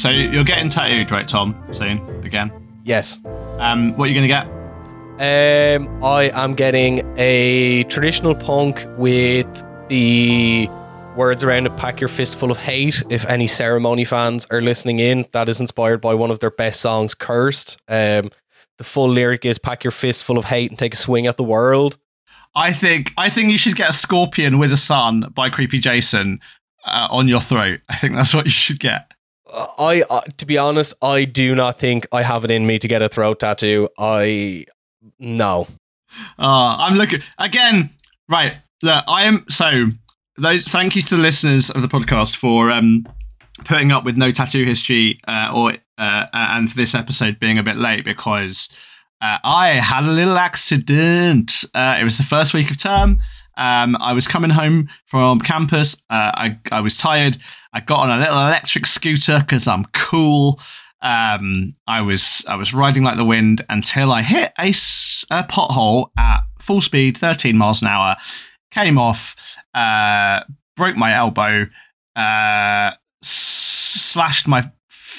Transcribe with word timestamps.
So 0.00 0.08
you're 0.08 0.44
getting 0.44 0.70
tattooed, 0.70 1.10
right, 1.10 1.28
Tom? 1.28 1.54
Soon 1.74 2.00
again. 2.24 2.50
Yes. 2.84 3.22
Um, 3.58 3.94
what 3.98 4.06
are 4.06 4.10
you 4.10 4.14
gonna 4.14 4.28
get? 4.28 4.46
Um, 5.20 6.02
I 6.02 6.30
am 6.32 6.54
getting 6.54 7.02
a 7.18 7.84
traditional 7.84 8.34
punk 8.34 8.86
with 8.96 9.46
the 9.88 10.70
words 11.16 11.44
around 11.44 11.66
it. 11.66 11.76
Pack 11.76 12.00
your 12.00 12.08
fist 12.08 12.36
full 12.36 12.50
of 12.50 12.56
hate. 12.56 13.02
If 13.10 13.26
any 13.26 13.46
ceremony 13.46 14.06
fans 14.06 14.46
are 14.50 14.62
listening 14.62 15.00
in, 15.00 15.26
that 15.32 15.50
is 15.50 15.60
inspired 15.60 16.00
by 16.00 16.14
one 16.14 16.30
of 16.30 16.40
their 16.40 16.50
best 16.50 16.80
songs, 16.80 17.14
"Cursed." 17.14 17.76
Um, 17.86 18.30
the 18.78 18.84
full 18.84 19.10
lyric 19.10 19.44
is 19.44 19.58
"Pack 19.58 19.84
your 19.84 19.90
fist 19.90 20.24
full 20.24 20.38
of 20.38 20.46
hate 20.46 20.70
and 20.70 20.78
take 20.78 20.94
a 20.94 20.96
swing 20.96 21.26
at 21.26 21.36
the 21.36 21.44
world." 21.44 21.98
I 22.54 22.72
think 22.72 23.12
I 23.18 23.28
think 23.28 23.50
you 23.50 23.58
should 23.58 23.76
get 23.76 23.90
a 23.90 23.92
scorpion 23.92 24.58
with 24.58 24.72
a 24.72 24.78
sun 24.78 25.30
by 25.34 25.50
Creepy 25.50 25.78
Jason 25.78 26.40
uh, 26.86 27.08
on 27.10 27.28
your 27.28 27.42
throat. 27.42 27.80
I 27.90 27.96
think 27.96 28.16
that's 28.16 28.32
what 28.32 28.46
you 28.46 28.50
should 28.50 28.80
get. 28.80 29.12
I, 29.78 30.02
uh, 30.08 30.20
to 30.38 30.46
be 30.46 30.58
honest, 30.58 30.94
I 31.02 31.24
do 31.24 31.54
not 31.54 31.78
think 31.78 32.06
I 32.12 32.22
have 32.22 32.44
it 32.44 32.50
in 32.50 32.66
me 32.66 32.78
to 32.78 32.88
get 32.88 33.02
a 33.02 33.08
throat 33.08 33.40
tattoo. 33.40 33.88
I 33.98 34.66
no. 35.18 35.66
Uh, 36.38 36.76
I'm 36.78 36.96
looking 36.96 37.22
again. 37.38 37.90
Right, 38.28 38.56
look, 38.82 39.04
I 39.08 39.24
am 39.24 39.44
so. 39.48 39.86
Those, 40.36 40.62
thank 40.64 40.96
you 40.96 41.02
to 41.02 41.16
the 41.16 41.22
listeners 41.22 41.70
of 41.70 41.82
the 41.82 41.88
podcast 41.88 42.36
for 42.36 42.70
um, 42.70 43.06
putting 43.64 43.92
up 43.92 44.04
with 44.04 44.16
no 44.16 44.30
tattoo 44.30 44.64
history 44.64 45.20
uh, 45.28 45.52
or 45.54 45.74
uh, 45.98 46.26
and 46.32 46.70
for 46.70 46.76
this 46.76 46.94
episode 46.94 47.38
being 47.38 47.58
a 47.58 47.62
bit 47.62 47.76
late 47.76 48.04
because 48.04 48.68
uh, 49.20 49.38
I 49.44 49.72
had 49.72 50.04
a 50.04 50.12
little 50.12 50.38
accident. 50.38 51.64
Uh, 51.74 51.98
it 52.00 52.04
was 52.04 52.16
the 52.16 52.22
first 52.22 52.54
week 52.54 52.70
of 52.70 52.78
term. 52.78 53.20
Um, 53.60 53.94
I 54.00 54.14
was 54.14 54.26
coming 54.26 54.50
home 54.50 54.88
from 55.04 55.38
campus. 55.38 55.94
Uh, 56.08 56.32
I 56.34 56.58
I 56.72 56.80
was 56.80 56.96
tired. 56.96 57.36
I 57.74 57.80
got 57.80 58.00
on 58.00 58.10
a 58.10 58.18
little 58.18 58.38
electric 58.38 58.86
scooter 58.86 59.38
because 59.40 59.68
I'm 59.68 59.84
cool. 59.92 60.58
Um, 61.02 61.74
I 61.86 62.00
was 62.00 62.44
I 62.48 62.56
was 62.56 62.72
riding 62.72 63.04
like 63.04 63.18
the 63.18 63.24
wind 63.24 63.64
until 63.68 64.12
I 64.12 64.22
hit 64.22 64.52
a, 64.58 64.68
a 64.68 65.44
pothole 65.44 66.10
at 66.18 66.40
full 66.58 66.80
speed, 66.80 67.18
13 67.18 67.56
miles 67.56 67.82
an 67.82 67.88
hour. 67.88 68.16
Came 68.70 68.98
off, 68.98 69.36
uh, 69.74 70.40
broke 70.76 70.96
my 70.96 71.14
elbow, 71.14 71.66
uh, 72.16 72.92
slashed 73.22 74.48
my 74.48 74.70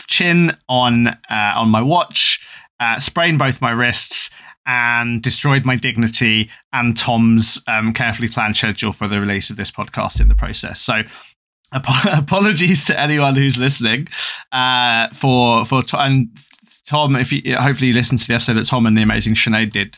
chin 0.08 0.58
on 0.68 1.08
uh, 1.08 1.54
on 1.56 1.70
my 1.70 1.82
watch, 1.82 2.44
uh, 2.80 2.98
sprained 2.98 3.38
both 3.38 3.62
my 3.62 3.72
wrists, 3.72 4.32
and 4.66 5.22
destroyed 5.22 5.66
my 5.66 5.76
dignity 5.76 6.50
and 6.72 6.96
Tom's 6.96 7.62
um, 7.68 7.94
carefully 7.94 8.30
planned 8.30 8.56
schedule 8.56 8.92
for 8.92 9.08
the 9.08 9.20
release 9.20 9.50
of 9.50 9.58
this 9.58 9.72
podcast 9.72 10.20
in 10.20 10.28
the 10.28 10.36
process. 10.36 10.80
So. 10.80 11.04
apologies 12.12 12.84
to 12.84 13.00
anyone 13.00 13.34
who's 13.34 13.58
listening 13.58 14.06
uh, 14.52 15.08
for 15.14 15.64
for 15.64 15.82
and 15.94 16.28
Tom. 16.86 17.16
If 17.16 17.32
you 17.32 17.56
hopefully 17.56 17.88
you 17.88 17.94
listened 17.94 18.20
to 18.20 18.28
the 18.28 18.34
episode 18.34 18.56
that 18.56 18.68
Tom 18.68 18.86
and 18.86 18.98
the 18.98 19.02
amazing 19.02 19.36
Sinead 19.36 19.72
did 19.72 19.96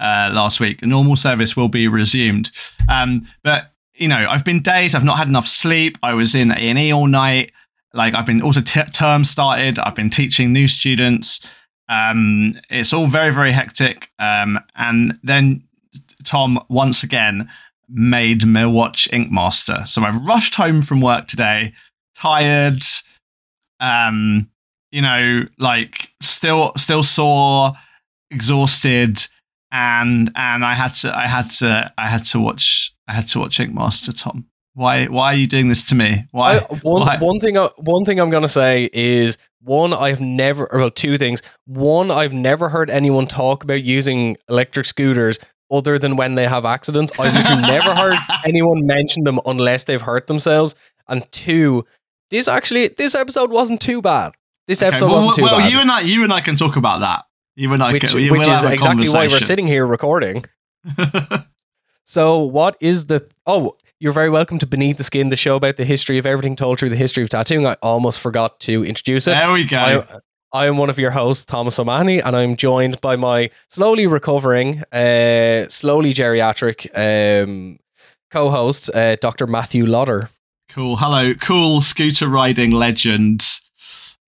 uh, 0.00 0.32
last 0.34 0.58
week, 0.58 0.84
normal 0.84 1.14
service 1.14 1.56
will 1.56 1.68
be 1.68 1.86
resumed. 1.86 2.50
Um, 2.88 3.20
but 3.44 3.72
you 3.94 4.08
know, 4.08 4.26
I've 4.28 4.44
been 4.44 4.62
days. 4.62 4.96
I've 4.96 5.04
not 5.04 5.18
had 5.18 5.28
enough 5.28 5.46
sleep. 5.46 5.96
I 6.02 6.14
was 6.14 6.34
in 6.34 6.50
A 6.50 6.54
and 6.54 6.78
E 6.78 6.92
all 6.92 7.06
night. 7.06 7.52
Like 7.94 8.14
I've 8.14 8.26
been 8.26 8.42
also 8.42 8.60
t- 8.60 8.82
term 8.92 9.24
started. 9.24 9.78
I've 9.78 9.94
been 9.94 10.10
teaching 10.10 10.52
new 10.52 10.66
students. 10.66 11.46
Um, 11.88 12.60
it's 12.70 12.92
all 12.92 13.06
very, 13.06 13.32
very 13.32 13.52
hectic. 13.52 14.10
Um, 14.18 14.58
and 14.76 15.18
then 15.22 15.64
Tom 16.24 16.64
once 16.68 17.02
again 17.02 17.48
made 17.88 18.46
me 18.46 18.64
watch 18.64 19.08
Ink 19.12 19.30
Master. 19.30 19.82
So 19.86 20.02
I 20.02 20.10
rushed 20.10 20.54
home 20.54 20.80
from 20.80 21.00
work 21.00 21.28
today, 21.28 21.72
tired, 22.14 22.82
um, 23.80 24.48
you 24.90 25.02
know, 25.02 25.42
like 25.58 26.10
still 26.22 26.72
still 26.76 27.02
sore, 27.02 27.72
exhausted, 28.30 29.26
and 29.70 30.30
and 30.36 30.64
I 30.64 30.74
had 30.74 30.94
to 30.94 31.16
I 31.16 31.26
had 31.26 31.50
to 31.50 31.92
I 31.98 32.08
had 32.08 32.24
to 32.26 32.40
watch 32.40 32.94
I 33.08 33.14
had 33.14 33.28
to 33.28 33.40
watch 33.40 33.60
Ink 33.60 33.74
Master, 33.74 34.12
Tom. 34.12 34.46
Why 34.74 35.06
why 35.06 35.26
are 35.26 35.36
you 35.36 35.46
doing 35.46 35.68
this 35.68 35.82
to 35.84 35.94
me? 35.94 36.24
Why? 36.30 36.58
I, 36.58 36.60
one, 36.82 37.02
why? 37.02 37.18
one 37.18 37.40
thing 37.40 37.58
I, 37.58 37.68
one 37.76 38.04
thing 38.04 38.18
I'm 38.18 38.30
gonna 38.30 38.48
say 38.48 38.88
is 38.92 39.36
one 39.64 39.92
I've 39.92 40.20
never 40.20 40.68
well 40.72 40.90
two 40.90 41.18
things. 41.18 41.42
One 41.66 42.10
I've 42.10 42.32
never 42.32 42.68
heard 42.68 42.90
anyone 42.90 43.26
talk 43.26 43.64
about 43.64 43.82
using 43.82 44.36
electric 44.48 44.86
scooters 44.86 45.38
other 45.70 45.98
than 45.98 46.16
when 46.16 46.34
they 46.34 46.46
have 46.46 46.64
accidents. 46.64 47.18
I've 47.18 47.32
never 47.62 47.94
heard 47.94 48.18
anyone 48.44 48.86
mention 48.86 49.24
them 49.24 49.40
unless 49.46 49.84
they've 49.84 50.00
hurt 50.00 50.26
themselves. 50.26 50.74
And 51.08 51.30
two, 51.32 51.84
this 52.30 52.48
actually 52.48 52.88
this 52.88 53.14
episode 53.14 53.50
wasn't 53.50 53.80
too 53.80 54.02
bad. 54.02 54.32
This 54.66 54.82
episode 54.82 55.06
okay, 55.06 55.14
well, 55.14 55.26
wasn't 55.26 55.36
too 55.36 55.42
well, 55.42 55.58
bad. 55.58 55.72
you 55.72 55.78
and 55.78 55.90
I 55.90 56.00
you 56.00 56.24
and 56.24 56.32
I 56.32 56.40
can 56.40 56.56
talk 56.56 56.76
about 56.76 57.00
that. 57.00 57.24
You 57.54 57.72
and 57.72 57.82
I 57.82 57.92
which, 57.92 58.02
can, 58.02 58.14
which 58.14 58.30
we'll 58.30 58.40
is 58.40 58.64
exactly 58.64 59.08
why 59.08 59.28
we're 59.28 59.40
sitting 59.40 59.66
here 59.66 59.86
recording. 59.86 60.44
So, 62.04 62.40
what 62.40 62.76
is 62.80 63.06
the? 63.06 63.26
Oh, 63.46 63.76
you're 64.02 64.12
very 64.12 64.28
welcome 64.28 64.58
to 64.58 64.66
Beneath 64.66 64.96
the 64.96 65.04
Skin, 65.04 65.28
the 65.28 65.36
show 65.36 65.54
about 65.54 65.76
the 65.76 65.84
history 65.84 66.18
of 66.18 66.26
everything 66.26 66.56
told 66.56 66.80
through 66.80 66.90
the 66.90 66.96
history 66.96 67.22
of 67.22 67.28
tattooing. 67.28 67.64
I 67.64 67.74
almost 67.82 68.18
forgot 68.18 68.58
to 68.60 68.84
introduce 68.84 69.28
it. 69.28 69.30
there 69.30 69.52
we 69.52 69.64
go. 69.64 69.78
I, 69.78 70.18
I 70.52 70.66
am 70.66 70.76
one 70.76 70.90
of 70.90 70.98
your 70.98 71.12
hosts, 71.12 71.44
Thomas 71.44 71.78
O'Mahony, 71.78 72.20
and 72.20 72.34
I'm 72.34 72.56
joined 72.56 73.00
by 73.00 73.14
my 73.14 73.50
slowly 73.68 74.08
recovering, 74.08 74.82
uh, 74.90 75.68
slowly 75.68 76.12
geriatric 76.14 76.88
um, 76.98 77.78
co-host, 78.32 78.90
uh, 78.92 79.14
Dr. 79.16 79.46
Matthew 79.46 79.86
Lodder. 79.86 80.30
cool. 80.68 80.96
Hello, 80.96 81.32
cool 81.34 81.80
scooter 81.80 82.26
riding 82.26 82.72
legend 82.72 83.44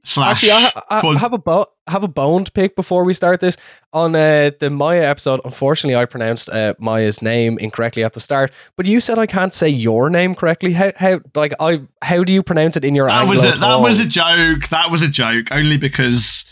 slash. 0.05 0.45
Actually, 0.45 0.73
I, 0.91 1.01
I, 1.01 1.19
have 1.19 1.33
a 1.33 1.39
bo- 1.39 1.67
have 1.87 2.05
a 2.05 2.09
bone 2.09 2.45
to 2.45 2.53
pick 2.53 2.77
before 2.77 3.05
we 3.05 3.15
start 3.15 3.41
this. 3.41 3.57
On 3.93 4.15
uh, 4.15 4.51
the 4.61 4.71
Maya 4.71 5.03
episode, 5.03 5.41
unfortunately, 5.45 5.97
I 5.97 6.05
pronounced 6.05 6.49
uh, 6.51 6.75
Maya's 6.79 7.21
name 7.21 7.59
incorrectly 7.59 8.05
at 8.05 8.13
the 8.13 8.21
start. 8.21 8.53
But 8.77 8.87
you 8.87 9.01
said 9.01 9.19
I 9.19 9.27
can't 9.27 9.53
say 9.53 9.69
your 9.69 10.11
name 10.11 10.35
correctly. 10.35 10.73
How 10.73 10.93
how 10.97 11.21
like 11.35 11.53
I 11.61 11.83
how 12.03 12.25
do 12.25 12.33
you 12.33 12.43
pronounce 12.43 12.77
it 12.77 12.85
in 12.85 12.95
your 12.95 13.09
that 13.09 13.27
was 13.27 13.45
a, 13.45 13.53
that 13.53 13.81
was 13.81 13.99
a 13.99 14.05
joke. 14.05 14.69
That 14.69 14.91
was 14.91 15.03
a 15.03 15.09
joke. 15.09 15.49
Only 15.51 15.77
because 15.77 16.45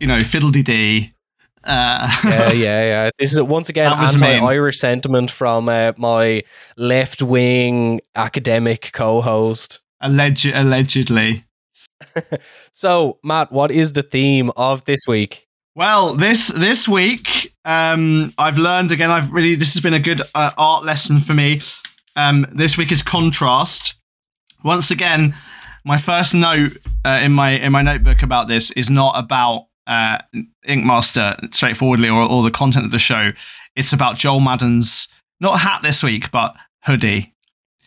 you 0.00 0.06
know 0.06 0.20
fiddle 0.20 0.50
dee. 0.50 1.14
Uh, 1.64 2.08
yeah, 2.24 2.52
yeah, 2.52 2.82
yeah. 2.82 3.10
This 3.18 3.32
is 3.32 3.42
once 3.42 3.68
again 3.68 3.92
anti-Irish 3.92 4.78
sentiment 4.78 5.30
from 5.30 5.68
uh, 5.68 5.92
my 5.96 6.44
left-wing 6.76 8.00
academic 8.14 8.90
co-host. 8.92 9.80
alleged, 10.00 10.46
allegedly. 10.46 11.44
So, 12.72 13.18
Matt, 13.24 13.50
what 13.50 13.70
is 13.70 13.92
the 13.92 14.02
theme 14.02 14.52
of 14.56 14.84
this 14.84 15.00
week? 15.08 15.48
Well, 15.74 16.14
this 16.14 16.48
this 16.48 16.88
week, 16.88 17.54
um, 17.64 18.34
I've 18.38 18.58
learned 18.58 18.90
again. 18.90 19.10
I've 19.10 19.32
really 19.32 19.54
this 19.54 19.74
has 19.74 19.82
been 19.82 19.94
a 19.94 20.00
good 20.00 20.22
uh, 20.34 20.50
art 20.56 20.84
lesson 20.84 21.20
for 21.20 21.34
me. 21.34 21.60
Um, 22.16 22.46
this 22.52 22.76
week 22.76 22.90
is 22.90 23.02
contrast. 23.02 23.94
Once 24.64 24.90
again, 24.90 25.36
my 25.84 25.98
first 25.98 26.34
note 26.34 26.76
uh, 27.04 27.20
in 27.22 27.32
my 27.32 27.50
in 27.50 27.72
my 27.72 27.82
notebook 27.82 28.22
about 28.22 28.48
this 28.48 28.70
is 28.72 28.90
not 28.90 29.14
about 29.16 29.66
uh, 29.86 30.18
Ink 30.66 30.84
Master 30.84 31.36
straightforwardly 31.52 32.08
or, 32.08 32.22
or 32.28 32.42
the 32.42 32.50
content 32.50 32.84
of 32.84 32.90
the 32.90 32.98
show. 32.98 33.30
It's 33.76 33.92
about 33.92 34.16
Joel 34.16 34.40
Madden's 34.40 35.08
not 35.40 35.60
hat 35.60 35.82
this 35.82 36.02
week, 36.02 36.30
but 36.30 36.56
hoodie. 36.84 37.34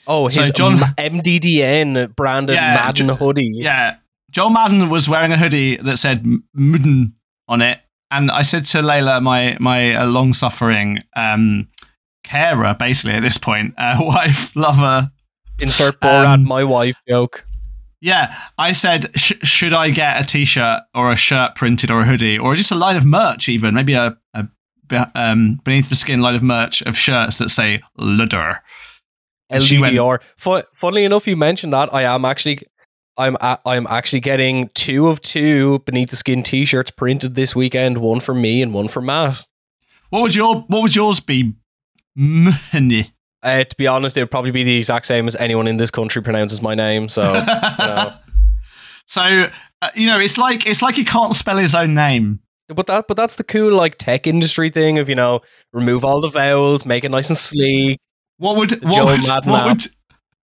Oh, 0.07 0.29
So 0.29 0.41
his 0.41 0.51
John- 0.51 0.79
MDDN 0.97 2.15
branded 2.15 2.55
Yeah, 2.55 2.75
Madden 2.75 3.07
Jo- 3.07 3.15
hoodie. 3.15 3.51
Yeah, 3.55 3.95
Joel 4.31 4.49
Madden 4.49 4.89
was 4.89 5.07
wearing 5.09 5.31
a 5.31 5.37
hoodie 5.37 5.77
that 5.77 5.97
said 5.97 6.19
M- 6.19 6.43
Mudden 6.53 7.13
on 7.47 7.61
it, 7.61 7.79
and 8.09 8.31
I 8.31 8.41
said 8.41 8.65
to 8.67 8.79
Layla, 8.81 9.21
my 9.21 9.57
my 9.59 9.93
uh, 9.95 10.05
long 10.07 10.33
suffering 10.33 10.99
um, 11.15 11.67
carer, 12.23 12.73
basically 12.77 13.13
at 13.13 13.21
this 13.21 13.37
point, 13.37 13.73
uh, 13.77 13.97
wife, 13.99 14.55
lover. 14.55 15.11
Insert 15.59 15.99
Borat, 15.99 16.33
Um, 16.33 16.45
my 16.45 16.63
wife 16.63 16.95
joke. 17.07 17.45
Yeah, 18.03 18.35
I 18.57 18.71
said, 18.71 19.11
sh- 19.15 19.33
should 19.43 19.73
I 19.73 19.91
get 19.91 20.19
a 20.19 20.25
T-shirt 20.25 20.81
or 20.95 21.11
a 21.11 21.15
shirt 21.15 21.53
printed 21.55 21.91
or 21.91 22.01
a 22.01 22.05
hoodie 22.05 22.39
or 22.39 22.55
just 22.55 22.71
a 22.71 22.75
line 22.75 22.95
of 22.95 23.05
merch, 23.05 23.47
even 23.47 23.75
maybe 23.75 23.93
a, 23.93 24.17
a 24.33 24.47
um, 25.13 25.59
beneath 25.63 25.89
the 25.89 25.95
skin 25.95 26.19
line 26.19 26.33
of 26.33 26.41
merch 26.41 26.81
of 26.81 26.97
shirts 26.97 27.37
that 27.37 27.49
say 27.49 27.81
Ludder. 27.99 28.59
And 29.51 29.63
she 29.63 29.77
went- 29.79 29.93
LDDR. 29.95 30.19
Fu- 30.37 30.63
funnily 30.73 31.05
enough, 31.05 31.27
you 31.27 31.35
mentioned 31.35 31.73
that 31.73 31.93
I 31.93 32.03
am 32.03 32.25
actually, 32.25 32.59
I'm 33.17 33.35
a- 33.41 33.59
I'm 33.65 33.85
actually 33.87 34.21
getting 34.21 34.69
two 34.73 35.07
of 35.07 35.21
two 35.21 35.79
beneath 35.85 36.09
the 36.09 36.15
skin 36.15 36.41
T-shirts 36.43 36.91
printed 36.91 37.35
this 37.35 37.55
weekend. 37.55 37.97
One 37.99 38.19
for 38.19 38.33
me 38.33 38.61
and 38.61 38.73
one 38.73 38.87
for 38.87 39.01
Matt. 39.01 39.45
What 40.09 40.21
would 40.23 40.33
your 40.35 40.61
What 40.67 40.81
would 40.83 40.95
yours 40.95 41.19
be? 41.19 41.53
Mney. 42.17 43.11
Uh, 43.43 43.63
to 43.63 43.75
be 43.75 43.87
honest, 43.87 44.17
it 44.17 44.21
would 44.21 44.31
probably 44.31 44.51
be 44.51 44.63
the 44.63 44.77
exact 44.77 45.05
same 45.07 45.27
as 45.27 45.35
anyone 45.37 45.67
in 45.67 45.77
this 45.77 45.89
country 45.91 46.21
pronounces 46.21 46.61
my 46.61 46.75
name. 46.75 47.09
So, 47.09 47.33
you 47.33 47.39
know. 47.85 48.13
So 49.07 49.49
uh, 49.81 49.89
you 49.93 50.07
know, 50.07 50.19
it's 50.19 50.37
like 50.37 50.65
it's 50.65 50.81
like 50.81 50.95
he 50.95 51.03
can't 51.03 51.35
spell 51.35 51.57
his 51.57 51.75
own 51.75 51.93
name. 51.93 52.39
but 52.69 52.85
that 52.87 53.09
but 53.09 53.17
that's 53.17 53.35
the 53.35 53.43
cool 53.43 53.73
like 53.73 53.97
tech 53.97 54.25
industry 54.25 54.69
thing 54.69 54.99
of 54.99 55.09
you 55.09 55.15
know 55.15 55.41
remove 55.73 56.05
all 56.05 56.21
the 56.21 56.29
vowels, 56.29 56.85
make 56.85 57.03
it 57.03 57.09
nice 57.09 57.27
and 57.29 57.37
sleek. 57.37 57.99
What 58.41 58.57
would 58.57 58.83
what 58.83 59.05
would, 59.05 59.45
what 59.45 59.67
would 59.67 59.85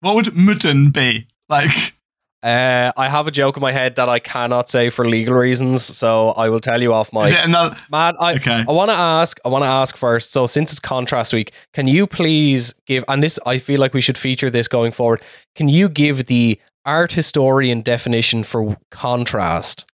what 0.01 0.15
would 0.17 0.35
Mudden 0.35 0.91
be 0.91 1.29
like? 1.49 1.95
Uh, 2.43 2.91
I 2.97 3.09
have 3.09 3.29
a 3.29 3.31
joke 3.31 3.57
in 3.57 3.61
my 3.61 3.71
head 3.71 3.95
that 3.95 4.09
I 4.09 4.19
cannot 4.19 4.69
say 4.69 4.91
for 4.91 5.05
legal 5.05 5.35
reasons, 5.35 5.85
so 5.85 6.31
I 6.31 6.49
will 6.49 6.59
tell 6.59 6.83
you 6.83 6.93
off 6.93 7.13
my. 7.13 7.29
another? 7.29 7.77
Matt, 7.91 8.17
I, 8.21 8.35
Okay. 8.35 8.65
I 8.69 8.73
want 8.73 8.91
to 8.91 8.97
ask. 8.97 9.39
I 9.45 9.49
want 9.49 9.63
to 9.63 9.69
ask 9.69 9.97
first. 9.97 10.33
So, 10.33 10.49
since 10.49 10.73
it's 10.73 10.81
contrast 10.81 11.33
week, 11.33 11.53
can 11.73 11.87
you 11.87 12.09
please 12.09 12.75
give? 12.85 13.05
And 13.07 13.23
this, 13.23 13.39
I 13.47 13.59
feel 13.59 13.79
like 13.79 13.95
we 13.95 14.01
should 14.01 14.19
feature 14.19 14.51
this 14.51 14.67
going 14.67 14.91
forward. 14.91 15.23
Can 15.55 15.69
you 15.69 15.89
give 15.89 16.27
the 16.27 16.61
art 16.85 17.13
historian 17.13 17.81
definition 17.81 18.43
for 18.43 18.77
contrast? 18.91 19.87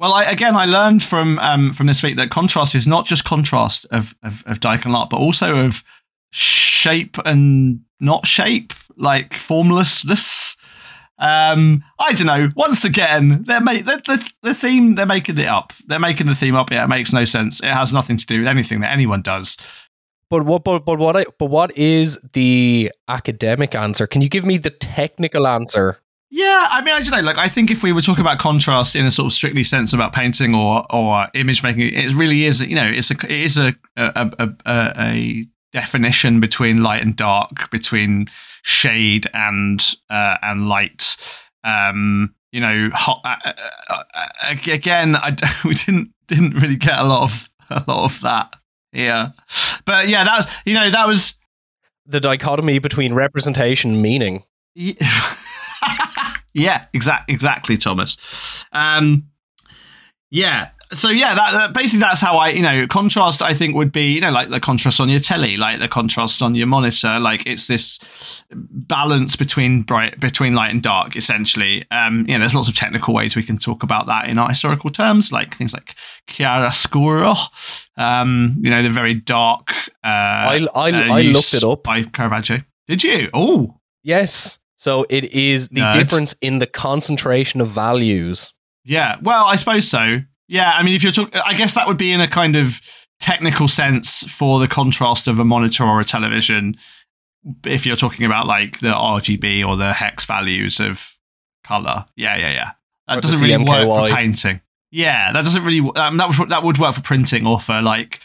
Well, 0.00 0.12
I, 0.12 0.24
again, 0.24 0.56
I 0.56 0.64
learned 0.64 1.04
from 1.04 1.38
um, 1.38 1.72
from 1.72 1.86
this 1.86 2.02
week 2.02 2.16
that 2.16 2.30
contrast 2.30 2.74
is 2.74 2.88
not 2.88 3.06
just 3.06 3.24
contrast 3.24 3.86
of 3.92 4.12
of, 4.24 4.42
of 4.44 4.58
and 4.64 4.94
art, 4.96 5.08
but 5.08 5.18
also 5.18 5.54
of 5.56 5.84
shape 6.32 7.16
and 7.24 7.80
not 8.00 8.26
shape, 8.26 8.72
like 8.96 9.34
formlessness. 9.34 10.56
Um, 11.18 11.84
I 12.00 12.12
don't 12.14 12.26
know. 12.26 12.48
Once 12.56 12.84
again, 12.84 13.44
they're 13.46 13.60
ma- 13.60 13.74
the, 13.74 14.02
the 14.04 14.32
the 14.42 14.54
theme 14.54 14.96
they're 14.96 15.06
making 15.06 15.38
it 15.38 15.46
up. 15.46 15.72
They're 15.86 16.00
making 16.00 16.26
the 16.26 16.34
theme 16.34 16.56
up. 16.56 16.72
Yeah, 16.72 16.84
it 16.84 16.88
makes 16.88 17.12
no 17.12 17.24
sense. 17.24 17.62
It 17.62 17.68
has 17.72 17.92
nothing 17.92 18.16
to 18.16 18.26
do 18.26 18.40
with 18.40 18.48
anything 18.48 18.80
that 18.80 18.90
anyone 18.90 19.22
does. 19.22 19.56
But 20.30 20.44
what? 20.44 20.64
But, 20.64 20.80
but 20.80 20.98
what? 20.98 21.16
I, 21.16 21.26
but 21.38 21.46
what 21.46 21.76
is 21.78 22.18
the 22.32 22.90
academic 23.06 23.76
answer? 23.76 24.08
Can 24.08 24.20
you 24.20 24.28
give 24.28 24.44
me 24.44 24.58
the 24.58 24.70
technical 24.70 25.46
answer? 25.46 25.98
Yeah, 26.30 26.66
I 26.70 26.80
mean, 26.82 26.94
I 26.94 27.00
don't 27.00 27.10
know. 27.10 27.20
Like, 27.20 27.36
I 27.36 27.48
think 27.48 27.70
if 27.70 27.82
we 27.82 27.92
were 27.92 28.00
talking 28.00 28.22
about 28.22 28.38
contrast 28.38 28.96
in 28.96 29.04
a 29.04 29.10
sort 29.10 29.26
of 29.26 29.34
strictly 29.34 29.62
sense 29.62 29.92
about 29.92 30.14
painting 30.14 30.54
or 30.54 30.86
or 30.90 31.28
image 31.34 31.62
making, 31.62 31.94
it 31.94 32.14
really 32.14 32.46
is. 32.46 32.60
You 32.60 32.74
know, 32.74 32.90
it's 32.90 33.10
a 33.10 33.14
it 33.26 33.30
is 33.30 33.58
a 33.58 33.74
a, 33.96 34.30
a, 34.38 34.48
a, 34.64 34.94
a 34.96 35.46
definition 35.72 36.40
between 36.40 36.82
light 36.82 37.02
and 37.02 37.16
dark, 37.16 37.70
between 37.70 38.28
shade 38.62 39.26
and 39.34 39.94
uh, 40.10 40.36
and 40.42 40.68
light. 40.68 41.16
Um, 41.64 42.34
you 42.50 42.60
know, 42.60 42.90
hot, 42.92 43.20
uh, 43.24 43.52
uh, 43.88 44.02
uh, 44.14 44.54
again, 44.66 45.16
I 45.16 45.36
we 45.64 45.74
didn't 45.74 46.12
didn't 46.28 46.54
really 46.54 46.76
get 46.76 46.98
a 46.98 47.04
lot 47.04 47.22
of 47.22 47.50
a 47.70 47.84
lot 47.88 48.04
of 48.04 48.20
that 48.20 48.54
here, 48.92 49.32
but 49.84 50.08
yeah, 50.08 50.24
that 50.24 50.50
you 50.64 50.74
know 50.74 50.90
that 50.90 51.06
was 51.06 51.34
The 52.06 52.20
dichotomy 52.20 52.78
between 52.78 53.14
representation 53.14 53.92
and 53.92 54.02
meaning. 54.02 54.44
yeah, 54.74 55.34
yeah 56.54 56.86
exact, 56.92 57.30
exactly, 57.30 57.76
Thomas. 57.76 58.16
Um, 58.72 59.28
yeah. 60.30 60.70
So 60.92 61.08
yeah, 61.08 61.34
that, 61.34 61.52
that 61.52 61.72
basically 61.72 62.00
that's 62.00 62.20
how 62.20 62.36
I, 62.36 62.48
you 62.50 62.62
know, 62.62 62.86
contrast. 62.86 63.40
I 63.42 63.54
think 63.54 63.74
would 63.74 63.92
be, 63.92 64.12
you 64.14 64.20
know, 64.20 64.30
like 64.30 64.50
the 64.50 64.60
contrast 64.60 65.00
on 65.00 65.08
your 65.08 65.20
telly, 65.20 65.56
like 65.56 65.80
the 65.80 65.88
contrast 65.88 66.42
on 66.42 66.54
your 66.54 66.66
monitor. 66.66 67.18
Like 67.18 67.44
it's 67.46 67.66
this 67.66 67.98
balance 68.50 69.36
between 69.36 69.82
bright, 69.82 70.20
between 70.20 70.54
light 70.54 70.70
and 70.70 70.82
dark, 70.82 71.16
essentially. 71.16 71.84
Um, 71.90 72.26
you 72.28 72.34
know, 72.34 72.40
there's 72.40 72.54
lots 72.54 72.68
of 72.68 72.76
technical 72.76 73.14
ways 73.14 73.34
we 73.36 73.42
can 73.42 73.58
talk 73.58 73.82
about 73.82 74.06
that 74.06 74.28
in 74.28 74.38
our 74.38 74.48
historical 74.48 74.90
terms, 74.90 75.32
like 75.32 75.56
things 75.56 75.72
like 75.72 75.94
chiaroscuro. 76.28 77.36
Um, 77.96 78.56
you 78.60 78.70
know, 78.70 78.82
the 78.82 78.90
very 78.90 79.14
dark. 79.14 79.70
Uh, 80.04 80.08
I 80.08 80.68
I, 80.74 80.90
uh, 80.90 81.14
I 81.14 81.22
looked 81.22 81.54
it 81.54 81.64
up. 81.64 81.82
by 81.82 82.02
Caravaggio. 82.04 82.62
Did 82.86 83.02
you? 83.02 83.30
Oh, 83.32 83.78
Yes. 84.02 84.58
So 84.76 85.06
it 85.08 85.24
is 85.32 85.68
the 85.68 85.80
Nerd. 85.80 85.92
difference 85.92 86.34
in 86.40 86.58
the 86.58 86.66
concentration 86.66 87.60
of 87.60 87.68
values. 87.68 88.52
Yeah, 88.84 89.16
well, 89.22 89.44
I 89.44 89.54
suppose 89.54 89.88
so. 89.88 90.18
Yeah, 90.52 90.70
I 90.76 90.82
mean, 90.82 90.94
if 90.94 91.02
you're 91.02 91.12
talking, 91.12 91.40
I 91.46 91.54
guess 91.54 91.72
that 91.72 91.88
would 91.88 91.96
be 91.96 92.12
in 92.12 92.20
a 92.20 92.28
kind 92.28 92.56
of 92.56 92.82
technical 93.20 93.68
sense 93.68 94.24
for 94.24 94.60
the 94.60 94.68
contrast 94.68 95.26
of 95.26 95.38
a 95.38 95.46
monitor 95.46 95.82
or 95.82 95.98
a 95.98 96.04
television. 96.04 96.76
If 97.64 97.86
you're 97.86 97.96
talking 97.96 98.26
about 98.26 98.46
like 98.46 98.80
the 98.80 98.92
RGB 98.92 99.66
or 99.66 99.78
the 99.78 99.94
hex 99.94 100.26
values 100.26 100.78
of 100.78 101.16
color, 101.64 102.04
yeah, 102.16 102.36
yeah, 102.36 102.52
yeah, 102.52 102.70
that 103.08 103.14
the 103.14 103.20
doesn't 103.22 103.40
really 103.40 103.64
work 103.64 104.10
for 104.10 104.14
painting. 104.14 104.60
Yeah, 104.90 105.32
that 105.32 105.42
doesn't 105.42 105.64
really. 105.64 105.90
Um, 105.96 106.18
that 106.18 106.38
would 106.38 106.50
that 106.50 106.62
would 106.62 106.76
work 106.76 106.96
for 106.96 107.00
printing 107.00 107.46
or 107.46 107.58
for 107.58 107.80
like, 107.80 108.20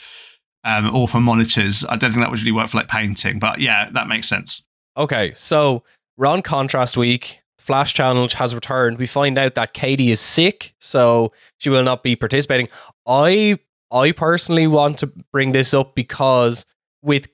um, 0.66 0.94
or 0.94 1.08
for 1.08 1.22
monitors. 1.22 1.86
I 1.86 1.96
don't 1.96 2.12
think 2.12 2.26
that 2.26 2.30
would 2.30 2.42
really 2.42 2.52
work 2.52 2.68
for 2.68 2.76
like 2.76 2.90
painting. 2.90 3.40
But 3.40 3.62
yeah, 3.62 3.90
that 3.92 4.10
makes 4.10 4.28
sense. 4.28 4.64
Okay, 4.98 5.32
so 5.34 5.82
we're 6.18 6.28
on 6.28 6.42
contrast 6.42 6.98
week. 6.98 7.40
Flash 7.68 7.94
challenge 7.94 8.34
has 8.34 8.56
returned. 8.56 8.98
We 8.98 9.08
find 9.08 9.38
out 9.38 9.56
that 9.56 9.74
Katie 9.74 10.10
is 10.10 10.22
sick, 10.22 10.74
so 10.80 11.34
she 11.58 11.70
will 11.70 11.84
not 11.84 12.02
be 12.02 12.16
participating. 12.16 12.70
I 13.06 13.60
I 13.92 14.14
personally 14.14 14.68
want 14.68 14.98
to 15.00 15.08
bring 15.32 15.52
this 15.52 15.74
up 15.74 15.94
because 15.94 16.66
with 17.02 17.28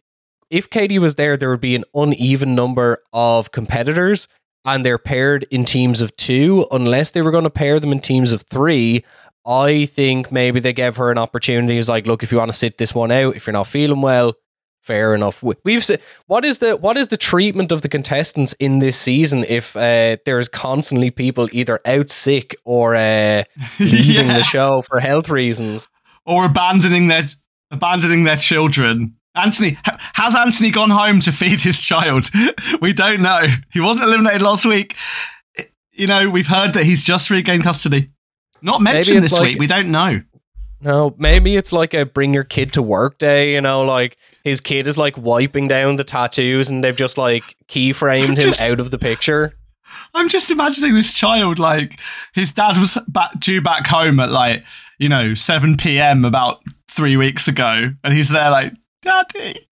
if 0.49 0.69
Katie 0.69 0.99
was 0.99 1.15
there, 1.15 1.37
there 1.37 1.49
would 1.49 1.61
be 1.61 1.75
an 1.75 1.85
uneven 1.93 2.55
number 2.55 3.03
of 3.13 3.51
competitors, 3.51 4.27
and 4.65 4.83
they're 4.83 4.97
paired 4.97 5.45
in 5.51 5.65
teams 5.65 6.01
of 6.01 6.15
two. 6.17 6.67
Unless 6.71 7.11
they 7.11 7.21
were 7.21 7.31
going 7.31 7.43
to 7.43 7.49
pair 7.51 7.79
them 7.79 7.91
in 7.91 7.99
teams 7.99 8.31
of 8.31 8.41
three, 8.41 9.05
I 9.45 9.85
think 9.85 10.31
maybe 10.31 10.59
they 10.59 10.73
gave 10.73 10.95
her 10.97 11.11
an 11.11 11.17
opportunity. 11.17 11.77
It's 11.77 11.89
like, 11.89 12.07
look, 12.07 12.23
if 12.23 12.31
you 12.31 12.39
want 12.39 12.51
to 12.51 12.57
sit 12.57 12.77
this 12.77 12.95
one 12.95 13.11
out, 13.11 13.35
if 13.35 13.45
you're 13.45 13.53
not 13.53 13.67
feeling 13.67 14.01
well, 14.01 14.33
fair 14.83 15.13
enough. 15.15 15.41
We- 15.41 15.55
We've 15.63 15.83
se- 15.83 15.99
what 16.27 16.45
is 16.45 16.59
the 16.59 16.75
what 16.77 16.97
is 16.97 17.07
the 17.07 17.17
treatment 17.17 17.71
of 17.71 17.81
the 17.81 17.89
contestants 17.89 18.53
in 18.59 18.79
this 18.79 18.95
season 18.97 19.45
if 19.47 19.75
uh, 19.75 20.17
there's 20.25 20.47
constantly 20.49 21.09
people 21.09 21.47
either 21.51 21.79
out 21.85 22.09
sick 22.09 22.55
or 22.65 22.93
uh, 22.95 23.43
leaving 23.79 24.27
Yeah. 24.27 24.37
the 24.37 24.43
show 24.43 24.81
for 24.81 24.99
health 24.99 25.29
reasons? 25.29 25.87
or 26.25 26.45
abandoning 26.45 27.07
their 27.09 27.23
abandoning 27.71 28.23
their 28.23 28.37
children. 28.37 29.15
Anthony 29.35 29.77
has 30.13 30.35
Anthony 30.35 30.69
gone 30.71 30.89
home 30.91 31.19
to 31.21 31.31
feed 31.31 31.59
his 31.61 31.81
child? 31.81 32.29
We 32.81 32.93
don't 32.93 33.21
know. 33.21 33.47
He 33.73 33.79
wasn't 33.81 34.07
eliminated 34.09 34.41
last 34.41 34.65
week. 34.65 34.95
You 35.91 36.07
know, 36.07 36.29
we've 36.29 36.47
heard 36.47 36.73
that 36.73 36.85
he's 36.85 37.03
just 37.03 37.29
regained 37.29 37.63
custody. 37.63 38.09
Not 38.61 38.81
mentioned 38.81 39.23
this 39.23 39.31
like- 39.33 39.41
week. 39.49 39.59
We 39.59 39.67
don't 39.67 39.91
know. 39.91 40.21
No, 40.83 41.15
maybe 41.17 41.55
it's 41.55 41.71
like 41.71 41.93
a 41.93 42.05
bring 42.05 42.33
your 42.33 42.43
kid 42.43 42.73
to 42.73 42.81
work 42.81 43.17
day. 43.17 43.53
You 43.53 43.61
know, 43.61 43.83
like 43.83 44.17
his 44.43 44.59
kid 44.59 44.85
is 44.87 44.97
like 44.97 45.17
wiping 45.17 45.67
down 45.67 45.95
the 45.95 46.03
tattoos, 46.03 46.69
and 46.69 46.83
they've 46.83 46.95
just 46.95 47.17
like 47.17 47.55
keyframed 47.67 48.29
him 48.29 48.35
Just- 48.35 48.61
out 48.61 48.79
of 48.79 48.91
the 48.91 48.97
picture. 48.99 49.53
I'm 50.15 50.29
just 50.29 50.51
imagining 50.51 50.93
this 50.93 51.13
child 51.13 51.57
like 51.59 51.99
his 52.33 52.53
dad 52.53 52.77
was 52.79 52.97
back, 53.07 53.31
due 53.39 53.61
back 53.61 53.87
home 53.87 54.19
at 54.19 54.31
like 54.31 54.63
you 54.99 55.09
know 55.09 55.33
7 55.33 55.77
p.m. 55.77 56.25
about 56.25 56.61
three 56.89 57.15
weeks 57.17 57.47
ago, 57.47 57.93
and 58.03 58.13
he's 58.13 58.29
there 58.29 58.51
like, 58.51 58.73
"Daddy, 59.01 59.67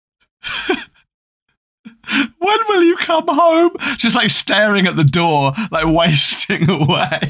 when 2.39 2.59
will 2.69 2.83
you 2.83 2.97
come 2.97 3.25
home?" 3.29 3.71
Just 3.97 4.17
like 4.17 4.31
staring 4.31 4.87
at 4.87 4.97
the 4.97 5.05
door, 5.05 5.53
like 5.71 5.87
wasting 5.89 6.69
away. 6.69 7.21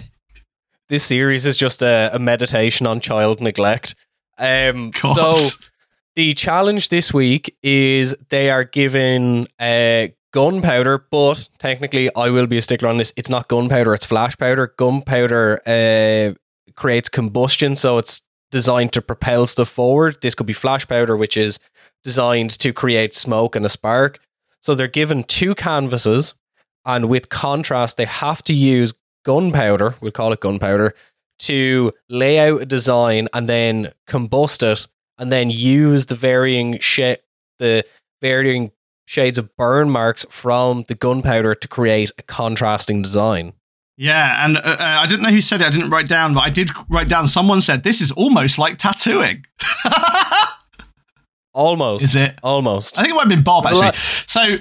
This 0.88 1.04
series 1.04 1.44
is 1.44 1.56
just 1.56 1.82
a, 1.82 2.10
a 2.14 2.18
meditation 2.18 2.86
on 2.86 3.00
child 3.00 3.40
neglect. 3.40 3.94
Um, 4.38 4.92
so 5.14 5.38
the 6.16 6.32
challenge 6.34 6.88
this 6.88 7.12
week 7.12 7.54
is 7.62 8.16
they 8.30 8.50
are 8.50 8.64
given 8.64 9.48
uh, 9.58 10.08
gunpowder, 10.32 11.06
but 11.10 11.48
technically, 11.58 12.14
I 12.14 12.30
will 12.30 12.46
be 12.46 12.58
a 12.58 12.62
stickler 12.62 12.88
on 12.88 12.96
this. 12.96 13.12
It's 13.16 13.28
not 13.28 13.48
gunpowder; 13.48 13.92
it's 13.92 14.06
flash 14.06 14.36
powder. 14.36 14.74
Gunpowder 14.78 15.60
uh, 15.66 16.34
creates 16.74 17.08
combustion, 17.08 17.76
so 17.76 17.98
it's 17.98 18.22
designed 18.50 18.92
to 18.94 19.02
propel 19.02 19.46
stuff 19.46 19.68
forward. 19.68 20.16
This 20.22 20.34
could 20.34 20.46
be 20.46 20.54
flash 20.54 20.88
powder, 20.88 21.16
which 21.16 21.36
is 21.36 21.58
designed 22.02 22.50
to 22.60 22.72
create 22.72 23.12
smoke 23.12 23.56
and 23.56 23.66
a 23.66 23.68
spark. 23.68 24.20
So 24.60 24.74
they're 24.74 24.88
given 24.88 25.24
two 25.24 25.54
canvases, 25.54 26.34
and 26.86 27.08
with 27.08 27.28
contrast, 27.28 27.96
they 27.96 28.06
have 28.06 28.42
to 28.44 28.54
use 28.54 28.94
gunpowder. 29.28 29.94
We'll 30.00 30.10
call 30.10 30.32
it 30.32 30.40
gunpowder 30.40 30.94
to 31.40 31.92
lay 32.08 32.38
out 32.38 32.62
a 32.62 32.66
design 32.66 33.28
and 33.34 33.46
then 33.46 33.92
combust 34.08 34.62
it, 34.62 34.86
and 35.18 35.30
then 35.30 35.50
use 35.50 36.06
the 36.06 36.14
varying 36.14 36.78
shade, 36.78 37.18
the 37.58 37.84
varying 38.22 38.72
shades 39.06 39.36
of 39.36 39.54
burn 39.56 39.90
marks 39.90 40.24
from 40.30 40.86
the 40.88 40.94
gunpowder 40.94 41.54
to 41.54 41.68
create 41.68 42.10
a 42.16 42.22
contrasting 42.22 43.02
design. 43.02 43.52
Yeah, 43.98 44.44
and 44.44 44.56
uh, 44.56 44.60
uh, 44.60 44.76
I 44.80 45.06
didn't 45.06 45.24
know 45.24 45.30
who 45.30 45.42
said 45.42 45.60
it. 45.60 45.66
I 45.66 45.70
didn't 45.70 45.90
write 45.90 46.08
down, 46.08 46.32
but 46.32 46.40
I 46.40 46.50
did 46.50 46.70
write 46.88 47.10
down. 47.10 47.28
Someone 47.28 47.60
said 47.60 47.82
this 47.82 48.00
is 48.00 48.10
almost 48.12 48.58
like 48.58 48.78
tattooing. 48.78 49.44
Almost. 51.54 52.04
is 52.04 52.14
it? 52.14 52.38
Almost. 52.44 52.98
I 52.98 53.02
think 53.02 53.12
it 53.12 53.14
might 53.16 53.22
have 53.22 53.28
been 53.28 53.42
Bob 53.42 53.66
actually. 53.66 53.90
So 54.28 54.58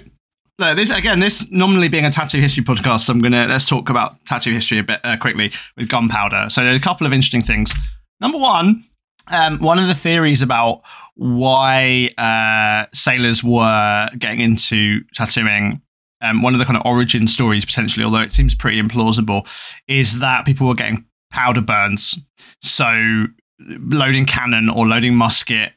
look, 0.59 0.75
this 0.75 0.89
again, 0.89 1.19
this 1.19 1.49
normally 1.51 1.87
being 1.87 2.05
a 2.05 2.11
tattoo 2.11 2.39
history 2.39 2.63
podcast, 2.63 3.09
I'm 3.09 3.21
gonna 3.21 3.47
let's 3.47 3.65
talk 3.65 3.89
about 3.89 4.23
tattoo 4.25 4.53
history 4.53 4.79
a 4.79 4.83
bit 4.83 4.99
uh, 5.03 5.17
quickly 5.17 5.51
with 5.75 5.89
gunpowder. 5.89 6.49
So 6.49 6.63
there 6.63 6.73
are 6.73 6.77
a 6.77 6.81
couple 6.81 7.05
of 7.05 7.13
interesting 7.13 7.43
things. 7.43 7.73
Number 8.19 8.37
one, 8.37 8.83
um, 9.27 9.59
one 9.59 9.79
of 9.79 9.87
the 9.87 9.95
theories 9.95 10.41
about 10.41 10.81
why 11.15 12.09
uh, 12.17 12.87
sailors 12.93 13.43
were 13.43 14.09
getting 14.17 14.41
into 14.41 15.01
tattooing. 15.13 15.81
Um, 16.19 16.41
one 16.41 16.55
of 16.55 16.59
the 16.59 16.65
kind 16.65 16.77
of 16.77 16.83
origin 16.83 17.27
stories, 17.27 17.63
potentially, 17.63 18.03
although 18.03 18.21
it 18.21 18.31
seems 18.31 18.55
pretty 18.55 18.81
implausible, 18.81 19.47
is 19.87 20.17
that 20.17 20.45
people 20.45 20.67
were 20.67 20.73
getting 20.73 21.05
powder 21.31 21.61
burns. 21.61 22.17
So 22.63 23.25
loading 23.59 24.25
cannon 24.25 24.67
or 24.69 24.87
loading 24.87 25.13
musket 25.13 25.73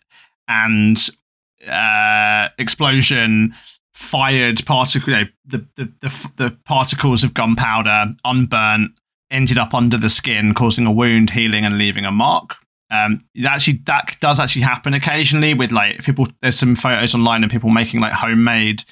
and 0.49 0.99
uh, 1.69 2.49
explosion 2.59 3.55
fired 4.01 4.65
particle, 4.65 5.13
you 5.13 5.21
know, 5.21 5.25
the, 5.45 5.67
the, 5.77 5.93
the, 6.01 6.31
the 6.37 6.59
particles 6.65 7.23
of 7.23 7.35
gunpowder 7.35 8.15
unburnt 8.25 8.93
ended 9.31 9.59
up 9.59 9.75
under 9.75 9.99
the 9.99 10.09
skin, 10.09 10.55
causing 10.55 10.87
a 10.87 10.91
wound, 10.91 11.31
healing, 11.31 11.67
and 11.67 11.77
leaving 11.77 12.07
a 12.07 12.11
mark. 12.11 12.57
Um, 12.91 13.23
actually, 13.47 13.81
that 13.85 14.17
does 14.21 14.41
actually 14.41 14.63
happen 14.63 14.95
occasionally 14.95 15.53
with 15.53 15.71
like 15.71 16.03
people. 16.03 16.27
There's 16.41 16.59
some 16.59 16.75
photos 16.75 17.15
online 17.15 17.45
of 17.45 17.51
people 17.51 17.69
making 17.71 18.01
like 18.01 18.13
homemade 18.13 18.83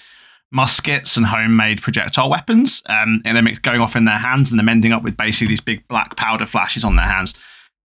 muskets 0.53 1.17
and 1.17 1.27
homemade 1.27 1.83
projectile 1.83 2.31
weapons, 2.31 2.83
um, 2.87 3.23
and 3.25 3.35
they're 3.35 3.57
going 3.63 3.81
off 3.81 3.97
in 3.97 4.05
their 4.05 4.19
hands 4.19 4.51
and 4.51 4.61
they're 4.61 4.69
ending 4.69 4.93
up 4.93 5.03
with 5.03 5.17
basically 5.17 5.49
these 5.49 5.61
big 5.61 5.89
black 5.89 6.17
powder 6.17 6.47
flashes 6.47 6.85
on 6.85 6.97
their 6.97 7.07
hands. 7.07 7.35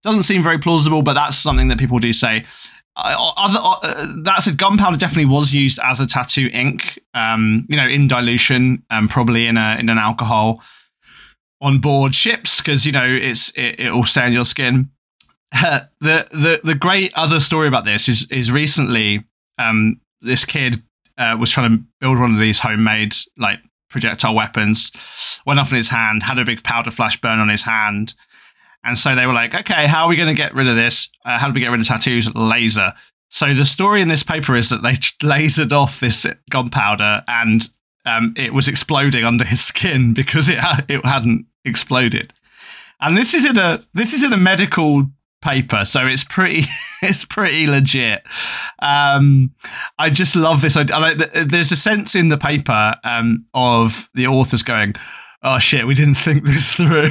Doesn't 0.04 0.24
seem 0.24 0.44
very 0.44 0.60
plausible, 0.60 1.02
but 1.02 1.14
that's 1.14 1.38
something 1.38 1.70
that 1.70 1.80
people 1.80 1.98
do 1.98 2.12
say. 2.12 2.46
Uh, 2.96 3.34
other, 3.38 3.60
uh, 3.62 4.08
that 4.24 4.44
said, 4.44 4.58
gunpowder 4.58 4.98
definitely 4.98 5.26
was 5.26 5.52
used 5.54 5.80
as 5.84 6.00
a 6.00 6.06
tattoo 6.06 6.50
ink. 6.54 7.00
Um, 7.14 7.66
you 7.68 7.76
know, 7.76 7.88
in 7.88 8.08
dilution, 8.08 8.84
um, 8.92 9.08
probably 9.08 9.48
in 9.48 9.58
a 9.58 9.78
in 9.80 9.90
an 9.90 9.98
alcohol 9.98 10.62
on 11.60 11.80
board 11.80 12.14
ships 12.14 12.60
because 12.60 12.86
you 12.86 12.92
know 12.92 13.06
it's 13.06 13.50
it, 13.52 13.80
it 13.80 13.92
will 13.92 14.04
stay 14.04 14.22
on 14.22 14.34
your 14.34 14.46
skin. 14.46 14.90
the 15.52 15.88
the 16.00 16.62
the 16.64 16.76
great 16.76 17.12
other 17.16 17.40
story 17.40 17.68
about 17.68 17.86
this 17.86 18.08
is 18.08 18.30
is 18.30 18.52
recently 18.52 19.24
um, 19.58 20.00
this 20.22 20.46
kid 20.46 20.84
uh, 21.18 21.36
was 21.40 21.50
trying 21.50 21.78
to 21.78 21.84
build 22.00 22.20
one 22.20 22.34
of 22.34 22.40
these 22.40 22.60
homemade 22.60 23.16
like 23.38 23.60
projectile 23.90 24.36
weapons. 24.36 24.92
Went 25.46 25.60
off 25.60 25.72
in 25.72 25.78
his 25.78 25.90
hand, 25.90 26.24
had 26.24 26.40
a 26.40 26.46
big 26.46 26.64
powder 26.64 26.92
flash 26.92 27.20
burn 27.20 27.40
on 27.40 27.50
his 27.50 27.64
hand, 27.64 28.14
and 28.84 28.98
so 28.98 29.16
they 29.16 29.26
were 29.26 29.34
like, 29.34 29.54
"Okay, 29.56 29.88
how 29.88 30.06
are 30.06 30.10
we 30.10 30.16
going 30.16 30.28
to 30.28 30.34
get 30.34 30.54
rid 30.54 30.68
of 30.68 30.76
this? 30.76 31.10
Uh, 31.26 31.38
how 31.38 31.48
do 31.48 31.54
we 31.54 31.60
get 31.60 31.70
rid 31.70 31.82
of 31.82 31.88
tattoos? 31.88 32.34
Laser." 32.36 32.94
So 33.30 33.54
the 33.54 33.66
story 33.66 34.02
in 34.02 34.10
this 34.10 34.22
paper 34.22 34.56
is 34.56 34.70
that 34.70 34.84
they 34.84 34.94
lasered 35.28 35.72
off 35.72 36.00
this 36.00 36.28
gunpowder 36.50 37.24
and 37.28 37.68
um, 38.06 38.34
it 38.38 38.54
was 38.54 38.68
exploding 38.68 39.24
under 39.24 39.46
his 39.46 39.64
skin 39.64 40.14
because 40.14 40.50
it 40.50 40.60
ha- 40.60 40.86
it 40.88 41.04
hadn't 41.06 41.46
exploded. 41.66 42.34
And 43.00 43.18
this 43.18 43.34
is 43.34 43.46
in 43.46 43.58
a 43.58 43.86
this 43.94 44.14
is 44.14 44.24
in 44.24 44.34
a 44.34 44.38
medical 44.38 45.08
paper, 45.42 45.84
so 45.84 46.06
it's 46.06 46.24
pretty 46.24 46.64
it's 47.02 47.26
pretty 47.26 47.68
legit. 47.68 48.24
Um, 48.82 49.54
I 50.00 50.10
just 50.10 50.36
love 50.36 50.62
this. 50.62 50.78
I, 50.78 50.86
I 50.92 51.14
there's 51.44 51.72
a 51.72 51.76
sense 51.76 52.16
in 52.16 52.30
the 52.30 52.38
paper 52.38 52.96
um, 53.04 53.46
of 53.54 54.10
the 54.14 54.28
authors 54.28 54.64
going, 54.64 54.96
"Oh 55.42 55.60
shit, 55.60 55.88
we 55.88 55.96
didn't 55.96 56.16
think 56.16 56.46
this 56.46 56.74
through." 56.74 57.10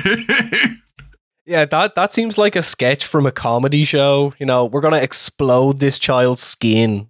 Yeah, 1.46 1.64
that 1.64 1.94
that 1.94 2.12
seems 2.12 2.38
like 2.38 2.56
a 2.56 2.62
sketch 2.62 3.06
from 3.06 3.26
a 3.26 3.32
comedy 3.32 3.84
show. 3.84 4.34
You 4.38 4.46
know, 4.46 4.66
we're 4.66 4.80
gonna 4.80 4.98
explode 4.98 5.78
this 5.78 5.98
child's 5.98 6.42
skin 6.42 7.08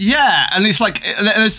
yeah, 0.00 0.48
and 0.52 0.66
it's 0.66 0.80
like. 0.80 1.02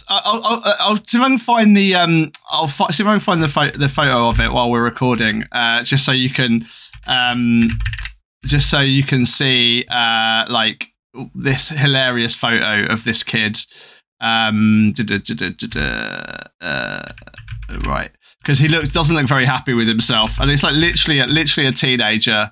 I'll, 0.09 0.43
I'll, 0.43 0.75
I'll 0.79 0.95
see 1.05 1.19
if 1.19 1.23
I 1.23 1.27
can 1.27 1.37
find 1.37 1.77
the 1.77 1.93
um. 1.93 2.31
I'll 2.49 2.65
fi- 2.65 2.89
see 2.89 3.03
if 3.03 3.07
I 3.07 3.13
can 3.13 3.19
find 3.19 3.43
the 3.43 3.47
photo 3.47 3.77
the 3.77 3.87
photo 3.87 4.27
of 4.29 4.41
it 4.41 4.51
while 4.51 4.71
we're 4.71 4.83
recording. 4.83 5.43
Uh, 5.51 5.83
just 5.83 6.05
so 6.05 6.11
you 6.11 6.31
can 6.31 6.65
um, 7.05 7.61
just 8.45 8.71
so 8.71 8.79
you 8.79 9.03
can 9.03 9.27
see 9.27 9.85
uh 9.89 10.45
like 10.49 10.87
this 11.35 11.69
hilarious 11.69 12.35
photo 12.35 12.91
of 12.91 13.03
this 13.03 13.21
kid. 13.21 13.59
Um, 14.21 14.93
uh, 16.61 17.03
right, 17.85 18.11
because 18.41 18.59
he 18.59 18.67
looks 18.67 18.91
doesn't 18.91 19.15
look 19.15 19.27
very 19.27 19.45
happy 19.45 19.73
with 19.73 19.87
himself, 19.87 20.39
and 20.39 20.49
it's 20.49 20.63
like 20.63 20.75
literally 20.75 21.21
literally 21.25 21.67
a 21.67 21.71
teenager. 21.71 22.51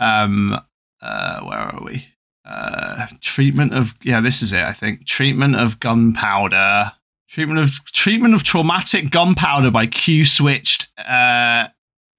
Um, 0.00 0.58
uh, 1.00 1.40
where 1.40 1.58
are 1.58 1.82
we? 1.84 2.06
Uh, 2.44 3.06
treatment 3.20 3.72
of 3.74 3.94
yeah, 4.02 4.20
this 4.20 4.42
is 4.42 4.52
it. 4.52 4.62
I 4.62 4.72
think 4.72 5.06
treatment 5.06 5.56
of 5.56 5.80
gunpowder. 5.80 6.92
Treatment 7.28 7.60
of 7.60 7.84
treatment 7.92 8.34
of 8.34 8.44
traumatic 8.44 9.10
gunpowder 9.10 9.70
by 9.70 9.86
Q 9.86 10.24
switched 10.24 10.88
uh, 10.98 11.68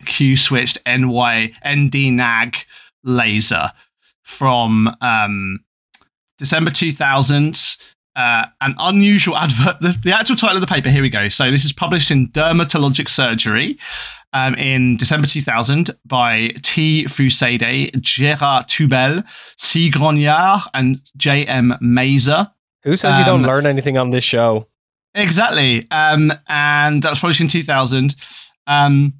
Q 0.06 0.38
switched 0.38 0.78
NY 0.86 1.54
ND 1.68 1.94
YAG 1.94 2.66
laser 3.04 3.72
from 4.24 4.96
um, 5.02 5.60
December 6.38 6.72
2000. 6.72 7.78
Uh, 8.18 8.48
an 8.62 8.74
unusual 8.80 9.38
advert. 9.38 9.80
The, 9.80 9.96
the, 10.04 10.12
actual 10.12 10.36
title 10.36 10.58
of 10.58 10.62
the 10.62 10.68
paper, 10.68 10.90
here 10.90 11.04
we 11.04 11.10
go. 11.10 11.30
So, 11.30 11.52
this 11.52 11.64
is 11.64 11.72
published 11.72 12.10
in 12.10 12.30
Dermatologic 12.30 13.10
Surgery 13.10 13.78
um, 14.34 14.56
in 14.56 14.98
December 14.98 15.28
2000 15.28 15.92
by 16.04 16.50
T. 16.64 17.06
Fusade, 17.06 18.02
Gerard 18.02 18.68
Toubel, 18.68 19.24
C. 19.58 19.92
Grognard, 19.92 20.62
and 20.74 21.00
J. 21.16 21.46
M. 21.46 21.76
Mazer. 21.80 22.52
Who 22.84 22.96
says 22.96 23.14
um, 23.14 23.20
you 23.20 23.26
don't 23.26 23.42
um, 23.42 23.48
learn 23.48 23.66
anything 23.68 24.00
on 24.00 24.10
this 24.10 24.24
show? 24.24 24.68
Exactly. 25.14 25.88
Um, 25.92 26.34
and 26.48 27.04
that 27.04 27.12
was 27.12 27.20
published 27.20 27.42
in 27.42 27.48
2000. 27.48 28.16
Um, 28.66 29.14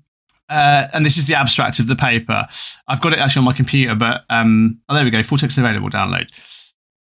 uh, 0.50 0.88
and 0.94 1.06
this 1.06 1.18
is 1.18 1.28
the 1.28 1.36
abstract 1.36 1.80
of 1.80 1.88
the 1.88 1.96
paper. 1.96 2.48
I've 2.88 3.02
got 3.02 3.14
it 3.14 3.20
actually 3.20 3.42
on 3.42 3.46
my 3.46 3.54
computer, 3.54 3.96
but 3.96 4.22
um, 4.30 4.80
oh, 4.90 4.96
there 4.96 5.04
we 5.04 5.12
go. 5.12 5.22
Full 5.22 5.38
text 5.38 5.58
available. 5.58 5.90
Download. 5.90 6.28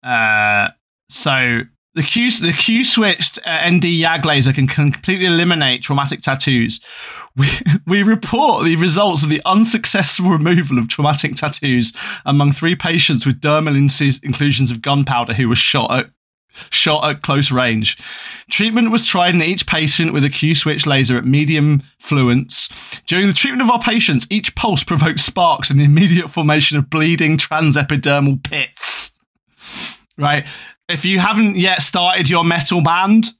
Uh, 0.03 0.71
so 1.09 1.61
the 1.97 2.03
Q 2.03 2.29
the 2.39 2.53
Q 2.53 2.85
switched 2.85 3.39
uh, 3.43 3.69
ND 3.69 3.85
YAG 3.85 4.23
laser 4.23 4.53
can 4.53 4.67
completely 4.67 5.25
eliminate 5.25 5.81
traumatic 5.81 6.21
tattoos. 6.21 6.79
We 7.35 7.49
we 7.87 8.03
report 8.03 8.65
the 8.65 8.75
results 8.75 9.23
of 9.23 9.29
the 9.29 9.41
unsuccessful 9.45 10.29
removal 10.29 10.77
of 10.77 10.87
traumatic 10.87 11.35
tattoos 11.35 11.93
among 12.23 12.51
three 12.51 12.75
patients 12.75 13.25
with 13.25 13.41
dermal 13.41 13.75
inclusions 14.23 14.69
of 14.69 14.81
gunpowder 14.81 15.33
who 15.33 15.49
were 15.49 15.55
shot 15.55 15.91
at 15.91 16.11
shot 16.69 17.09
at 17.09 17.23
close 17.23 17.51
range. 17.51 17.97
Treatment 18.49 18.91
was 18.91 19.05
tried 19.05 19.33
in 19.33 19.41
each 19.41 19.65
patient 19.65 20.13
with 20.13 20.23
a 20.23 20.29
Q 20.29 20.53
switch 20.53 20.85
laser 20.85 21.17
at 21.17 21.25
medium 21.25 21.81
fluence. 21.99 22.71
During 23.07 23.25
the 23.25 23.33
treatment 23.33 23.63
of 23.63 23.71
our 23.71 23.81
patients, 23.81 24.27
each 24.29 24.53
pulse 24.53 24.83
provoked 24.83 25.19
sparks 25.19 25.71
and 25.71 25.79
the 25.79 25.85
immediate 25.85 26.29
formation 26.29 26.77
of 26.77 26.91
bleeding 26.91 27.37
transepidermal 27.37 28.43
pits. 28.43 29.13
Right 30.15 30.45
if 30.89 31.05
you 31.05 31.19
haven't 31.19 31.57
yet 31.57 31.81
started 31.81 32.29
your 32.29 32.43
metal 32.43 32.81
band, 32.81 33.31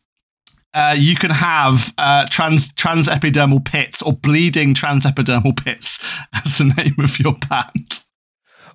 uh, 0.74 0.96
you 0.98 1.16
can 1.16 1.32
have 1.32 1.94
uh, 1.98 2.26
trans 2.30 2.72
transepidermal 2.74 3.64
pits 3.64 4.02
or 4.02 4.14
bleeding 4.14 4.74
transepidermal 4.74 5.58
pits 5.64 6.00
as 6.34 6.58
the 6.58 6.66
name 6.66 6.96
of 7.00 7.20
your 7.20 7.34
band. 7.50 8.04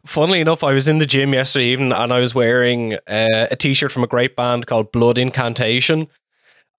Funnily 0.04 0.40
enough, 0.40 0.64
I 0.64 0.72
was 0.72 0.88
in 0.88 0.98
the 0.98 1.06
gym 1.06 1.32
yesterday 1.32 1.66
evening 1.66 1.92
and 1.92 2.12
I 2.12 2.18
was 2.18 2.34
wearing 2.34 2.94
uh, 3.06 3.46
a 3.50 3.56
t-shirt 3.56 3.92
from 3.92 4.02
a 4.02 4.08
great 4.08 4.34
band 4.34 4.66
called 4.66 4.90
Blood 4.90 5.16
Incantation, 5.16 6.08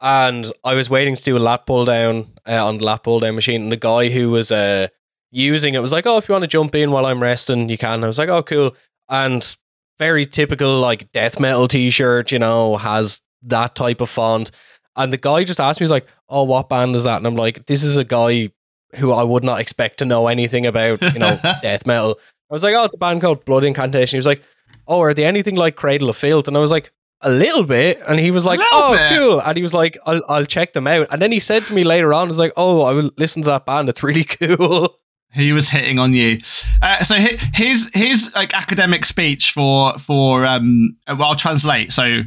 and 0.02 0.52
I 0.66 0.74
was 0.74 0.90
waiting 0.90 1.16
to 1.16 1.24
do 1.24 1.38
a 1.38 1.40
lat 1.40 1.66
pull 1.66 1.86
down 1.86 2.26
uh, 2.46 2.66
on 2.66 2.78
the 2.78 2.84
lat 2.84 3.04
pull 3.04 3.22
down 3.22 3.36
machine, 3.36 3.62
and 3.62 3.72
the 3.72 3.78
guy 3.78 4.10
who 4.10 4.30
was 4.30 4.52
uh, 4.52 4.90
using 5.32 5.74
it 5.74 5.82
was 5.82 5.94
like, 5.94 6.06
"Oh, 6.06 6.18
if 6.18 6.28
you 6.28 6.34
want 6.34 6.44
to 6.44 6.50
jump 6.50 6.76
in 6.76 6.92
while 6.92 7.06
I'm 7.06 7.24
resting, 7.24 7.70
you 7.70 7.78
can." 7.78 8.04
I 8.04 8.08
was 8.08 8.18
like, 8.18 8.28
"Oh, 8.28 8.44
cool." 8.44 8.76
And 9.08 9.56
very 10.00 10.26
typical 10.26 10.80
like 10.80 11.12
death 11.12 11.40
metal 11.40 11.68
t-shirt, 11.68 12.32
you 12.32 12.40
know, 12.40 12.78
has 12.78 13.22
that 13.44 13.76
type 13.76 14.02
of 14.02 14.10
font. 14.10 14.52
And 14.96 15.12
the 15.12 15.18
guy 15.18 15.44
just 15.44 15.60
asked 15.60 15.80
me, 15.80 15.86
he's 15.86 15.92
like, 15.92 16.08
"Oh, 16.30 16.44
what 16.44 16.70
band 16.70 16.96
is 16.96 17.04
that?" 17.06 17.18
And 17.18 17.28
I'm 17.28 17.36
like, 17.36 17.66
"This 17.66 17.84
is 17.84 17.98
a 17.98 18.04
guy 18.04 18.50
who 18.96 19.12
I 19.12 19.24
would 19.24 19.44
not 19.44 19.60
expect 19.60 19.98
to 20.00 20.06
know 20.06 20.28
anything 20.28 20.66
about, 20.66 21.02
you 21.14 21.20
know, 21.20 21.40
death 21.62 21.86
metal." 21.86 22.20
I 22.50 22.54
was 22.54 22.64
like, 22.64 22.76
"Oh, 22.76 22.84
it's 22.84 22.96
a 22.96 23.00
band 23.00 23.22
called 23.22 23.44
Blood 23.46 23.64
Incantation." 23.64 24.16
He 24.16 24.20
was 24.20 24.28
like, 24.28 24.44
"Oh, 24.88 25.02
are 25.02 25.14
they 25.14 25.26
anything 25.26 25.56
like 25.56 25.76
Cradle 25.76 26.10
of 26.10 26.18
Filth?" 26.18 26.48
And 26.48 26.56
I 26.56 26.60
was 26.60 26.72
like, 26.72 26.92
"A 27.22 27.32
little 27.32 27.64
bit." 27.64 28.02
And 28.08 28.20
he 28.20 28.30
was 28.30 28.46
like, 28.46 28.60
"Oh, 28.62 28.96
bit. 28.96 29.18
cool." 29.18 29.40
And 29.42 29.58
he 29.58 29.64
was 29.64 29.74
like, 29.74 29.98
"I'll 30.06 30.22
I'll 30.30 30.46
check 30.46 30.74
them 30.74 30.86
out." 30.86 31.08
And 31.10 31.20
then 31.22 31.32
he 31.32 31.40
said 31.40 31.64
to 31.64 31.74
me 31.74 31.84
later 31.84 32.14
on, 32.14 32.28
"He 32.28 32.30
was 32.30 32.40
like, 32.40 32.54
oh, 32.56 32.82
I 32.84 32.94
will 32.94 33.10
listen 33.18 33.42
to 33.44 33.50
that 33.50 33.66
band. 33.66 33.90
It's 33.90 34.04
really 34.04 34.24
cool." 34.40 34.96
He 35.34 35.52
was 35.52 35.70
hitting 35.70 36.00
on 36.00 36.14
you. 36.14 36.40
Uh, 36.82 37.04
so 37.04 37.16
his 37.16 37.90
his 37.94 38.32
like 38.36 38.54
academic 38.54 39.06
speech 39.06 39.52
for 39.52 39.98
for 39.98 40.46
um. 40.46 40.96
Well, 41.08 41.24
I'll 41.24 41.36
translate. 41.36 41.92
So 41.92 42.22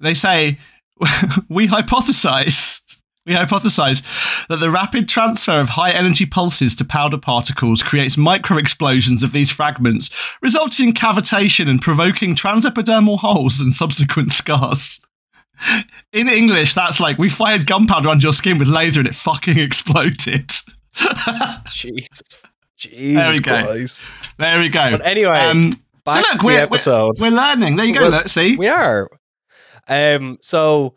they 0.00 0.14
say 0.14 0.58
we 1.48 1.68
hypothesize 1.68 2.80
we 3.26 3.34
hypothesize 3.34 4.02
that 4.48 4.56
the 4.56 4.70
rapid 4.70 5.08
transfer 5.08 5.60
of 5.60 5.68
high 5.70 5.92
energy 5.92 6.24
pulses 6.24 6.74
to 6.76 6.84
powder 6.84 7.18
particles 7.18 7.82
creates 7.82 8.16
micro 8.16 8.56
explosions 8.56 9.22
of 9.22 9.32
these 9.32 9.50
fragments, 9.50 10.10
resulting 10.40 10.88
in 10.88 10.94
cavitation 10.94 11.68
and 11.68 11.82
provoking 11.82 12.34
transepidermal 12.34 13.18
holes 13.18 13.60
and 13.60 13.74
subsequent 13.74 14.32
scars. 14.32 15.00
In 16.12 16.28
English, 16.28 16.72
that's 16.72 16.98
like 16.98 17.18
we 17.18 17.28
fired 17.28 17.66
gunpowder 17.66 18.08
under 18.08 18.22
your 18.22 18.32
skin 18.32 18.58
with 18.58 18.68
laser 18.68 19.00
and 19.00 19.08
it 19.08 19.14
fucking 19.14 19.58
exploded. 19.60 20.50
Jesus. 21.70 22.22
Jesus 22.76 23.24
there 23.24 23.32
we 23.32 23.40
go. 23.40 23.64
Christ. 23.64 24.02
There 24.38 24.58
we 24.58 24.68
go. 24.68 24.90
But 24.92 25.04
anyway, 25.04 25.38
um, 25.38 25.78
back 26.04 26.24
so 26.24 26.32
look, 26.32 26.42
we're, 26.42 26.60
episode. 26.60 27.18
We're, 27.18 27.30
we're, 27.30 27.36
learning. 27.36 27.76
There 27.76 27.86
you 27.86 27.94
go. 27.94 28.08
Let's 28.08 28.32
see. 28.32 28.56
We 28.56 28.68
are. 28.68 29.08
Um, 29.86 30.38
so 30.40 30.94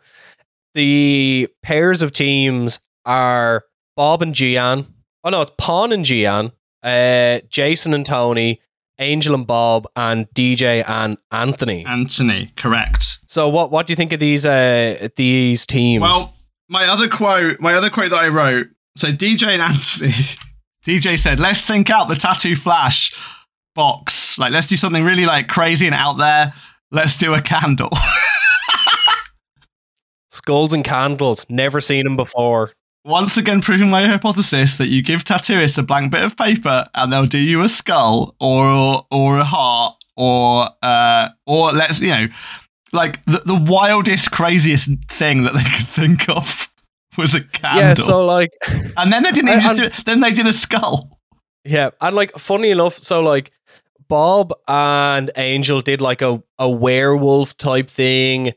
the 0.72 1.48
pairs 1.62 2.00
of 2.00 2.12
teams 2.12 2.80
are 3.04 3.64
Bob 3.96 4.22
and 4.22 4.34
Gian. 4.34 4.86
Oh 5.24 5.30
no, 5.30 5.42
it's 5.42 5.52
Pawn 5.58 5.92
and 5.92 6.04
Gian. 6.04 6.52
Uh, 6.82 7.40
Jason 7.48 7.92
and 7.94 8.06
Tony. 8.06 8.60
Angel 8.98 9.34
and 9.34 9.46
Bob, 9.46 9.88
and 9.96 10.28
DJ 10.30 10.88
and 10.88 11.18
Anthony. 11.32 11.84
Anthony, 11.84 12.52
correct. 12.56 13.18
So 13.26 13.48
what 13.48 13.70
what 13.72 13.86
do 13.86 13.92
you 13.92 13.96
think 13.96 14.12
of 14.12 14.20
these 14.20 14.46
uh 14.46 15.08
these 15.16 15.66
teams? 15.66 16.02
Well, 16.02 16.34
my 16.68 16.86
other 16.86 17.08
quote, 17.08 17.60
my 17.60 17.74
other 17.74 17.90
quote 17.90 18.10
that 18.10 18.18
I 18.18 18.28
wrote. 18.28 18.68
So 18.96 19.08
DJ 19.08 19.48
and 19.48 19.62
Anthony, 19.62 20.12
DJ 20.86 21.18
said, 21.18 21.40
"Let's 21.40 21.66
think 21.66 21.90
out 21.90 22.08
the 22.08 22.14
tattoo 22.14 22.56
flash 22.56 23.14
box. 23.74 24.38
Like, 24.38 24.52
let's 24.52 24.68
do 24.68 24.76
something 24.76 25.02
really 25.02 25.26
like 25.26 25.48
crazy 25.48 25.86
and 25.86 25.94
out 25.94 26.18
there. 26.18 26.52
Let's 26.90 27.18
do 27.18 27.34
a 27.34 27.42
candle." 27.42 27.90
Skulls 30.30 30.72
and 30.72 30.84
candles. 30.84 31.46
Never 31.48 31.80
seen 31.80 32.04
them 32.04 32.16
before. 32.16 32.72
Once 33.04 33.36
again, 33.36 33.60
proving 33.60 33.90
my 33.90 34.06
hypothesis 34.06 34.78
that 34.78 34.88
you 34.88 35.02
give 35.02 35.24
tattooists 35.24 35.76
a 35.76 35.82
blank 35.82 36.10
bit 36.10 36.22
of 36.22 36.36
paper 36.36 36.86
and 36.94 37.12
they'll 37.12 37.26
do 37.26 37.38
you 37.38 37.60
a 37.62 37.68
skull 37.68 38.34
or 38.40 39.06
or 39.10 39.38
a 39.38 39.44
heart 39.44 39.94
or 40.16 40.70
uh 40.82 41.28
or 41.46 41.72
let's 41.72 42.00
you 42.00 42.08
know 42.08 42.26
like 42.94 43.22
the, 43.26 43.42
the 43.44 43.54
wildest 43.54 44.30
craziest 44.30 44.90
thing 45.10 45.42
that 45.42 45.52
they 45.52 45.62
could 45.64 45.88
think 45.88 46.28
of 46.30 46.70
was 47.18 47.34
a 47.34 47.42
candle. 47.42 47.82
Yeah, 47.82 47.94
so 47.94 48.24
like 48.24 48.50
and 48.96 49.12
then 49.12 49.22
they 49.22 49.32
didn't 49.32 49.48
even 49.48 49.60
and- 49.60 49.62
just 49.62 49.76
do 49.76 49.84
it. 49.84 50.04
Then 50.04 50.20
they 50.20 50.32
did 50.32 50.46
a 50.46 50.52
skull. 50.52 51.18
Yeah, 51.64 51.90
and 52.00 52.14
like 52.14 52.32
funny 52.32 52.70
enough, 52.70 52.94
so 52.94 53.20
like 53.20 53.50
Bob 54.08 54.52
and 54.68 55.30
Angel 55.36 55.80
did 55.80 56.00
like 56.00 56.20
a, 56.22 56.42
a 56.58 56.68
werewolf 56.68 57.56
type 57.56 57.88
thing. 57.88 58.52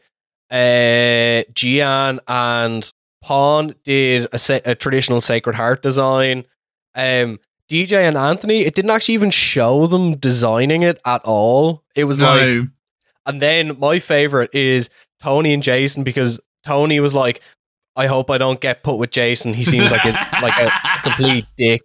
Uh 0.52 1.44
Gian 1.54 2.20
and 2.28 2.92
Pawn 3.22 3.76
did 3.84 4.28
a, 4.32 4.40
sa- 4.40 4.60
a 4.66 4.76
traditional 4.76 5.22
Sacred 5.22 5.56
Heart 5.56 5.82
design. 5.82 6.46
Um 6.96 7.40
DJ 7.70 8.08
and 8.08 8.18
Anthony, 8.18 8.62
it 8.62 8.76
didn't 8.76 8.92
actually 8.92 9.16
even 9.16 9.30
show 9.30 9.88
them 9.88 10.16
designing 10.16 10.84
it 10.84 11.00
at 11.06 11.22
all. 11.26 11.84
It 11.96 12.06
was 12.06 12.22
like 12.22 12.62
and 13.26 13.42
then 13.42 13.78
my 13.78 14.00
favorite 14.00 14.54
is 14.56 14.90
Tony 15.22 15.54
and 15.54 15.62
Jason 15.62 16.04
because 16.04 16.40
Tony 16.64 17.00
was 17.02 17.14
like, 17.14 17.42
I 17.98 18.08
hope 18.08 18.30
I 18.30 18.38
don't 18.38 18.62
get 18.62 18.84
put 18.84 18.96
with 18.98 19.12
Jason. 19.12 19.54
He 19.54 19.64
seems 19.64 19.92
like 19.92 20.06
a 20.06 20.12
like 20.42 20.58
a 20.58 20.72
complete 21.02 21.46
dick. 21.58 21.82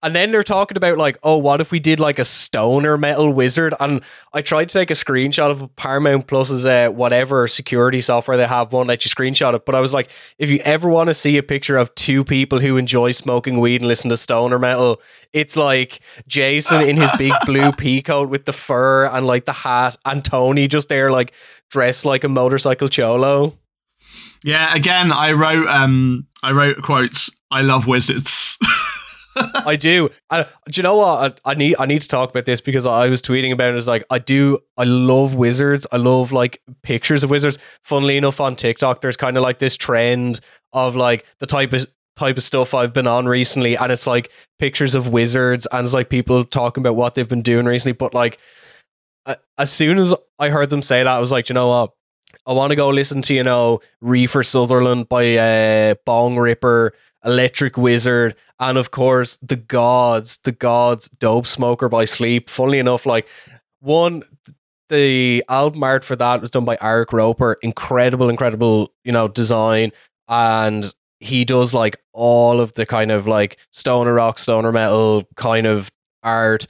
And 0.00 0.14
then 0.14 0.30
they're 0.30 0.44
talking 0.44 0.76
about 0.76 0.96
like, 0.96 1.18
oh, 1.24 1.38
what 1.38 1.60
if 1.60 1.72
we 1.72 1.80
did 1.80 1.98
like 1.98 2.20
a 2.20 2.24
stoner 2.24 2.96
metal 2.96 3.32
wizard? 3.32 3.74
And 3.80 4.00
I 4.32 4.42
tried 4.42 4.68
to 4.68 4.78
take 4.78 4.92
a 4.92 4.94
screenshot 4.94 5.50
of 5.50 5.74
Paramount 5.74 6.28
Plus's 6.28 6.64
uh, 6.64 6.90
whatever 6.90 7.48
security 7.48 8.00
software 8.00 8.36
they 8.36 8.46
have, 8.46 8.72
won't 8.72 8.86
let 8.86 9.04
you 9.04 9.10
screenshot 9.10 9.54
it. 9.54 9.66
But 9.66 9.74
I 9.74 9.80
was 9.80 9.92
like, 9.92 10.10
if 10.38 10.50
you 10.50 10.60
ever 10.60 10.88
want 10.88 11.08
to 11.08 11.14
see 11.14 11.36
a 11.36 11.42
picture 11.42 11.76
of 11.76 11.92
two 11.96 12.22
people 12.22 12.60
who 12.60 12.76
enjoy 12.76 13.10
smoking 13.10 13.58
weed 13.58 13.80
and 13.80 13.88
listen 13.88 14.08
to 14.10 14.16
stoner 14.16 14.58
metal, 14.60 15.00
it's 15.32 15.56
like 15.56 15.98
Jason 16.28 16.82
in 16.82 16.96
his 16.96 17.10
big 17.18 17.32
blue 17.44 17.72
pea 17.76 18.00
coat 18.00 18.28
with 18.28 18.44
the 18.44 18.52
fur 18.52 19.06
and 19.06 19.26
like 19.26 19.46
the 19.46 19.52
hat, 19.52 19.96
and 20.04 20.24
Tony 20.24 20.68
just 20.68 20.88
there 20.88 21.10
like 21.10 21.32
dressed 21.70 22.04
like 22.04 22.22
a 22.22 22.28
motorcycle 22.28 22.88
cholo. 22.88 23.52
Yeah, 24.44 24.74
again, 24.74 25.12
I 25.12 25.32
wrote 25.32 25.66
um 25.68 26.26
I 26.42 26.52
wrote 26.52 26.82
quotes. 26.82 27.30
I 27.50 27.62
love 27.62 27.86
wizards. 27.86 28.58
I 29.36 29.76
do. 29.76 30.10
I, 30.30 30.42
do 30.42 30.48
you 30.74 30.82
know 30.82 30.96
what? 30.96 31.40
I, 31.44 31.52
I 31.52 31.54
need 31.54 31.76
I 31.78 31.86
need 31.86 32.02
to 32.02 32.08
talk 32.08 32.30
about 32.30 32.44
this 32.44 32.60
because 32.60 32.86
I 32.86 33.08
was 33.08 33.22
tweeting 33.22 33.52
about 33.52 33.72
it. 33.72 33.76
It's 33.76 33.86
like 33.86 34.04
I 34.10 34.18
do. 34.18 34.58
I 34.76 34.84
love 34.84 35.34
wizards. 35.34 35.86
I 35.92 35.96
love 35.96 36.32
like 36.32 36.60
pictures 36.82 37.22
of 37.24 37.30
wizards. 37.30 37.58
Funnily 37.82 38.16
enough, 38.16 38.40
on 38.40 38.56
TikTok, 38.56 39.00
there's 39.00 39.16
kind 39.16 39.36
of 39.36 39.42
like 39.42 39.58
this 39.58 39.76
trend 39.76 40.40
of 40.72 40.96
like 40.96 41.24
the 41.38 41.46
type 41.46 41.72
of 41.72 41.86
type 42.16 42.36
of 42.36 42.42
stuff 42.42 42.74
I've 42.74 42.92
been 42.92 43.06
on 43.06 43.26
recently, 43.26 43.76
and 43.76 43.92
it's 43.92 44.06
like 44.06 44.30
pictures 44.58 44.94
of 44.94 45.08
wizards, 45.08 45.66
and 45.70 45.84
it's 45.84 45.94
like 45.94 46.10
people 46.10 46.42
talking 46.44 46.82
about 46.82 46.96
what 46.96 47.14
they've 47.14 47.28
been 47.28 47.42
doing 47.42 47.66
recently. 47.66 47.92
But 47.92 48.14
like, 48.14 48.38
as 49.56 49.70
soon 49.70 49.98
as 49.98 50.14
I 50.38 50.48
heard 50.48 50.70
them 50.70 50.82
say 50.82 51.02
that, 51.02 51.06
I 51.06 51.20
was 51.20 51.32
like, 51.32 51.46
"Do 51.46 51.52
you 51.52 51.54
know 51.54 51.68
what? 51.68 51.92
I 52.48 52.52
want 52.52 52.70
to 52.70 52.76
go 52.76 52.88
listen 52.88 53.20
to 53.22 53.34
you 53.34 53.44
know 53.44 53.80
Reefer 54.00 54.42
Sutherland 54.42 55.08
by 55.10 55.36
uh, 55.36 55.94
Bongripper, 56.06 56.90
Electric 57.24 57.76
Wizard, 57.76 58.34
and 58.58 58.78
of 58.78 58.90
course 58.90 59.38
the 59.42 59.56
gods, 59.56 60.38
the 60.38 60.52
gods, 60.52 61.10
Dopesmoker 61.18 61.90
by 61.90 62.06
Sleep. 62.06 62.48
Funnily 62.48 62.78
enough, 62.78 63.04
like 63.04 63.28
one, 63.80 64.22
the 64.88 65.44
album 65.50 65.84
art 65.84 66.04
for 66.04 66.16
that 66.16 66.40
was 66.40 66.50
done 66.50 66.64
by 66.64 66.76
Arik 66.76 67.12
Roper. 67.12 67.58
Incredible, 67.60 68.30
incredible, 68.30 68.94
you 69.04 69.12
know, 69.12 69.28
design, 69.28 69.92
and 70.28 70.92
he 71.20 71.44
does 71.44 71.74
like 71.74 72.00
all 72.14 72.62
of 72.62 72.72
the 72.74 72.86
kind 72.86 73.10
of 73.10 73.26
like 73.26 73.58
stoner 73.72 74.14
rock, 74.14 74.38
stoner 74.38 74.72
metal 74.72 75.28
kind 75.36 75.66
of 75.66 75.90
art, 76.22 76.66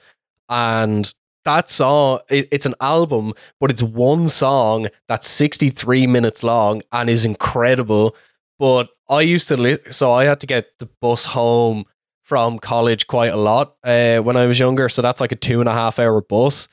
and 0.49 1.13
that 1.49 1.69
song 1.69 2.19
it, 2.29 2.47
it's 2.51 2.67
an 2.67 2.75
album 2.79 3.33
but 3.59 3.71
it's 3.71 3.81
one 3.81 4.27
song 4.27 4.87
that's 5.07 5.27
63 5.27 6.05
minutes 6.07 6.43
long 6.43 6.81
and 6.91 7.09
is 7.09 7.25
incredible. 7.25 8.15
But 8.59 8.89
i 9.09 9.21
used 9.21 9.47
to 9.47 9.57
li- 9.57 9.91
so 9.91 10.11
i 10.11 10.25
had 10.25 10.39
to 10.41 10.47
get 10.47 10.65
the 10.77 10.87
bus 11.01 11.25
home 11.25 11.85
from 12.23 12.59
college 12.59 13.07
quite 13.07 13.33
a 13.33 13.41
lot 13.51 13.75
uh, 13.83 14.19
when 14.19 14.37
i 14.37 14.45
was 14.45 14.59
younger. 14.59 14.89
So 14.89 15.01
that's 15.01 15.21
like 15.21 15.31
a 15.31 15.35
two 15.47 15.59
and 15.61 15.69
a 15.69 15.73
half 15.73 15.97
hour 15.97 16.21
bus. 16.21 16.67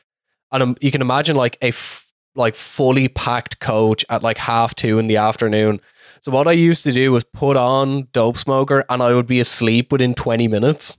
And 0.52 0.62
um, 0.62 0.76
you 0.80 0.90
can 0.90 1.00
imagine 1.00 1.36
like 1.36 1.56
a 1.62 1.68
f- 1.68 2.12
like 2.34 2.54
fully 2.54 3.08
packed 3.08 3.58
coach 3.60 4.04
at 4.10 4.22
like 4.22 4.36
half 4.36 4.74
two 4.74 4.98
in 4.98 5.06
the 5.06 5.16
afternoon. 5.16 5.80
So 6.20 6.30
what 6.32 6.48
i 6.48 6.52
used 6.52 6.84
to 6.84 6.92
do 6.92 7.12
was 7.12 7.24
put 7.24 7.56
on 7.56 8.04
Dopesmoker 8.18 8.84
and 8.90 9.02
i 9.02 9.14
would 9.14 9.26
be 9.26 9.40
asleep 9.40 9.92
within 9.92 10.14
20 10.14 10.48
minutes 10.48 10.98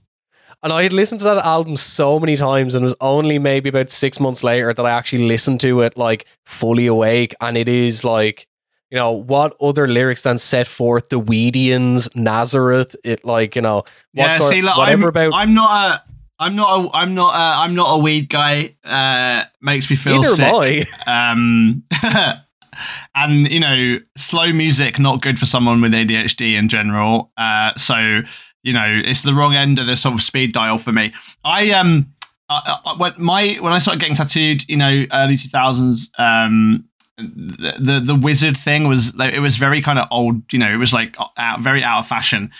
and 0.62 0.72
I 0.72 0.82
had 0.82 0.92
listened 0.92 1.20
to 1.20 1.24
that 1.24 1.44
album 1.44 1.76
so 1.76 2.18
many 2.18 2.36
times, 2.36 2.74
and 2.74 2.82
it 2.82 2.86
was 2.86 2.94
only 3.00 3.38
maybe 3.38 3.68
about 3.68 3.90
six 3.90 4.18
months 4.18 4.42
later 4.42 4.72
that 4.72 4.84
I 4.84 4.90
actually 4.90 5.24
listened 5.24 5.60
to 5.60 5.80
it 5.82 5.96
like 5.96 6.26
fully 6.46 6.86
awake. 6.86 7.34
And 7.40 7.56
it 7.56 7.68
is 7.68 8.02
like, 8.04 8.48
you 8.90 8.96
know, 8.96 9.12
what 9.12 9.56
other 9.60 9.86
lyrics 9.86 10.22
than 10.22 10.38
set 10.38 10.66
forth 10.66 11.10
the 11.10 11.20
Weedians, 11.20 12.14
Nazareth? 12.16 12.96
It 13.04 13.24
like, 13.24 13.54
you 13.54 13.62
know, 13.62 13.76
what 13.76 13.86
yeah, 14.14 14.34
sort, 14.36 14.50
see, 14.50 14.62
look, 14.62 14.76
whatever 14.76 15.04
I'm, 15.04 15.08
about. 15.08 15.34
I'm 15.34 15.54
not 15.54 15.70
a 15.70 16.02
I'm 16.40 16.56
not 16.56 16.68
a 16.68 16.96
I'm 16.96 17.14
not 17.14 17.34
a 17.34 17.60
I'm 17.62 17.74
not 17.74 17.92
a 17.94 17.98
weed 17.98 18.28
guy. 18.28 18.74
Uh 18.84 19.44
makes 19.60 19.88
me 19.88 19.96
feel 19.96 20.22
Neither 20.22 20.34
sick. 20.34 20.88
am 21.06 21.84
I. 21.86 21.92
Um 22.32 22.40
and 23.14 23.50
you 23.50 23.60
know, 23.60 23.98
slow 24.16 24.52
music 24.52 24.98
not 24.98 25.22
good 25.22 25.38
for 25.38 25.46
someone 25.46 25.80
with 25.80 25.92
ADHD 25.92 26.54
in 26.54 26.68
general. 26.68 27.30
Uh 27.36 27.74
so 27.76 28.22
you 28.62 28.72
know, 28.72 29.00
it's 29.04 29.22
the 29.22 29.34
wrong 29.34 29.54
end 29.54 29.78
of 29.78 29.86
the 29.86 29.96
sort 29.96 30.14
of 30.14 30.22
speed 30.22 30.52
dial 30.52 30.78
for 30.78 30.92
me. 30.92 31.12
I 31.44 31.70
um 31.70 32.12
I, 32.48 32.78
I, 32.84 32.94
when 32.96 33.14
my 33.18 33.58
when 33.60 33.72
I 33.72 33.78
started 33.78 34.00
getting 34.00 34.16
tattooed, 34.16 34.68
you 34.68 34.76
know, 34.76 35.04
early 35.12 35.36
2000s 35.36 36.18
um 36.18 36.84
the, 37.18 37.74
the 37.80 38.00
the 38.00 38.14
wizard 38.14 38.56
thing 38.56 38.86
was 38.86 39.12
it 39.18 39.40
was 39.40 39.56
very 39.56 39.82
kind 39.82 39.98
of 39.98 40.06
old 40.12 40.52
you 40.52 40.58
know 40.58 40.72
it 40.72 40.76
was 40.76 40.92
like 40.92 41.16
out, 41.36 41.60
very 41.60 41.82
out 41.82 42.00
of 42.00 42.06
fashion. 42.06 42.50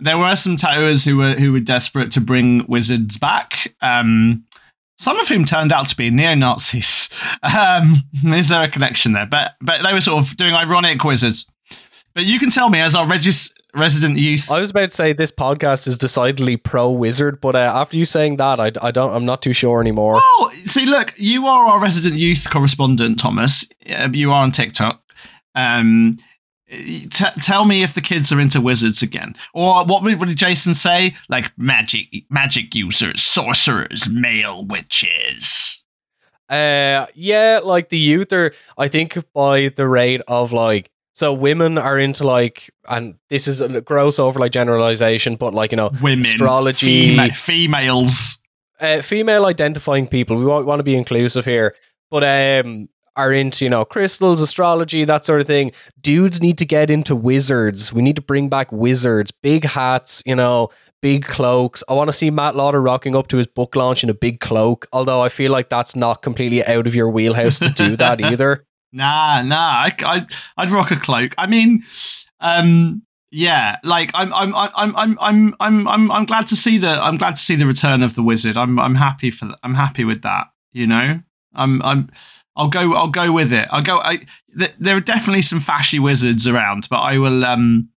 There 0.00 0.18
were 0.18 0.36
some 0.36 0.56
tattooers 0.56 1.04
who 1.04 1.16
were 1.16 1.34
who 1.34 1.52
were 1.52 1.60
desperate 1.60 2.12
to 2.12 2.20
bring 2.20 2.66
wizards 2.66 3.16
back. 3.16 3.74
Um 3.80 4.44
some 5.00 5.18
of 5.20 5.28
whom 5.28 5.44
turned 5.44 5.70
out 5.70 5.88
to 5.88 5.96
be 5.96 6.10
neo-nazis. 6.10 7.08
Um 7.42 8.02
is 8.34 8.48
there 8.48 8.62
a 8.62 8.68
connection 8.68 9.12
there 9.12 9.26
but 9.26 9.52
but 9.60 9.82
they 9.82 9.92
were 9.92 10.00
sort 10.00 10.24
of 10.24 10.36
doing 10.36 10.54
ironic 10.54 11.04
wizards 11.04 11.46
but 12.18 12.26
you 12.26 12.40
can 12.40 12.50
tell 12.50 12.68
me 12.68 12.80
as 12.80 12.96
our 12.96 13.06
regis- 13.06 13.54
resident 13.76 14.18
youth 14.18 14.50
I 14.50 14.58
was 14.58 14.70
about 14.70 14.88
to 14.88 14.94
say 14.94 15.12
this 15.12 15.30
podcast 15.30 15.86
is 15.86 15.96
decidedly 15.96 16.56
pro 16.56 16.90
wizard, 16.90 17.40
but 17.40 17.54
uh, 17.54 17.72
after 17.76 17.96
you 17.96 18.04
saying 18.04 18.38
that, 18.38 18.58
I, 18.58 18.72
I 18.82 18.90
don't, 18.90 19.14
I'm 19.14 19.24
not 19.24 19.40
too 19.40 19.52
sure 19.52 19.80
anymore. 19.80 20.18
Oh, 20.20 20.50
see, 20.64 20.84
look, 20.84 21.14
you 21.16 21.46
are 21.46 21.66
our 21.68 21.78
resident 21.80 22.16
youth 22.16 22.50
correspondent, 22.50 23.20
Thomas. 23.20 23.64
Uh, 23.88 24.08
You 24.12 24.32
are 24.32 24.42
on 24.42 24.50
TikTok. 24.50 25.00
Um, 25.54 26.16
t- 26.68 27.06
tell 27.40 27.64
me 27.64 27.84
if 27.84 27.94
the 27.94 28.00
kids 28.00 28.32
are 28.32 28.40
into 28.40 28.60
wizards 28.60 29.00
again, 29.00 29.36
or 29.54 29.84
what 29.84 30.02
would, 30.02 30.18
did 30.18 30.36
Jason 30.36 30.74
say? 30.74 31.14
Like 31.28 31.52
magic, 31.56 32.24
magic 32.30 32.74
users, 32.74 33.22
sorcerers, 33.22 34.08
male 34.08 34.64
witches. 34.64 35.80
Uh, 36.48 37.06
yeah, 37.14 37.60
like 37.62 37.90
the 37.90 37.98
youth 37.98 38.32
are. 38.32 38.52
I 38.76 38.88
think 38.88 39.16
by 39.32 39.68
the 39.68 39.86
rate 39.86 40.22
of 40.26 40.52
like, 40.52 40.90
so 41.18 41.32
women 41.32 41.78
are 41.78 41.98
into 41.98 42.24
like, 42.24 42.70
and 42.88 43.16
this 43.28 43.48
is 43.48 43.60
a 43.60 43.80
gross 43.80 44.20
over 44.20 44.38
like 44.38 44.52
generalization, 44.52 45.34
but 45.34 45.52
like 45.52 45.72
you 45.72 45.76
know, 45.76 45.90
Women, 46.00 46.20
Astrology. 46.20 47.16
fema- 47.16 47.34
females. 47.34 48.38
uh, 48.80 49.02
female 49.02 49.44
identifying 49.46 50.06
people. 50.06 50.36
We 50.36 50.44
want, 50.44 50.64
want 50.64 50.78
to 50.78 50.84
be 50.84 50.94
inclusive 50.94 51.44
here, 51.44 51.74
but 52.08 52.22
um, 52.22 52.88
are 53.16 53.32
into 53.32 53.64
you 53.64 53.68
know 53.68 53.84
crystals, 53.84 54.40
astrology, 54.40 55.04
that 55.04 55.24
sort 55.24 55.40
of 55.40 55.48
thing. 55.48 55.72
Dudes 56.00 56.40
need 56.40 56.56
to 56.58 56.64
get 56.64 56.88
into 56.88 57.16
wizards. 57.16 57.92
We 57.92 58.00
need 58.00 58.14
to 58.14 58.22
bring 58.22 58.48
back 58.48 58.70
wizards, 58.70 59.32
big 59.32 59.64
hats, 59.64 60.22
you 60.24 60.36
know, 60.36 60.68
big 61.02 61.24
cloaks. 61.26 61.82
I 61.88 61.94
want 61.94 62.06
to 62.06 62.12
see 62.12 62.30
Matt 62.30 62.54
Lodder 62.54 62.80
rocking 62.80 63.16
up 63.16 63.26
to 63.28 63.38
his 63.38 63.48
book 63.48 63.74
launch 63.74 64.04
in 64.04 64.08
a 64.10 64.14
big 64.14 64.38
cloak. 64.38 64.86
Although 64.92 65.20
I 65.20 65.30
feel 65.30 65.50
like 65.50 65.68
that's 65.68 65.96
not 65.96 66.22
completely 66.22 66.64
out 66.64 66.86
of 66.86 66.94
your 66.94 67.10
wheelhouse 67.10 67.58
to 67.58 67.70
do 67.70 67.96
that 67.96 68.20
either. 68.30 68.64
Nah, 68.92 69.42
nah. 69.42 69.84
I, 69.84 69.94
I, 70.02 70.26
I'd 70.56 70.70
rock 70.70 70.90
a 70.90 70.96
cloak. 70.96 71.34
I 71.38 71.46
mean, 71.46 71.84
um, 72.40 73.02
yeah, 73.30 73.76
like 73.84 74.10
I'm, 74.14 74.32
I'm, 74.32 74.54
I'm, 74.54 74.72
I'm, 74.74 75.18
I'm, 75.18 75.54
I'm, 75.60 75.88
I'm, 75.88 76.10
I'm 76.10 76.24
glad 76.24 76.46
to 76.48 76.56
see 76.56 76.78
the, 76.78 76.88
I'm 76.88 77.16
glad 77.16 77.36
to 77.36 77.42
see 77.42 77.56
the 77.56 77.66
return 77.66 78.02
of 78.02 78.14
the 78.14 78.22
wizard. 78.22 78.56
I'm, 78.56 78.78
I'm 78.78 78.94
happy 78.94 79.30
for, 79.30 79.54
I'm 79.62 79.74
happy 79.74 80.04
with 80.04 80.22
that. 80.22 80.46
You 80.72 80.86
know, 80.86 81.20
I'm, 81.54 81.82
I'm, 81.82 82.10
I'll 82.56 82.68
go, 82.68 82.94
I'll 82.94 83.08
go 83.08 83.32
with 83.32 83.52
it. 83.52 83.68
I'll 83.70 83.82
go. 83.82 83.98
I, 83.98 84.26
th- 84.56 84.74
there 84.78 84.96
are 84.96 85.00
definitely 85.00 85.42
some 85.42 85.60
fashy 85.60 86.00
wizards 86.00 86.46
around, 86.46 86.88
but 86.88 86.98
I 87.00 87.18
will, 87.18 87.44
um, 87.44 87.90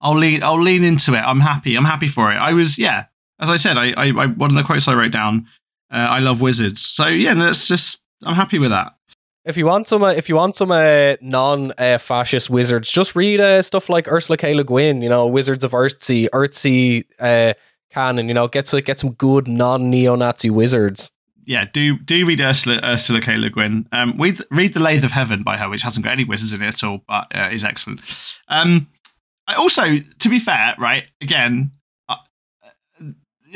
I'll 0.00 0.16
lean, 0.16 0.42
I'll 0.42 0.60
lean 0.60 0.84
into 0.84 1.14
it. 1.14 1.20
I'm 1.20 1.40
happy. 1.40 1.76
I'm 1.76 1.84
happy 1.84 2.08
for 2.08 2.32
it. 2.32 2.36
I 2.36 2.52
was, 2.52 2.78
yeah. 2.78 3.06
As 3.40 3.50
I 3.50 3.56
said, 3.56 3.76
I, 3.76 3.92
I, 3.92 4.06
I 4.08 4.26
one 4.26 4.50
of 4.50 4.56
the 4.56 4.62
quotes 4.62 4.86
I 4.86 4.94
wrote 4.94 5.12
down. 5.12 5.46
Uh, 5.90 5.96
I 6.10 6.20
love 6.20 6.40
wizards. 6.40 6.80
So 6.82 7.06
yeah, 7.06 7.32
let's 7.32 7.66
just. 7.66 8.04
I'm 8.22 8.34
happy 8.34 8.58
with 8.58 8.70
that. 8.70 8.92
If 9.44 9.56
you 9.56 9.64
want 9.64 9.88
some, 9.88 10.02
uh, 10.02 10.10
if 10.10 10.28
you 10.28 10.36
want 10.36 10.54
some 10.54 10.70
uh, 10.70 11.16
non-fascist 11.22 12.50
wizards, 12.50 12.90
just 12.90 13.16
read 13.16 13.40
uh, 13.40 13.62
stuff 13.62 13.88
like 13.88 14.06
Ursula 14.06 14.36
K. 14.36 14.52
Le 14.52 14.64
Guin. 14.64 15.00
You 15.00 15.08
know, 15.08 15.26
Wizards 15.26 15.64
of 15.64 15.72
Earthsea, 15.72 16.28
Earthsea 16.34 17.04
uh, 17.18 17.54
canon. 17.90 18.28
You 18.28 18.34
know, 18.34 18.48
get 18.48 18.66
to 18.66 18.82
get 18.82 18.98
some 18.98 19.12
good 19.12 19.48
non-neo-Nazi 19.48 20.50
wizards. 20.50 21.10
Yeah, 21.46 21.64
do 21.72 21.98
do 21.98 22.26
read 22.26 22.40
Ursula 22.40 22.80
Ursula 22.84 23.22
K. 23.22 23.36
Le 23.38 23.48
Guin. 23.48 23.88
Um, 23.92 24.14
read 24.18 24.40
read 24.50 24.74
the 24.74 24.80
Lathe 24.80 25.04
of 25.04 25.12
Heaven 25.12 25.42
by 25.42 25.56
her, 25.56 25.70
which 25.70 25.82
hasn't 25.82 26.04
got 26.04 26.12
any 26.12 26.24
wizards 26.24 26.52
in 26.52 26.62
it 26.62 26.68
at 26.68 26.84
all, 26.84 27.00
but 27.08 27.34
uh, 27.34 27.48
is 27.50 27.64
excellent. 27.64 28.00
Um, 28.48 28.88
I 29.46 29.54
also, 29.54 29.98
to 30.00 30.28
be 30.28 30.38
fair, 30.38 30.74
right 30.78 31.10
again, 31.22 31.72
uh, 32.10 32.16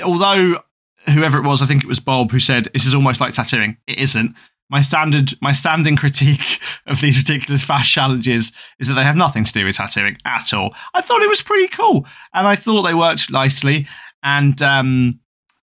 although 0.02 0.62
whoever 1.10 1.38
it 1.38 1.44
was, 1.44 1.60
I 1.60 1.66
think 1.66 1.84
it 1.84 1.88
was 1.88 2.00
Bob 2.00 2.32
who 2.32 2.40
said 2.40 2.70
this 2.72 2.86
is 2.86 2.94
almost 2.94 3.20
like 3.20 3.34
tattooing. 3.34 3.76
It 3.86 3.98
isn't 3.98 4.34
my 4.70 4.80
standard 4.80 5.32
my 5.40 5.52
standing 5.52 5.96
critique 5.96 6.60
of 6.86 7.00
these 7.00 7.18
ridiculous 7.18 7.64
fast 7.64 7.90
challenges 7.90 8.52
is 8.78 8.88
that 8.88 8.94
they 8.94 9.04
have 9.04 9.16
nothing 9.16 9.44
to 9.44 9.52
do 9.52 9.64
with 9.64 9.76
tattooing 9.76 10.16
at 10.24 10.52
all. 10.52 10.74
I 10.94 11.00
thought 11.00 11.22
it 11.22 11.28
was 11.28 11.42
pretty 11.42 11.68
cool, 11.68 12.06
and 12.32 12.46
I 12.46 12.56
thought 12.56 12.82
they 12.82 12.94
worked 12.94 13.30
nicely, 13.30 13.86
and 14.22 14.60
um, 14.62 15.20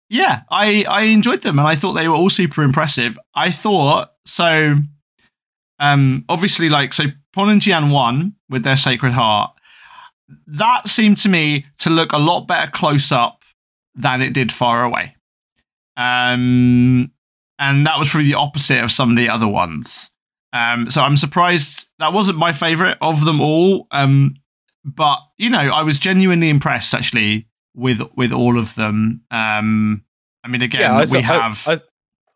yeah, 0.08 0.42
I 0.50 0.84
I 0.88 1.02
enjoyed 1.02 1.42
them, 1.42 1.58
and 1.58 1.68
I 1.68 1.74
thought 1.74 1.92
they 1.92 2.08
were 2.08 2.14
all 2.14 2.30
super 2.30 2.62
impressive. 2.62 3.18
I 3.34 3.50
thought 3.50 4.12
so. 4.24 4.76
Um, 5.78 6.24
obviously, 6.28 6.70
like 6.70 6.94
so, 6.94 7.04
Pon 7.34 7.50
and 7.50 7.60
Gian 7.60 7.90
won 7.90 8.34
with 8.48 8.64
their 8.64 8.78
Sacred 8.78 9.12
Heart. 9.12 9.52
That 10.46 10.88
seemed 10.88 11.18
to 11.18 11.28
me 11.28 11.66
to 11.78 11.90
look 11.90 12.12
a 12.12 12.18
lot 12.18 12.46
better 12.46 12.70
close 12.70 13.12
up 13.12 13.42
than 13.94 14.22
it 14.22 14.32
did 14.32 14.52
far 14.52 14.84
away. 14.84 15.14
Um, 15.96 17.12
and 17.58 17.86
that 17.86 17.98
was 17.98 18.08
probably 18.08 18.28
the 18.28 18.36
opposite 18.36 18.82
of 18.82 18.92
some 18.92 19.10
of 19.10 19.16
the 19.16 19.28
other 19.28 19.48
ones. 19.48 20.10
Um, 20.52 20.88
so 20.90 21.02
I'm 21.02 21.16
surprised 21.16 21.88
that 21.98 22.12
wasn't 22.12 22.38
my 22.38 22.52
favorite 22.52 22.98
of 23.00 23.24
them 23.24 23.40
all. 23.40 23.86
Um, 23.90 24.36
but 24.84 25.18
you 25.36 25.50
know, 25.50 25.58
I 25.58 25.82
was 25.82 25.98
genuinely 25.98 26.48
impressed 26.48 26.94
actually 26.94 27.48
with 27.74 28.00
with 28.16 28.32
all 28.32 28.58
of 28.58 28.74
them. 28.74 29.22
Um, 29.30 30.04
I 30.44 30.48
mean, 30.48 30.62
again, 30.62 30.80
yeah, 30.80 31.04
we 31.12 31.22
have. 31.22 31.62
I, 31.66 31.76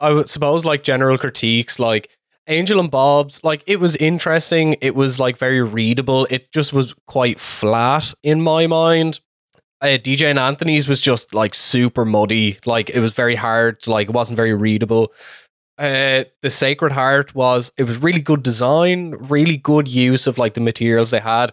I, 0.01 0.21
I 0.21 0.25
suppose 0.25 0.65
like 0.65 0.83
general 0.83 1.17
critiques, 1.17 1.79
like 1.79 2.11
Angel 2.49 2.81
and 2.81 2.91
Bob's, 2.91 3.43
like 3.45 3.63
it 3.67 3.79
was 3.79 3.97
interesting. 3.97 4.77
It 4.81 4.95
was 4.95 5.21
like 5.21 5.39
very 5.39 5.63
readable. 5.63 6.27
It 6.31 6.53
just 6.53 6.73
was 6.73 6.95
quite 7.07 7.39
flat 7.39 8.13
in 8.23 8.43
my 8.43 8.67
mind 8.67 9.21
uh, 9.81 9.87
DJ 9.99 10.23
and 10.23 10.39
Anthony's 10.39 10.89
was 10.89 11.01
just 11.01 11.35
like 11.35 11.55
super 11.55 12.05
muddy. 12.05 12.59
Like 12.67 12.91
it 12.91 13.01
was 13.01 13.15
very 13.15 13.35
hard. 13.35 13.87
Like 13.87 14.09
it 14.09 14.15
wasn't 14.15 14.37
very 14.37 14.55
readable. 14.55 15.13
Uh, 15.79 16.25
the 16.43 16.51
Sacred 16.51 16.93
Heart 16.93 17.35
was 17.35 17.73
it 17.79 17.85
was 17.85 17.97
really 17.99 18.21
good 18.21 18.43
design, 18.43 19.13
really 19.13 19.57
good 19.57 19.89
use 19.89 20.27
of 20.27 20.37
like 20.37 20.55
the 20.55 20.61
materials 20.61 21.11
they 21.11 21.21
had. 21.21 21.53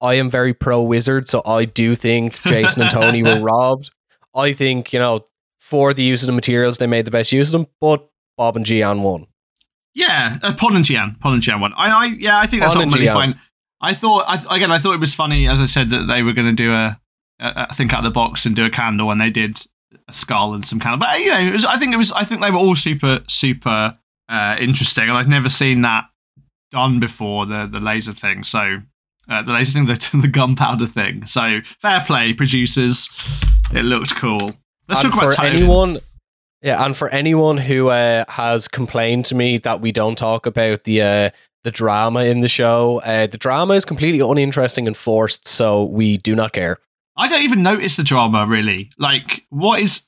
I 0.00 0.14
am 0.14 0.30
very 0.30 0.54
pro 0.54 0.80
wizard, 0.80 1.28
so 1.28 1.42
I 1.44 1.66
do 1.66 1.94
think 1.94 2.40
Jason 2.44 2.82
and 2.82 2.90
Tony 2.90 3.22
were 3.22 3.40
robbed. 3.40 3.90
I 4.34 4.52
think 4.52 4.92
you 4.92 4.98
know 4.98 5.26
for 5.58 5.92
the 5.92 6.02
use 6.02 6.22
of 6.22 6.28
the 6.28 6.32
materials, 6.32 6.78
they 6.78 6.86
made 6.86 7.04
the 7.04 7.10
best 7.10 7.30
use 7.32 7.52
of 7.52 7.60
them. 7.60 7.70
But 7.80 8.08
Bob 8.38 8.56
and 8.56 8.64
Gian 8.64 9.02
won. 9.02 9.26
Yeah, 9.94 10.38
uh, 10.42 10.54
Pon 10.54 10.76
and 10.76 10.84
Gian, 10.84 11.16
Pon 11.20 11.34
and 11.34 11.42
Gian 11.42 11.60
won. 11.60 11.74
I, 11.74 11.88
I 11.88 12.04
yeah, 12.06 12.38
I 12.38 12.46
think 12.46 12.62
that's 12.62 12.76
ultimately 12.76 13.08
fine. 13.08 13.38
I 13.80 13.94
thought, 13.94 14.24
I, 14.26 14.56
again, 14.56 14.72
I 14.72 14.78
thought 14.78 14.94
it 14.94 15.00
was 15.00 15.14
funny, 15.14 15.46
as 15.46 15.60
I 15.60 15.66
said, 15.66 15.90
that 15.90 16.06
they 16.08 16.22
were 16.22 16.32
going 16.32 16.48
to 16.48 16.52
do 16.52 16.72
a 16.72 16.98
I 17.40 17.74
think 17.74 17.92
out 17.92 18.00
of 18.00 18.04
the 18.04 18.10
box 18.10 18.46
and 18.46 18.56
do 18.56 18.64
a 18.64 18.70
candle, 18.70 19.10
and 19.10 19.20
they 19.20 19.30
did 19.30 19.60
a 20.08 20.12
skull 20.12 20.54
and 20.54 20.64
some 20.64 20.80
candle. 20.80 20.98
But 20.98 21.20
you 21.20 21.30
know, 21.30 21.52
was, 21.52 21.64
I 21.64 21.78
think 21.78 21.94
it 21.94 21.96
was. 21.96 22.12
I 22.12 22.24
think 22.24 22.40
they 22.40 22.50
were 22.50 22.58
all 22.58 22.76
super 22.76 23.20
super 23.28 23.96
uh, 24.28 24.56
interesting, 24.58 25.04
and 25.04 25.12
I'd 25.12 25.28
never 25.28 25.48
seen 25.48 25.82
that 25.82 26.06
done 26.70 27.00
before. 27.00 27.46
The 27.46 27.68
the 27.70 27.80
laser 27.80 28.12
thing, 28.12 28.44
so 28.44 28.78
uh, 29.28 29.42
the 29.42 29.52
laser 29.52 29.72
thing, 29.72 29.86
the 29.86 30.10
the 30.20 30.28
gunpowder 30.28 30.86
thing. 30.86 31.26
So 31.26 31.60
fair 31.80 32.02
play, 32.06 32.32
producers. 32.32 33.10
It 33.72 33.82
looked 33.82 34.14
cool. 34.16 34.56
Let's 34.88 35.04
and 35.04 35.12
talk 35.12 35.34
about 35.34 35.44
anyone. 35.44 35.98
Yeah, 36.62 36.84
and 36.84 36.96
for 36.96 37.08
anyone 37.10 37.56
who 37.56 37.88
uh, 37.88 38.24
has 38.28 38.66
complained 38.66 39.26
to 39.26 39.36
me 39.36 39.58
that 39.58 39.80
we 39.80 39.92
don't 39.92 40.18
talk 40.18 40.46
about 40.46 40.84
the 40.84 41.02
uh, 41.02 41.30
the 41.62 41.70
drama 41.70 42.24
in 42.24 42.40
the 42.40 42.48
show, 42.48 43.00
uh, 43.04 43.26
the 43.26 43.38
drama 43.38 43.74
is 43.74 43.84
completely 43.84 44.20
uninteresting 44.20 44.86
and 44.86 44.96
forced, 44.96 45.46
so 45.46 45.84
we 45.84 46.16
do 46.18 46.34
not 46.34 46.52
care. 46.52 46.78
I 47.18 47.28
don't 47.28 47.42
even 47.42 47.62
notice 47.62 47.96
the 47.96 48.04
drama 48.04 48.46
really. 48.46 48.90
Like, 48.96 49.44
what 49.50 49.80
is? 49.80 50.02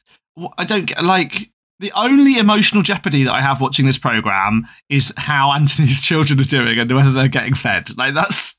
I 0.57 0.65
don't 0.65 0.87
get. 0.87 1.05
Like, 1.05 1.51
the 1.81 1.93
only 1.93 2.39
emotional 2.39 2.83
jeopardy 2.83 3.25
that 3.25 3.33
I 3.33 3.43
have 3.43 3.61
watching 3.61 3.85
this 3.85 3.99
program 3.99 4.67
is 4.89 5.13
how 5.17 5.53
Anthony's 5.55 6.01
children 6.01 6.41
are 6.41 6.45
doing 6.45 6.79
and 6.79 6.95
whether 6.95 7.13
they're 7.13 7.29
getting 7.29 7.55
fed. 7.55 7.97
Like, 7.99 8.15
that's 8.15 8.55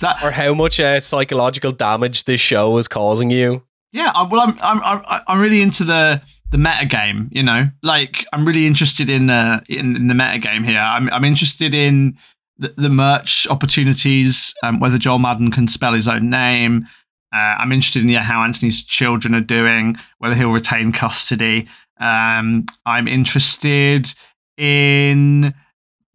that, 0.00 0.22
or 0.22 0.32
how 0.32 0.54
much 0.54 0.80
uh, 0.80 0.98
psychological 1.00 1.72
damage 1.72 2.24
this 2.24 2.40
show 2.40 2.76
is 2.78 2.88
causing 2.88 3.30
you. 3.30 3.62
Yeah, 3.92 4.12
I, 4.14 4.24
well, 4.24 4.40
I'm 4.40 4.82
I'm 4.82 5.02
I'm 5.26 5.40
really 5.40 5.62
into 5.62 5.84
the 5.84 6.20
the 6.50 6.58
meta 6.58 6.84
game. 6.84 7.28
You 7.32 7.42
know, 7.42 7.68
like 7.82 8.26
I'm 8.32 8.44
really 8.44 8.66
interested 8.66 9.08
in 9.08 9.30
uh 9.30 9.60
in, 9.68 9.96
in 9.96 10.08
the 10.08 10.14
meta 10.14 10.38
game 10.38 10.64
here. 10.64 10.80
I'm 10.80 11.08
I'm 11.10 11.24
interested 11.24 11.74
in 11.74 12.18
the, 12.58 12.74
the 12.76 12.90
merch 12.90 13.46
opportunities, 13.48 14.52
um, 14.62 14.80
whether 14.80 14.98
Joel 14.98 15.20
Madden 15.20 15.50
can 15.50 15.66
spell 15.68 15.94
his 15.94 16.08
own 16.08 16.28
name, 16.28 16.86
uh, 17.32 17.56
I'm 17.58 17.72
interested 17.72 18.02
in 18.02 18.08
yeah, 18.08 18.22
how 18.22 18.42
Anthony's 18.42 18.84
children 18.84 19.34
are 19.34 19.40
doing, 19.40 19.96
whether 20.18 20.34
he'll 20.34 20.52
retain 20.52 20.92
custody. 20.92 21.68
Um, 22.00 22.66
I'm 22.86 23.08
interested 23.08 24.12
in 24.56 25.54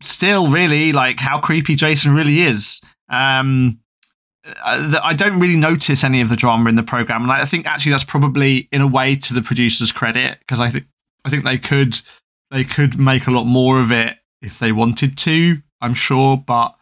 still 0.01 0.49
really 0.49 0.91
like 0.91 1.19
how 1.19 1.39
creepy 1.39 1.75
Jason 1.75 2.13
really 2.13 2.41
is. 2.41 2.81
Um, 3.09 3.79
uh, 4.45 4.99
I 5.01 5.13
don't 5.13 5.39
really 5.39 5.55
notice 5.55 6.03
any 6.03 6.19
of 6.19 6.29
the 6.29 6.35
drama 6.35 6.69
in 6.69 6.75
the 6.75 6.83
program, 6.83 7.23
and 7.23 7.31
I 7.31 7.45
think 7.45 7.65
actually 7.65 7.91
that's 7.91 8.03
probably 8.03 8.67
in 8.71 8.81
a 8.81 8.87
way 8.87 9.15
to 9.15 9.33
the 9.33 9.41
producers' 9.41 9.91
credit 9.91 10.39
because 10.39 10.59
I 10.59 10.69
think 10.69 10.85
I 11.23 11.29
think 11.29 11.45
they 11.45 11.57
could 11.57 12.01
they 12.51 12.63
could 12.63 12.99
make 12.99 13.27
a 13.27 13.31
lot 13.31 13.45
more 13.45 13.79
of 13.79 13.91
it 13.91 14.17
if 14.41 14.59
they 14.59 14.71
wanted 14.71 15.17
to. 15.19 15.57
I'm 15.79 15.93
sure, 15.93 16.37
but 16.37 16.75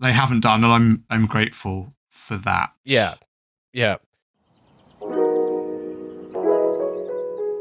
they 0.00 0.12
haven't 0.12 0.40
done, 0.40 0.64
and 0.64 0.72
I'm 0.72 1.04
I'm 1.08 1.26
grateful 1.26 1.94
for 2.08 2.36
that. 2.38 2.70
Yeah, 2.84 3.14
yeah. 3.74 3.96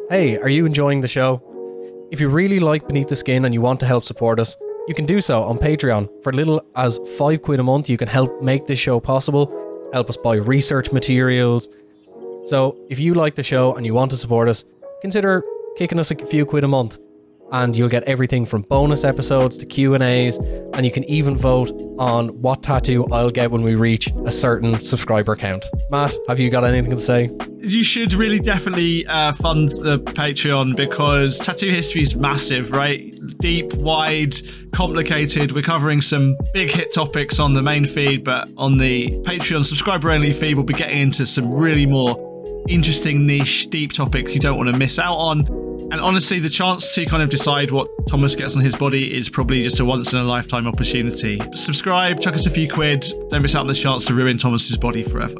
Hey, 0.10 0.38
are 0.38 0.50
you 0.50 0.66
enjoying 0.66 1.02
the 1.02 1.08
show? 1.08 1.42
If 2.12 2.22
you 2.22 2.30
really 2.30 2.60
like 2.60 2.88
Beneath 2.88 3.10
the 3.10 3.16
Skin 3.16 3.46
and 3.46 3.54
you 3.54 3.62
want 3.62 3.80
to 3.80 3.88
help 3.88 4.04
support 4.04 4.40
us, 4.40 4.56
you 4.88 4.94
can 4.94 5.08
do 5.08 5.20
so 5.20 5.44
on 5.44 5.58
Patreon. 5.58 6.08
For 6.24 6.32
little 6.32 6.62
as 6.76 7.00
five 7.18 7.42
quid 7.42 7.60
a 7.60 7.64
month, 7.64 7.90
you 7.90 7.98
can 7.98 8.08
help 8.08 8.42
make 8.44 8.68
this 8.68 8.78
show 8.78 9.00
possible, 9.00 9.90
help 9.92 10.10
us 10.10 10.18
buy 10.18 10.36
research 10.36 10.92
materials. 10.92 11.68
So, 12.46 12.78
if 12.90 13.00
you 13.00 13.16
like 13.16 13.36
the 13.36 13.44
show 13.44 13.74
and 13.74 13.86
you 13.86 13.94
want 13.94 14.12
to 14.12 14.18
support 14.18 14.48
us, 14.50 14.66
consider 15.02 15.44
kicking 15.78 15.98
us 15.98 16.12
a 16.12 16.16
few 16.28 16.46
quid 16.46 16.64
a 16.64 16.68
month 16.68 17.00
and 17.54 17.78
you'll 17.78 17.88
get 17.88 18.04
everything 18.04 18.46
from 18.46 18.64
bonus 18.64 19.04
episodes 19.04 19.58
to 19.60 19.66
Q&As 19.66 20.38
and 20.74 20.86
you 20.86 20.92
can 20.92 21.04
even 21.06 21.38
vote 21.38 21.72
on 22.00 22.30
what 22.42 22.64
tattoo 22.64 23.06
I'll 23.12 23.30
get 23.30 23.52
when 23.52 23.62
we 23.62 23.76
reach 23.76 24.10
a 24.26 24.32
certain 24.32 24.82
subscriber 24.82 25.36
count. 25.36 25.64
Matt, 25.92 26.16
have 26.28 26.40
you 26.40 26.50
got 26.50 26.66
anything 26.66 26.92
to 26.92 26.98
say? 26.98 27.30
You 27.60 27.84
should 27.84 28.14
really 28.16 28.40
definitely 28.40 29.06
uh, 29.06 29.34
fund 29.34 29.70
the 29.70 30.00
Patreon 30.00 30.76
because 30.76 31.38
tattoo 31.40 31.70
history 31.70 32.02
is 32.02 32.16
massive, 32.16 32.72
right? 32.72 33.16
Deep, 33.38 33.74
wide, 33.76 34.36
complicated. 34.74 35.52
We're 35.52 35.62
covering 35.62 36.02
some 36.02 36.36
big 36.54 36.72
hit 36.72 36.92
topics 36.92 37.40
on 37.40 37.54
the 37.54 37.62
main 37.62 37.86
feed, 37.86 38.24
but 38.24 38.50
on 38.58 38.78
the 38.78 39.12
Patreon 39.22 39.64
subscriber 39.64 40.10
only 40.10 40.34
feed, 40.34 40.56
we'll 40.56 40.66
be 40.66 40.74
getting 40.74 41.00
into 41.00 41.26
some 41.26 41.54
really 41.54 41.86
more 41.86 42.32
interesting, 42.68 43.28
niche, 43.28 43.70
deep 43.70 43.94
topics 43.94 44.34
you 44.34 44.40
don't 44.40 44.58
want 44.58 44.72
to 44.72 44.78
miss 44.78 44.98
out 44.98 45.16
on. 45.16 45.63
And 45.94 46.02
honestly, 46.02 46.40
the 46.40 46.50
chance 46.50 46.92
to 46.96 47.06
kind 47.06 47.22
of 47.22 47.30
decide 47.30 47.70
what 47.70 47.88
Thomas 48.08 48.34
gets 48.34 48.58
on 48.58 48.64
his 48.64 48.76
body 48.76 49.16
is 49.16 49.30
probably 49.30 49.62
just 49.62 49.80
a 49.80 49.86
once 49.86 50.12
in 50.12 50.18
a 50.18 50.24
lifetime 50.24 50.66
opportunity. 50.66 51.40
Subscribe, 51.54 52.20
chuck 52.20 52.34
us 52.34 52.48
a 52.48 52.50
few 52.50 52.68
quid. 52.68 53.06
Don't 53.30 53.44
miss 53.44 53.54
out 53.54 53.62
on 53.62 53.68
the 53.68 53.76
chance 53.76 54.04
to 54.06 54.16
ruin 54.16 54.40
Thomas's 54.40 54.76
body 54.76 55.04
forever. 55.04 55.36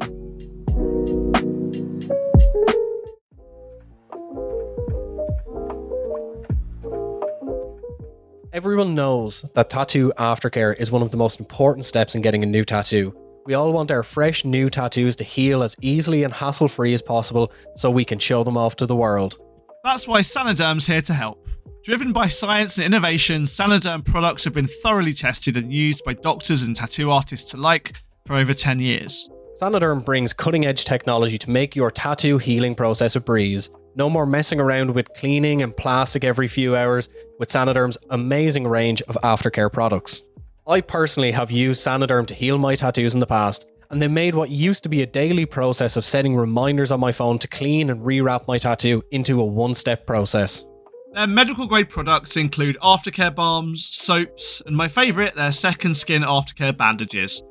Everyone 8.52 8.94
knows 8.94 9.44
that 9.54 9.70
tattoo 9.70 10.12
aftercare 10.16 10.78
is 10.78 10.92
one 10.92 11.02
of 11.02 11.10
the 11.10 11.16
most 11.16 11.40
important 11.40 11.84
steps 11.84 12.14
in 12.14 12.22
getting 12.22 12.44
a 12.44 12.46
new 12.46 12.64
tattoo. 12.64 13.12
We 13.44 13.54
all 13.54 13.72
want 13.72 13.90
our 13.90 14.04
fresh 14.04 14.44
new 14.44 14.70
tattoos 14.70 15.16
to 15.16 15.24
heal 15.24 15.64
as 15.64 15.74
easily 15.82 16.22
and 16.22 16.32
hassle 16.32 16.68
free 16.68 16.94
as 16.94 17.02
possible 17.02 17.50
so 17.74 17.90
we 17.90 18.04
can 18.04 18.20
show 18.20 18.44
them 18.44 18.56
off 18.56 18.76
to 18.76 18.86
the 18.86 18.94
world. 18.94 19.36
That's 19.84 20.08
why 20.08 20.22
Saniderm's 20.22 20.86
here 20.86 21.02
to 21.02 21.12
help. 21.12 21.46
Driven 21.84 22.14
by 22.14 22.28
science 22.28 22.78
and 22.78 22.86
innovation, 22.86 23.42
Saniderm 23.42 24.02
products 24.02 24.42
have 24.44 24.54
been 24.54 24.66
thoroughly 24.66 25.12
tested 25.12 25.58
and 25.58 25.70
used 25.70 26.02
by 26.06 26.14
doctors 26.14 26.62
and 26.62 26.74
tattoo 26.74 27.10
artists 27.10 27.52
alike 27.52 27.92
for 28.24 28.34
over 28.34 28.54
10 28.54 28.78
years. 28.78 29.28
Saniderm 29.60 30.02
brings 30.02 30.32
cutting 30.32 30.64
edge 30.64 30.86
technology 30.86 31.36
to 31.36 31.50
make 31.50 31.76
your 31.76 31.90
tattoo 31.90 32.38
healing 32.38 32.74
process 32.74 33.14
a 33.14 33.20
breeze. 33.20 33.68
No 33.94 34.08
more 34.08 34.24
messing 34.24 34.58
around 34.58 34.94
with 34.94 35.12
cleaning 35.18 35.60
and 35.60 35.76
plastic 35.76 36.24
every 36.24 36.48
few 36.48 36.74
hours 36.74 37.10
with 37.38 37.50
Saniderm's 37.50 37.98
amazing 38.08 38.66
range 38.66 39.02
of 39.02 39.18
aftercare 39.22 39.70
products. 39.70 40.22
I 40.66 40.80
personally 40.80 41.30
have 41.32 41.50
used 41.50 41.86
Saniderm 41.86 42.26
to 42.28 42.34
heal 42.34 42.56
my 42.56 42.74
tattoos 42.74 43.12
in 43.12 43.20
the 43.20 43.26
past, 43.26 43.66
and 43.90 44.00
they 44.00 44.08
made 44.08 44.34
what 44.34 44.50
used 44.50 44.82
to 44.82 44.88
be 44.88 45.02
a 45.02 45.06
daily 45.06 45.46
process 45.46 45.96
of 45.96 46.04
setting 46.04 46.36
reminders 46.36 46.90
on 46.90 47.00
my 47.00 47.12
phone 47.12 47.38
to 47.38 47.48
clean 47.48 47.90
and 47.90 48.00
rewrap 48.00 48.46
my 48.46 48.58
tattoo 48.58 49.02
into 49.10 49.40
a 49.40 49.44
one 49.44 49.74
step 49.74 50.06
process. 50.06 50.66
Their 51.12 51.26
medical 51.28 51.66
grade 51.66 51.88
products 51.88 52.36
include 52.36 52.76
aftercare 52.82 53.34
balms, 53.34 53.88
soaps, 53.92 54.60
and 54.66 54.76
my 54.76 54.88
favourite, 54.88 55.36
their 55.36 55.52
second 55.52 55.94
skin 55.94 56.22
aftercare 56.22 56.76
bandages. 56.76 57.42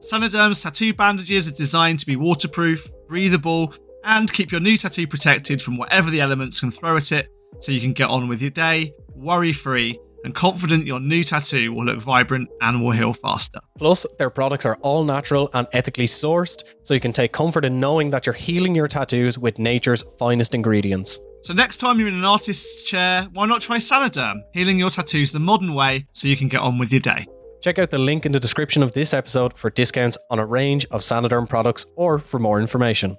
Saniderm's 0.00 0.60
tattoo 0.60 0.92
bandages 0.92 1.48
are 1.48 1.52
designed 1.52 1.98
to 2.00 2.06
be 2.06 2.16
waterproof, 2.16 2.88
breathable, 3.08 3.74
and 4.04 4.32
keep 4.32 4.52
your 4.52 4.60
new 4.60 4.76
tattoo 4.76 5.06
protected 5.06 5.62
from 5.62 5.76
whatever 5.76 6.10
the 6.10 6.20
elements 6.20 6.60
can 6.60 6.70
throw 6.70 6.96
at 6.96 7.12
it 7.12 7.28
so 7.60 7.72
you 7.72 7.80
can 7.80 7.92
get 7.92 8.08
on 8.08 8.28
with 8.28 8.40
your 8.40 8.50
day, 8.50 8.92
worry 9.14 9.52
free, 9.52 9.98
and 10.24 10.34
confident 10.34 10.86
your 10.86 11.00
new 11.00 11.24
tattoo 11.24 11.72
will 11.72 11.84
look 11.84 12.00
vibrant 12.00 12.48
and 12.60 12.82
will 12.82 12.90
heal 12.92 13.12
faster. 13.12 13.60
Plus, 13.78 14.04
their 14.18 14.30
products 14.30 14.66
are 14.66 14.76
all 14.82 15.04
natural 15.04 15.50
and 15.54 15.66
ethically 15.72 16.06
sourced, 16.06 16.62
so 16.82 16.94
you 16.94 17.00
can 17.00 17.12
take 17.12 17.32
comfort 17.32 17.64
in 17.64 17.80
knowing 17.80 18.10
that 18.10 18.26
you're 18.26 18.34
healing 18.34 18.74
your 18.74 18.88
tattoos 18.88 19.38
with 19.38 19.58
nature's 19.58 20.04
finest 20.18 20.54
ingredients. 20.54 21.20
So 21.42 21.54
next 21.54 21.78
time 21.78 21.98
you're 21.98 22.08
in 22.08 22.14
an 22.14 22.24
artist's 22.24 22.82
chair, 22.82 23.26
why 23.32 23.46
not 23.46 23.62
try 23.62 23.78
Saniderm, 23.78 24.42
healing 24.52 24.78
your 24.78 24.90
tattoos 24.90 25.32
the 25.32 25.40
modern 25.40 25.74
way 25.74 26.06
so 26.12 26.28
you 26.28 26.36
can 26.36 26.48
get 26.48 26.60
on 26.60 26.78
with 26.78 26.92
your 26.92 27.00
day. 27.00 27.26
Check 27.62 27.78
out 27.78 27.90
the 27.90 27.98
link 27.98 28.26
in 28.26 28.32
the 28.32 28.40
description 28.40 28.82
of 28.82 28.92
this 28.92 29.12
episode 29.14 29.56
for 29.56 29.70
discounts 29.70 30.18
on 30.30 30.38
a 30.38 30.46
range 30.46 30.86
of 30.90 31.00
Saniderm 31.00 31.48
products 31.48 31.86
or 31.96 32.18
for 32.18 32.38
more 32.38 32.60
information. 32.60 33.16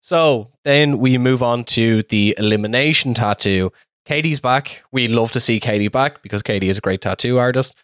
So 0.00 0.50
then 0.64 0.98
we 0.98 1.16
move 1.16 1.42
on 1.42 1.64
to 1.64 2.02
the 2.02 2.34
elimination 2.38 3.14
tattoo. 3.14 3.72
Katie's 4.04 4.40
back. 4.40 4.82
We 4.92 5.08
love 5.08 5.32
to 5.32 5.40
see 5.40 5.60
Katie 5.60 5.88
back 5.88 6.22
because 6.22 6.42
Katie 6.42 6.68
is 6.68 6.78
a 6.78 6.82
great 6.82 7.00
tattoo 7.00 7.38
artist. 7.38 7.76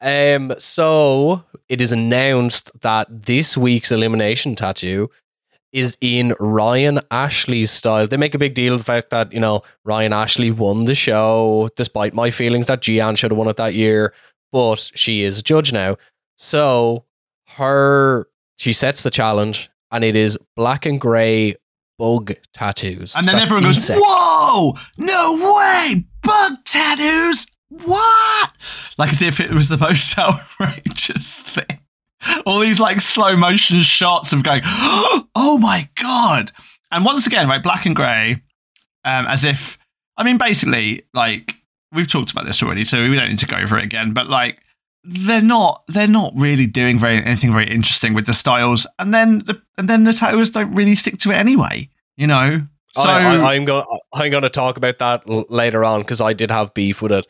Um, 0.00 0.54
so 0.58 1.44
it 1.68 1.80
is 1.80 1.92
announced 1.92 2.70
that 2.80 3.06
this 3.10 3.56
week's 3.56 3.92
elimination 3.92 4.54
tattoo 4.54 5.10
is 5.72 5.98
in 6.00 6.34
Ryan 6.40 7.00
Ashley's 7.10 7.70
style. 7.70 8.06
They 8.06 8.16
make 8.16 8.34
a 8.34 8.38
big 8.38 8.54
deal 8.54 8.74
of 8.74 8.80
the 8.80 8.84
fact 8.84 9.10
that, 9.10 9.32
you 9.32 9.40
know, 9.40 9.62
Ryan 9.84 10.12
Ashley 10.12 10.50
won 10.50 10.86
the 10.86 10.94
show, 10.94 11.68
despite 11.76 12.14
my 12.14 12.30
feelings 12.30 12.68
that 12.68 12.80
Gian 12.80 13.16
should 13.16 13.30
have 13.30 13.38
won 13.38 13.48
it 13.48 13.56
that 13.56 13.74
year, 13.74 14.14
but 14.50 14.90
she 14.94 15.22
is 15.22 15.40
a 15.40 15.42
judge 15.42 15.72
now. 15.72 15.96
So 16.36 17.04
her 17.48 18.28
she 18.56 18.72
sets 18.72 19.02
the 19.02 19.10
challenge 19.10 19.70
and 19.90 20.04
it 20.04 20.16
is 20.16 20.38
black 20.56 20.86
and 20.86 21.00
grey 21.00 21.56
bug 21.98 22.34
tattoos. 22.52 23.14
And 23.16 23.26
then 23.26 23.34
That's 23.34 23.50
everyone 23.50 23.64
goes. 23.64 23.90
Whoa! 23.92 24.78
No 24.96 25.54
way! 25.56 26.04
Bug 26.22 26.52
tattoos? 26.64 27.46
What? 27.68 28.50
Like 28.96 29.10
as 29.10 29.22
if 29.22 29.40
it 29.40 29.50
was 29.50 29.68
the 29.68 29.76
most 29.76 30.16
outrageous 30.18 31.42
thing. 31.42 31.80
All 32.46 32.60
these 32.60 32.80
like 32.80 33.00
slow 33.00 33.36
motion 33.36 33.82
shots 33.82 34.32
of 34.32 34.42
going, 34.42 34.62
oh 34.64 35.58
my 35.60 35.88
god! 35.96 36.52
And 36.90 37.04
once 37.04 37.26
again, 37.26 37.48
right, 37.48 37.62
black 37.62 37.84
and 37.84 37.94
grey, 37.94 38.42
um, 39.04 39.26
as 39.26 39.44
if 39.44 39.78
I 40.16 40.24
mean, 40.24 40.38
basically, 40.38 41.02
like 41.14 41.54
we've 41.92 42.10
talked 42.10 42.30
about 42.30 42.44
this 42.44 42.62
already, 42.62 42.84
so 42.84 43.08
we 43.08 43.16
don't 43.16 43.28
need 43.28 43.38
to 43.38 43.46
go 43.46 43.56
over 43.56 43.78
it 43.78 43.84
again. 43.84 44.12
But 44.12 44.28
like, 44.28 44.60
they're 45.10 45.40
not 45.40 45.82
they're 45.88 46.06
not 46.06 46.32
really 46.36 46.66
doing 46.66 46.98
very 46.98 47.24
anything 47.24 47.52
very 47.52 47.68
interesting 47.70 48.14
with 48.14 48.26
the 48.26 48.34
styles, 48.34 48.86
and 48.98 49.14
then 49.14 49.38
the 49.46 49.60
and 49.78 49.88
then 49.88 50.04
the 50.04 50.12
tattooers 50.12 50.50
don't 50.50 50.72
really 50.72 50.94
stick 50.94 51.18
to 51.18 51.30
it 51.30 51.34
anyway. 51.36 51.88
You 52.16 52.26
know, 52.26 52.62
so 52.94 53.02
I, 53.02 53.54
I'm 53.54 53.64
going. 53.64 53.84
I'm 54.12 54.30
going 54.30 54.42
to 54.42 54.50
talk 54.50 54.76
about 54.76 54.98
that 54.98 55.22
l- 55.28 55.46
later 55.48 55.84
on 55.84 56.00
because 56.00 56.20
I 56.20 56.32
did 56.32 56.50
have 56.50 56.74
beef 56.74 57.00
with 57.00 57.12
it. 57.12 57.26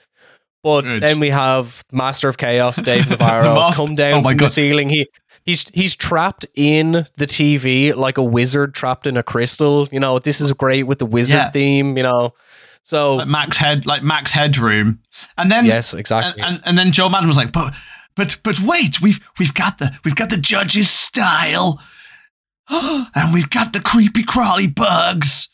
But 0.64 0.80
Good. 0.82 1.02
then 1.02 1.20
we 1.20 1.30
have 1.30 1.84
Master 1.92 2.28
of 2.28 2.36
Chaos, 2.36 2.82
Dave 2.82 3.08
Navarro, 3.10 3.54
Mas- 3.54 3.76
come 3.76 3.94
down 3.94 4.14
Oh 4.14 4.20
my 4.22 4.30
from 4.32 4.38
God. 4.38 4.46
the 4.46 4.50
ceiling. 4.50 4.88
He 4.88 5.06
he's 5.44 5.68
he's 5.74 5.94
trapped 5.94 6.46
in 6.54 6.92
the 7.16 7.26
TV 7.26 7.94
like 7.94 8.18
a 8.18 8.24
wizard 8.24 8.74
trapped 8.74 9.06
in 9.06 9.16
a 9.16 9.22
crystal. 9.22 9.86
You 9.92 10.00
know, 10.00 10.18
this 10.18 10.40
is 10.40 10.52
great 10.52 10.84
with 10.84 10.98
the 10.98 11.06
wizard 11.06 11.36
Yeah. 11.36 11.50
theme. 11.50 11.96
You 11.96 12.02
know, 12.02 12.34
so 12.82 13.16
like 13.16 13.28
Max 13.28 13.56
head 13.56 13.86
like 13.86 14.02
Max 14.02 14.32
headroom, 14.32 15.00
and 15.36 15.50
then 15.50 15.66
yes, 15.66 15.94
exactly. 15.94 16.42
and 16.42 16.60
and 16.64 16.78
then 16.78 16.92
Joel 16.92 17.10
Madden 17.10 17.28
was 17.28 17.36
like, 17.36 17.52
but 17.52 17.74
but 18.16 18.38
but 18.42 18.60
wait, 18.60 19.00
we've 19.00 19.20
we've 19.38 19.54
got 19.54 19.78
the 19.78 19.92
we've 20.04 20.16
got 20.16 20.30
the 20.30 20.36
judge's 20.36 20.90
style, 20.90 21.80
and 22.68 23.32
we've 23.32 23.50
got 23.50 23.72
the 23.72 23.80
creepy 23.80 24.22
crawly 24.22 24.66
bugs. 24.66 25.48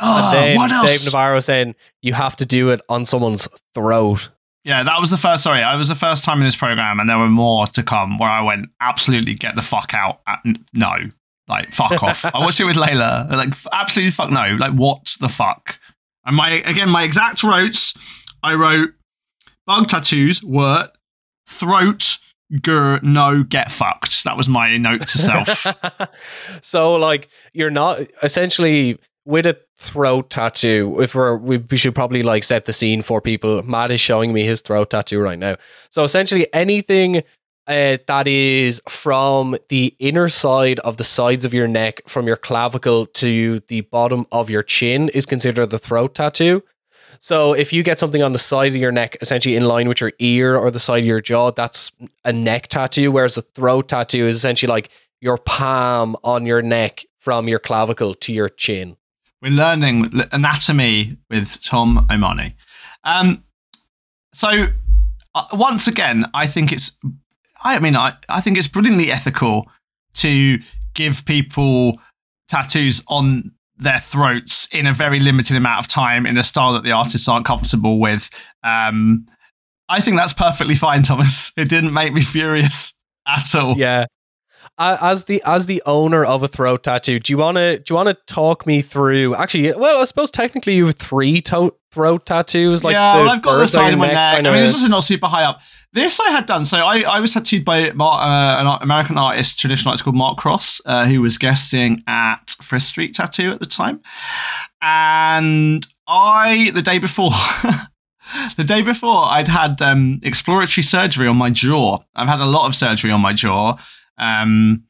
Oh, 0.00 0.34
and 0.34 0.56
what 0.56 0.70
else? 0.70 0.90
Dave 0.90 1.04
Navarro 1.04 1.40
saying 1.40 1.74
you 2.00 2.14
have 2.14 2.34
to 2.36 2.46
do 2.46 2.70
it 2.70 2.80
on 2.88 3.04
someone's 3.04 3.46
throat. 3.74 4.30
Yeah, 4.64 4.82
that 4.82 5.00
was 5.00 5.10
the 5.10 5.16
first. 5.16 5.42
Sorry, 5.42 5.62
I 5.62 5.76
was 5.76 5.88
the 5.88 5.94
first 5.94 6.24
time 6.24 6.38
in 6.38 6.44
this 6.44 6.56
program, 6.56 7.00
and 7.00 7.08
there 7.08 7.18
were 7.18 7.28
more 7.28 7.66
to 7.66 7.82
come. 7.82 8.18
Where 8.18 8.28
I 8.28 8.42
went, 8.42 8.70
absolutely 8.80 9.34
get 9.34 9.56
the 9.56 9.62
fuck 9.62 9.94
out. 9.94 10.20
Uh, 10.26 10.36
No, 10.72 10.94
like 11.48 11.68
fuck 11.68 12.02
off. 12.02 12.24
I 12.34 12.38
watched 12.38 12.60
it 12.60 12.64
with 12.64 12.76
Layla. 12.76 13.30
Like 13.30 13.54
absolutely 13.72 14.12
fuck 14.12 14.30
no. 14.30 14.56
Like 14.58 14.72
what 14.72 15.16
the 15.20 15.28
fuck? 15.28 15.78
And 16.30 16.36
my 16.36 16.62
again, 16.64 16.88
my 16.88 17.02
exact 17.02 17.42
notes. 17.42 17.92
I 18.44 18.54
wrote 18.54 18.90
bug 19.66 19.88
tattoos 19.88 20.40
were 20.44 20.88
throat. 21.48 22.18
Gur, 22.62 23.00
no, 23.02 23.42
get 23.42 23.68
fucked. 23.68 24.22
That 24.22 24.36
was 24.36 24.48
my 24.48 24.76
note 24.76 25.08
to 25.08 25.18
self. 25.18 25.66
so 26.62 26.94
like 26.94 27.28
you're 27.52 27.68
not 27.68 28.02
essentially 28.22 28.96
with 29.24 29.44
a 29.44 29.58
throat 29.76 30.30
tattoo 30.30 31.00
if 31.00 31.16
we're 31.16 31.36
we, 31.36 31.56
we 31.56 31.76
should 31.76 31.96
probably 31.96 32.22
like 32.22 32.44
set 32.44 32.64
the 32.66 32.72
scene 32.72 33.00
for 33.02 33.20
people 33.20 33.62
matt 33.62 33.90
is 33.90 34.00
showing 34.00 34.32
me 34.32 34.44
his 34.44 34.60
throat 34.60 34.90
tattoo 34.90 35.18
right 35.18 35.38
now 35.38 35.56
so 35.90 36.04
essentially 36.04 36.46
anything 36.52 37.22
uh, 37.70 37.96
that 38.06 38.28
is 38.28 38.82
from 38.88 39.56
the 39.68 39.94
inner 39.98 40.28
side 40.28 40.78
of 40.80 40.98
the 40.98 41.04
sides 41.04 41.44
of 41.44 41.54
your 41.54 41.68
neck 41.68 42.02
from 42.06 42.26
your 42.26 42.36
clavicle 42.36 43.06
to 43.06 43.60
the 43.68 43.80
bottom 43.82 44.26
of 44.32 44.50
your 44.50 44.62
chin 44.62 45.08
is 45.10 45.24
considered 45.24 45.70
the 45.70 45.78
throat 45.78 46.14
tattoo 46.14 46.62
so 47.22 47.52
if 47.52 47.70
you 47.70 47.82
get 47.82 47.98
something 47.98 48.22
on 48.22 48.32
the 48.32 48.38
side 48.38 48.68
of 48.68 48.76
your 48.76 48.92
neck, 48.92 49.18
essentially 49.20 49.54
in 49.54 49.64
line 49.64 49.88
with 49.88 50.00
your 50.00 50.12
ear 50.20 50.56
or 50.56 50.70
the 50.70 50.78
side 50.78 51.00
of 51.00 51.06
your 51.06 51.20
jaw, 51.20 51.50
that's 51.50 51.92
a 52.24 52.32
neck 52.32 52.68
tattoo. 52.68 53.12
Whereas 53.12 53.36
a 53.36 53.42
throat 53.42 53.88
tattoo 53.88 54.26
is 54.26 54.36
essentially 54.36 54.70
like 54.70 54.88
your 55.20 55.36
palm 55.36 56.16
on 56.24 56.46
your 56.46 56.62
neck 56.62 57.04
from 57.18 57.46
your 57.46 57.58
clavicle 57.58 58.14
to 58.14 58.32
your 58.32 58.48
chin. 58.48 58.96
We're 59.42 59.52
learning 59.52 60.10
anatomy 60.32 61.18
with 61.28 61.62
Tom 61.62 62.06
O'Mahony. 62.10 62.54
Um, 63.04 63.44
so 64.32 64.68
uh, 65.34 65.46
once 65.52 65.86
again, 65.86 66.24
I 66.32 66.46
think 66.46 66.72
it's, 66.72 66.92
I 67.62 67.78
mean, 67.78 67.96
I, 67.96 68.14
I 68.28 68.40
think 68.40 68.56
it's 68.58 68.66
brilliantly 68.68 69.10
ethical 69.10 69.66
to 70.14 70.58
give 70.94 71.24
people 71.24 71.98
tattoos 72.48 73.02
on 73.08 73.52
their 73.78 73.98
throats 73.98 74.68
in 74.72 74.86
a 74.86 74.92
very 74.92 75.18
limited 75.20 75.56
amount 75.56 75.80
of 75.80 75.88
time 75.88 76.26
in 76.26 76.36
a 76.36 76.42
style 76.42 76.72
that 76.74 76.84
the 76.84 76.92
artists 76.92 77.28
aren't 77.28 77.46
comfortable 77.46 77.98
with. 77.98 78.30
Um, 78.62 79.26
I 79.88 80.00
think 80.00 80.16
that's 80.16 80.32
perfectly 80.32 80.74
fine, 80.74 81.02
Thomas. 81.04 81.52
It 81.56 81.68
didn't 81.68 81.92
make 81.92 82.12
me 82.12 82.22
furious 82.22 82.94
at 83.26 83.54
all. 83.54 83.76
Yeah. 83.76 84.06
As 84.78 85.24
the 85.24 85.42
as 85.44 85.66
the 85.66 85.82
owner 85.84 86.24
of 86.24 86.42
a 86.42 86.48
throat 86.48 86.84
tattoo, 86.84 87.18
do 87.20 87.32
you 87.32 87.36
want 87.36 87.58
to 87.58 87.78
do 87.78 87.84
you 87.90 87.96
want 87.96 88.08
to 88.08 88.16
talk 88.26 88.66
me 88.66 88.80
through? 88.80 89.34
Actually, 89.34 89.72
well, 89.74 90.00
I 90.00 90.04
suppose 90.04 90.30
technically 90.30 90.74
you 90.74 90.86
have 90.86 90.94
three 90.94 91.42
to- 91.42 91.74
throat 91.92 92.24
tattoos. 92.24 92.82
Like 92.82 92.94
yeah, 92.94 93.16
well, 93.16 93.28
I've 93.28 93.42
got 93.42 93.58
the 93.58 93.68
side 93.68 93.92
of 93.92 93.98
my 93.98 94.06
neck. 94.06 94.36
kind 94.36 94.48
I 94.48 94.52
mean, 94.54 94.62
it's 94.62 94.72
also 94.72 94.88
not 94.88 95.00
super 95.00 95.26
high 95.26 95.44
up. 95.44 95.60
This 95.92 96.20
I 96.20 96.30
had 96.30 96.46
done. 96.46 96.64
So 96.64 96.78
I, 96.78 97.00
I 97.00 97.18
was 97.18 97.34
tattooed 97.34 97.64
by 97.64 97.90
Mar- 97.92 98.20
uh, 98.20 98.60
an 98.60 98.78
American 98.80 99.18
artist, 99.18 99.58
traditional 99.58 99.90
artist 99.90 100.04
called 100.04 100.14
Mark 100.14 100.38
Cross, 100.38 100.80
uh, 100.86 101.04
who 101.06 101.20
was 101.20 101.36
guesting 101.36 102.02
at 102.06 102.54
Frith 102.62 102.84
Street 102.84 103.14
Tattoo 103.14 103.50
at 103.50 103.58
the 103.58 103.66
time. 103.66 104.00
And 104.80 105.84
I, 106.06 106.70
the 106.72 106.82
day 106.82 106.98
before, 106.98 107.30
the 108.56 108.64
day 108.64 108.82
before, 108.82 109.24
I'd 109.24 109.48
had 109.48 109.82
um, 109.82 110.20
exploratory 110.22 110.84
surgery 110.84 111.26
on 111.26 111.36
my 111.36 111.50
jaw. 111.50 111.98
I've 112.14 112.28
had 112.28 112.40
a 112.40 112.46
lot 112.46 112.66
of 112.66 112.76
surgery 112.76 113.10
on 113.10 113.20
my 113.20 113.32
jaw. 113.32 113.76
Um, 114.16 114.84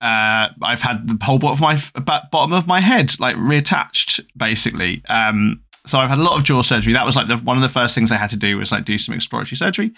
uh, 0.00 0.48
I've 0.62 0.82
had 0.82 1.06
the 1.06 1.22
whole 1.24 1.38
bottom 1.38 1.62
of 1.64 2.04
my 2.06 2.20
bottom 2.30 2.52
of 2.52 2.66
my 2.66 2.80
head 2.80 3.18
like 3.20 3.36
reattached, 3.36 4.20
basically. 4.36 5.02
Um, 5.08 5.63
so 5.86 5.98
I've 5.98 6.08
had 6.08 6.18
a 6.18 6.22
lot 6.22 6.36
of 6.36 6.44
jaw 6.44 6.62
surgery. 6.62 6.92
That 6.92 7.06
was 7.06 7.16
like 7.16 7.28
the, 7.28 7.36
one 7.36 7.56
of 7.56 7.62
the 7.62 7.68
first 7.68 7.94
things 7.94 8.10
I 8.10 8.16
had 8.16 8.30
to 8.30 8.36
do 8.36 8.56
was 8.56 8.72
like 8.72 8.84
do 8.84 8.98
some 8.98 9.14
exploratory 9.14 9.56
surgery. 9.56 9.92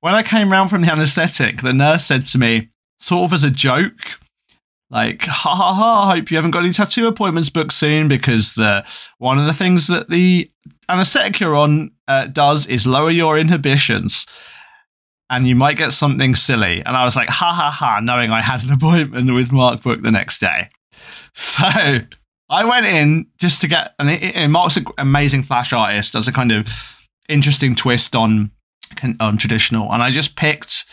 when 0.00 0.14
I 0.14 0.22
came 0.22 0.50
round 0.50 0.70
from 0.70 0.82
the 0.82 0.90
anaesthetic, 0.90 1.62
the 1.62 1.72
nurse 1.72 2.04
said 2.04 2.26
to 2.26 2.38
me, 2.38 2.70
sort 2.98 3.24
of 3.24 3.32
as 3.32 3.44
a 3.44 3.50
joke, 3.50 4.18
like, 4.90 5.22
ha 5.22 5.54
ha 5.54 5.74
ha, 5.74 6.02
I 6.02 6.16
hope 6.16 6.30
you 6.30 6.36
haven't 6.36 6.50
got 6.50 6.64
any 6.64 6.72
tattoo 6.72 7.06
appointments 7.06 7.50
booked 7.50 7.72
soon 7.72 8.08
because 8.08 8.54
the 8.54 8.84
one 9.18 9.38
of 9.38 9.46
the 9.46 9.52
things 9.52 9.86
that 9.86 10.10
the 10.10 10.50
anaesthetic 10.88 11.38
you're 11.38 11.54
on 11.54 11.92
uh, 12.08 12.26
does 12.26 12.66
is 12.66 12.86
lower 12.86 13.10
your 13.10 13.38
inhibitions 13.38 14.26
and 15.30 15.46
you 15.46 15.54
might 15.54 15.76
get 15.76 15.92
something 15.92 16.34
silly. 16.34 16.82
And 16.84 16.96
I 16.96 17.04
was 17.04 17.14
like, 17.14 17.28
ha 17.28 17.52
ha 17.52 17.70
ha, 17.70 18.00
knowing 18.00 18.30
I 18.30 18.40
had 18.40 18.64
an 18.64 18.72
appointment 18.72 19.32
with 19.32 19.52
Mark 19.52 19.82
Book 19.82 20.02
the 20.02 20.10
next 20.10 20.38
day. 20.38 20.68
So 21.32 21.62
I 22.50 22.64
went 22.64 22.84
in 22.84 23.26
just 23.38 23.60
to 23.60 23.68
get, 23.68 23.94
and, 23.98 24.10
it, 24.10 24.48
Mark's 24.48 24.76
an 24.76 24.86
amazing 24.98 25.44
flash 25.44 25.72
artist, 25.72 26.12
does 26.12 26.26
a 26.26 26.32
kind 26.32 26.50
of 26.50 26.68
interesting 27.28 27.74
twist 27.76 28.14
on 28.16 28.50
on 29.20 29.38
traditional, 29.38 29.92
and 29.92 30.02
I 30.02 30.10
just 30.10 30.34
picked, 30.34 30.84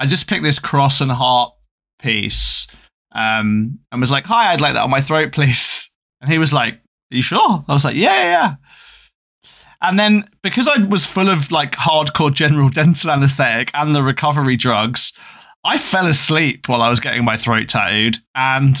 I 0.00 0.06
just 0.06 0.26
picked 0.26 0.42
this 0.42 0.58
cross 0.58 1.00
and 1.00 1.12
heart 1.12 1.52
piece, 2.00 2.66
um, 3.12 3.78
and 3.92 4.00
was 4.00 4.10
like, 4.10 4.26
"Hi, 4.26 4.52
I'd 4.52 4.60
like 4.60 4.74
that 4.74 4.82
on 4.82 4.90
my 4.90 5.00
throat, 5.00 5.30
please." 5.32 5.88
And 6.20 6.30
he 6.30 6.38
was 6.38 6.52
like, 6.52 6.74
"Are 6.74 7.16
you 7.16 7.22
sure?" 7.22 7.64
I 7.68 7.72
was 7.72 7.84
like, 7.84 7.94
"Yeah, 7.94 8.22
yeah." 8.22 8.30
yeah. 8.30 8.54
And 9.82 9.98
then 9.98 10.28
because 10.42 10.68
I 10.68 10.78
was 10.84 11.06
full 11.06 11.28
of 11.28 11.50
like 11.52 11.72
hardcore 11.72 12.34
general 12.34 12.68
dental 12.80 13.10
anesthetic 13.10 13.70
and 13.74 13.94
the 13.94 14.02
recovery 14.02 14.56
drugs, 14.56 15.12
I 15.64 15.76
fell 15.78 16.06
asleep 16.06 16.68
while 16.68 16.82
I 16.82 16.88
was 16.88 17.00
getting 17.00 17.24
my 17.24 17.36
throat 17.36 17.68
tattooed. 17.68 18.18
And 18.34 18.78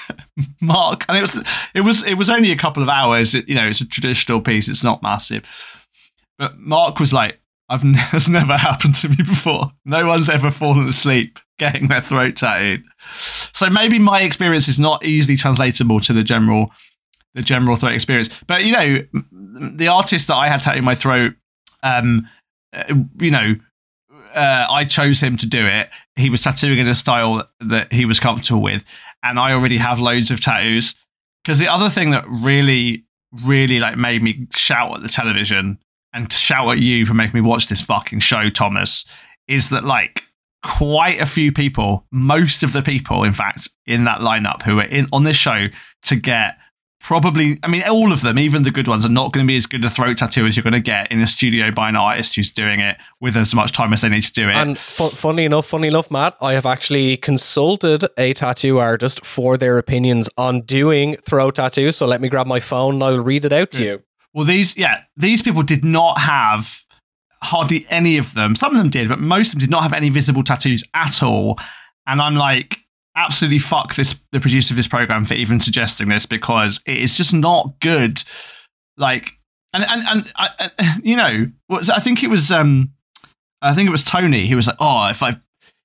Mark, 0.60 1.04
and 1.08 1.18
it 1.18 1.20
was 1.20 1.44
it 1.74 1.80
was 1.82 2.04
it 2.04 2.14
was 2.14 2.30
only 2.30 2.50
a 2.50 2.56
couple 2.56 2.82
of 2.82 2.88
hours. 2.88 3.34
It, 3.34 3.48
you 3.48 3.54
know, 3.54 3.66
it's 3.66 3.80
a 3.80 3.86
traditional 3.88 4.40
piece. 4.40 4.68
It's 4.68 4.84
not 4.84 5.02
massive. 5.02 5.44
But 6.38 6.58
Mark 6.58 6.98
was 6.98 7.12
like, 7.12 7.40
"I've 7.68 7.82
has 7.94 8.28
never 8.28 8.56
happened 8.56 8.94
to 8.96 9.08
me 9.10 9.16
before. 9.16 9.72
No 9.84 10.06
one's 10.06 10.30
ever 10.30 10.50
fallen 10.50 10.88
asleep 10.88 11.38
getting 11.58 11.88
their 11.88 12.00
throat 12.00 12.36
tattooed." 12.36 12.84
So 13.52 13.68
maybe 13.68 13.98
my 13.98 14.22
experience 14.22 14.66
is 14.66 14.80
not 14.80 15.04
easily 15.04 15.36
translatable 15.36 16.00
to 16.00 16.12
the 16.12 16.24
general 16.24 16.70
the 17.34 17.42
general 17.42 17.76
throat 17.76 17.92
experience. 17.92 18.30
But 18.46 18.64
you 18.64 18.72
know, 18.72 19.04
the 19.76 19.88
artist 19.88 20.28
that 20.28 20.36
I 20.36 20.48
had 20.48 20.62
tattooed 20.62 20.84
my 20.84 20.94
throat, 20.94 21.34
um, 21.82 22.28
uh, 22.72 22.94
you 23.20 23.30
know, 23.30 23.56
uh, 24.34 24.66
I 24.68 24.84
chose 24.84 25.20
him 25.20 25.36
to 25.38 25.46
do 25.46 25.66
it. 25.66 25.88
He 26.16 26.30
was 26.30 26.42
tattooing 26.42 26.78
in 26.78 26.88
a 26.88 26.94
style 26.94 27.48
that 27.60 27.92
he 27.92 28.04
was 28.04 28.20
comfortable 28.20 28.62
with, 28.62 28.82
and 29.22 29.38
I 29.38 29.52
already 29.52 29.78
have 29.78 30.00
loads 30.00 30.30
of 30.30 30.40
tattoos. 30.40 30.94
Because 31.42 31.58
the 31.58 31.68
other 31.68 31.90
thing 31.90 32.10
that 32.10 32.24
really, 32.28 33.04
really 33.44 33.78
like 33.78 33.96
made 33.96 34.22
me 34.22 34.46
shout 34.54 34.94
at 34.94 35.02
the 35.02 35.08
television 35.08 35.78
and 36.12 36.32
shout 36.32 36.70
at 36.70 36.78
you 36.78 37.04
for 37.04 37.14
making 37.14 37.42
me 37.42 37.46
watch 37.46 37.66
this 37.66 37.82
fucking 37.82 38.20
show, 38.20 38.48
Thomas, 38.48 39.04
is 39.46 39.68
that 39.68 39.84
like 39.84 40.24
quite 40.62 41.20
a 41.20 41.26
few 41.26 41.52
people, 41.52 42.06
most 42.10 42.62
of 42.62 42.72
the 42.72 42.82
people, 42.82 43.22
in 43.24 43.32
fact, 43.32 43.68
in 43.86 44.04
that 44.04 44.20
lineup 44.20 44.62
who 44.62 44.76
were 44.76 44.84
in 44.84 45.06
on 45.12 45.24
this 45.24 45.36
show 45.36 45.66
to 46.04 46.16
get 46.16 46.56
probably, 47.04 47.60
I 47.62 47.68
mean, 47.68 47.82
all 47.82 48.12
of 48.12 48.22
them, 48.22 48.38
even 48.38 48.62
the 48.62 48.70
good 48.70 48.88
ones, 48.88 49.04
are 49.04 49.10
not 49.10 49.32
going 49.32 49.46
to 49.46 49.48
be 49.48 49.56
as 49.56 49.66
good 49.66 49.84
a 49.84 49.90
throat 49.90 50.16
tattoo 50.16 50.46
as 50.46 50.56
you're 50.56 50.64
going 50.64 50.72
to 50.72 50.80
get 50.80 51.12
in 51.12 51.20
a 51.20 51.26
studio 51.26 51.70
by 51.70 51.90
an 51.90 51.96
artist 51.96 52.34
who's 52.34 52.50
doing 52.50 52.80
it 52.80 52.96
with 53.20 53.36
as 53.36 53.54
much 53.54 53.72
time 53.72 53.92
as 53.92 54.00
they 54.00 54.08
need 54.08 54.22
to 54.22 54.32
do 54.32 54.48
it. 54.48 54.56
And 54.56 54.78
fu- 54.78 55.10
funny 55.10 55.44
enough, 55.44 55.66
funny 55.66 55.86
enough, 55.86 56.10
Matt, 56.10 56.34
I 56.40 56.54
have 56.54 56.64
actually 56.64 57.18
consulted 57.18 58.06
a 58.16 58.32
tattoo 58.32 58.78
artist 58.78 59.24
for 59.24 59.58
their 59.58 59.76
opinions 59.76 60.30
on 60.38 60.62
doing 60.62 61.16
throat 61.18 61.56
tattoos. 61.56 61.96
So 61.96 62.06
let 62.06 62.22
me 62.22 62.30
grab 62.30 62.46
my 62.46 62.58
phone 62.58 62.94
and 62.94 63.04
I'll 63.04 63.20
read 63.22 63.44
it 63.44 63.52
out 63.52 63.70
to 63.72 63.84
you. 63.84 64.02
Well, 64.32 64.46
these, 64.46 64.74
yeah, 64.76 65.02
these 65.14 65.42
people 65.42 65.62
did 65.62 65.84
not 65.84 66.18
have 66.18 66.82
hardly 67.42 67.86
any 67.90 68.16
of 68.16 68.32
them. 68.32 68.54
Some 68.54 68.72
of 68.72 68.78
them 68.78 68.88
did, 68.88 69.10
but 69.10 69.20
most 69.20 69.48
of 69.48 69.52
them 69.52 69.60
did 69.60 69.70
not 69.70 69.82
have 69.82 69.92
any 69.92 70.08
visible 70.08 70.42
tattoos 70.42 70.82
at 70.94 71.22
all. 71.22 71.58
And 72.06 72.22
I'm 72.22 72.34
like, 72.34 72.78
absolutely 73.16 73.58
fuck 73.58 73.94
this 73.94 74.20
the 74.32 74.40
producer 74.40 74.72
of 74.72 74.76
this 74.76 74.88
program 74.88 75.24
for 75.24 75.34
even 75.34 75.60
suggesting 75.60 76.08
this 76.08 76.26
because 76.26 76.80
it 76.86 76.98
is 76.98 77.16
just 77.16 77.32
not 77.32 77.80
good. 77.80 78.22
Like, 78.96 79.32
and 79.72 79.84
and 79.88 80.02
and 80.08 80.32
I, 80.36 80.98
you 81.02 81.16
know, 81.16 81.46
was 81.68 81.90
I 81.90 81.98
think 81.98 82.22
it 82.22 82.30
was 82.30 82.50
um, 82.52 82.92
I 83.62 83.74
think 83.74 83.88
it 83.88 83.92
was 83.92 84.04
Tony. 84.04 84.46
He 84.46 84.54
was 84.54 84.66
like, 84.66 84.76
oh, 84.80 85.08
if 85.08 85.22
I 85.22 85.36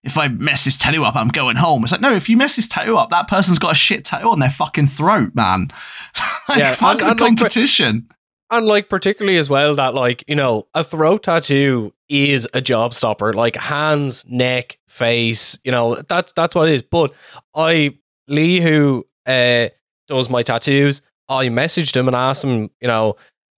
if 0.03 0.17
I 0.17 0.27
mess 0.29 0.65
this 0.65 0.77
tattoo 0.77 1.03
up, 1.03 1.15
I'm 1.15 1.27
going 1.27 1.57
home. 1.57 1.83
It's 1.83 1.91
like, 1.91 2.01
no, 2.01 2.13
if 2.13 2.29
you 2.29 2.37
mess 2.37 2.55
this 2.55 2.67
tattoo 2.67 2.97
up, 2.97 3.09
that 3.09 3.27
person's 3.27 3.59
got 3.59 3.73
a 3.73 3.75
shit 3.75 4.05
tattoo 4.05 4.29
on 4.29 4.39
their 4.39 4.49
fucking 4.49 4.87
throat, 4.87 5.35
man. 5.35 5.69
like, 6.49 6.59
yeah, 6.59 6.75
fuck 6.75 7.01
and, 7.01 7.19
the 7.19 7.23
and 7.25 7.37
competition. 7.37 8.07
Like, 8.07 8.15
and 8.51 8.67
like 8.67 8.89
particularly 8.89 9.37
as 9.37 9.49
well 9.49 9.75
that 9.75 9.93
like 9.93 10.23
you 10.27 10.35
know 10.35 10.67
a 10.73 10.83
throat 10.83 11.23
tattoo 11.23 11.93
is 12.09 12.47
a 12.53 12.61
job 12.61 12.93
stopper. 12.93 13.33
Like 13.33 13.55
hands 13.55 14.25
neck 14.27 14.79
face 14.87 15.57
you 15.63 15.71
know 15.71 15.95
that's 16.07 16.33
that's 16.33 16.55
what 16.55 16.67
it 16.67 16.73
is. 16.75 16.81
But 16.81 17.13
i 17.55 17.95
lee 18.27 18.59
who 18.59 19.05
uh 19.25 19.69
does 20.07 20.29
my 20.29 20.43
tattoos 20.43 21.01
i 21.29 21.47
messaged 21.47 21.95
him 21.95 22.07
and 22.07 22.15
asked 22.15 22.43
him 22.43 22.69
you 22.79 22.87
know 22.87 23.15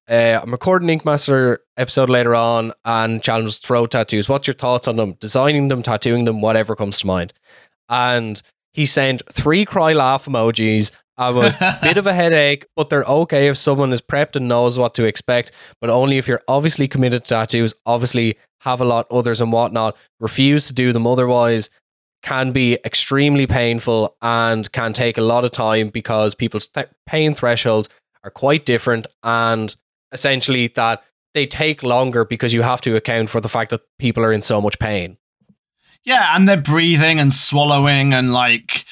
uh, 0.10 0.40
i'm 0.42 0.52
recording 0.52 0.90
ink 0.90 1.04
master 1.04 1.60
episode 1.82 2.10
later 2.10 2.36
on 2.36 2.72
and 2.86 3.22
challenge 3.24 3.60
throw 3.60 3.88
tattoos. 3.88 4.30
What's 4.30 4.48
your 4.48 4.54
thoughts 4.54 4.88
on 4.88 4.96
them? 4.96 5.16
Designing 5.20 5.68
them 5.68 5.82
tattooing 5.82 6.26
them 6.26 6.40
whatever 6.40 6.76
comes 6.76 7.00
to 7.00 7.08
mind. 7.08 7.34
And 7.90 8.42
he 8.72 8.86
sent 8.86 9.22
three 9.30 9.66
cry 9.66 9.94
laugh 9.94 10.26
emojis 10.26 10.92
I 11.22 11.30
was 11.30 11.56
a 11.62 11.78
bit 11.82 11.98
of 11.98 12.08
a 12.08 12.14
headache, 12.14 12.66
but 12.76 12.90
they're 12.90 13.04
okay 13.04 13.48
if 13.48 13.58
someone 13.58 13.94
is 13.94 14.02
prepped 14.02 14.36
and 14.36 14.48
knows 14.48 14.80
what 14.80 14.96
to 14.96 15.04
expect, 15.04 15.52
but 15.80 15.90
only 15.92 16.18
if 16.18 16.28
you're 16.28 16.42
obviously 16.48 16.88
committed 16.88 17.24
to 17.24 17.30
tattoos, 17.30 17.76
obviously 17.86 18.38
have 18.62 18.82
a 18.82 18.86
lot 18.86 19.06
others 19.12 19.40
and 19.40 19.52
whatnot, 19.52 19.96
refuse 20.20 20.68
to 20.68 20.74
do 20.74 20.92
them 20.92 21.06
otherwise 21.06 21.70
can 22.24 22.52
be 22.52 22.78
extremely 22.86 23.48
painful 23.48 24.16
and 24.22 24.72
can 24.72 24.94
take 24.94 25.18
a 25.18 25.22
lot 25.22 25.46
of 25.46 25.52
time 25.52 25.90
because 25.90 26.36
people's 26.36 26.70
th- 26.70 26.88
pain 27.06 27.34
thresholds 27.34 27.90
are 28.24 28.32
quite 28.32 28.66
different 28.66 29.08
and 29.24 29.76
essentially 30.12 30.68
that 30.70 31.04
they 31.34 31.48
take 31.48 31.82
longer 31.82 32.26
because 32.26 32.54
you 32.54 32.62
have 32.62 32.82
to 32.82 32.96
account 32.96 33.30
for 33.30 33.42
the 33.42 33.50
fact 33.50 33.72
that 33.72 33.82
people 33.98 34.24
are 34.24 34.32
in 34.32 34.42
so 34.42 34.62
much 34.62 34.78
pain. 34.80 35.18
Yeah, 36.04 36.36
and 36.36 36.48
they're 36.50 36.58
breathing 36.58 37.20
and 37.20 37.34
swallowing 37.34 38.14
and 38.14 38.34
like 38.34 38.86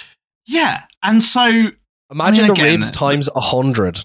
yeah. 0.46 0.84
And 1.04 1.24
so 1.24 1.72
Imagine 2.12 2.45
I 2.45 2.48
mean, 2.48 2.56
the 2.56 2.62
again, 2.62 2.80
ribs 2.80 2.91
times 2.91 3.30
a 3.36 3.41
hundred. 3.41 4.00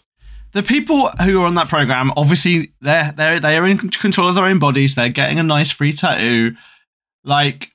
The 0.52 0.62
people 0.62 1.08
who 1.22 1.42
are 1.42 1.46
on 1.46 1.56
that 1.56 1.68
program, 1.68 2.12
obviously, 2.16 2.72
they're 2.80 3.12
they 3.12 3.38
they 3.38 3.56
are 3.56 3.66
in 3.66 3.78
control 3.78 4.28
of 4.28 4.34
their 4.34 4.44
own 4.44 4.58
bodies. 4.58 4.94
They're 4.94 5.08
getting 5.08 5.38
a 5.38 5.42
nice 5.42 5.70
free 5.70 5.92
tattoo, 5.92 6.54
like. 7.24 7.70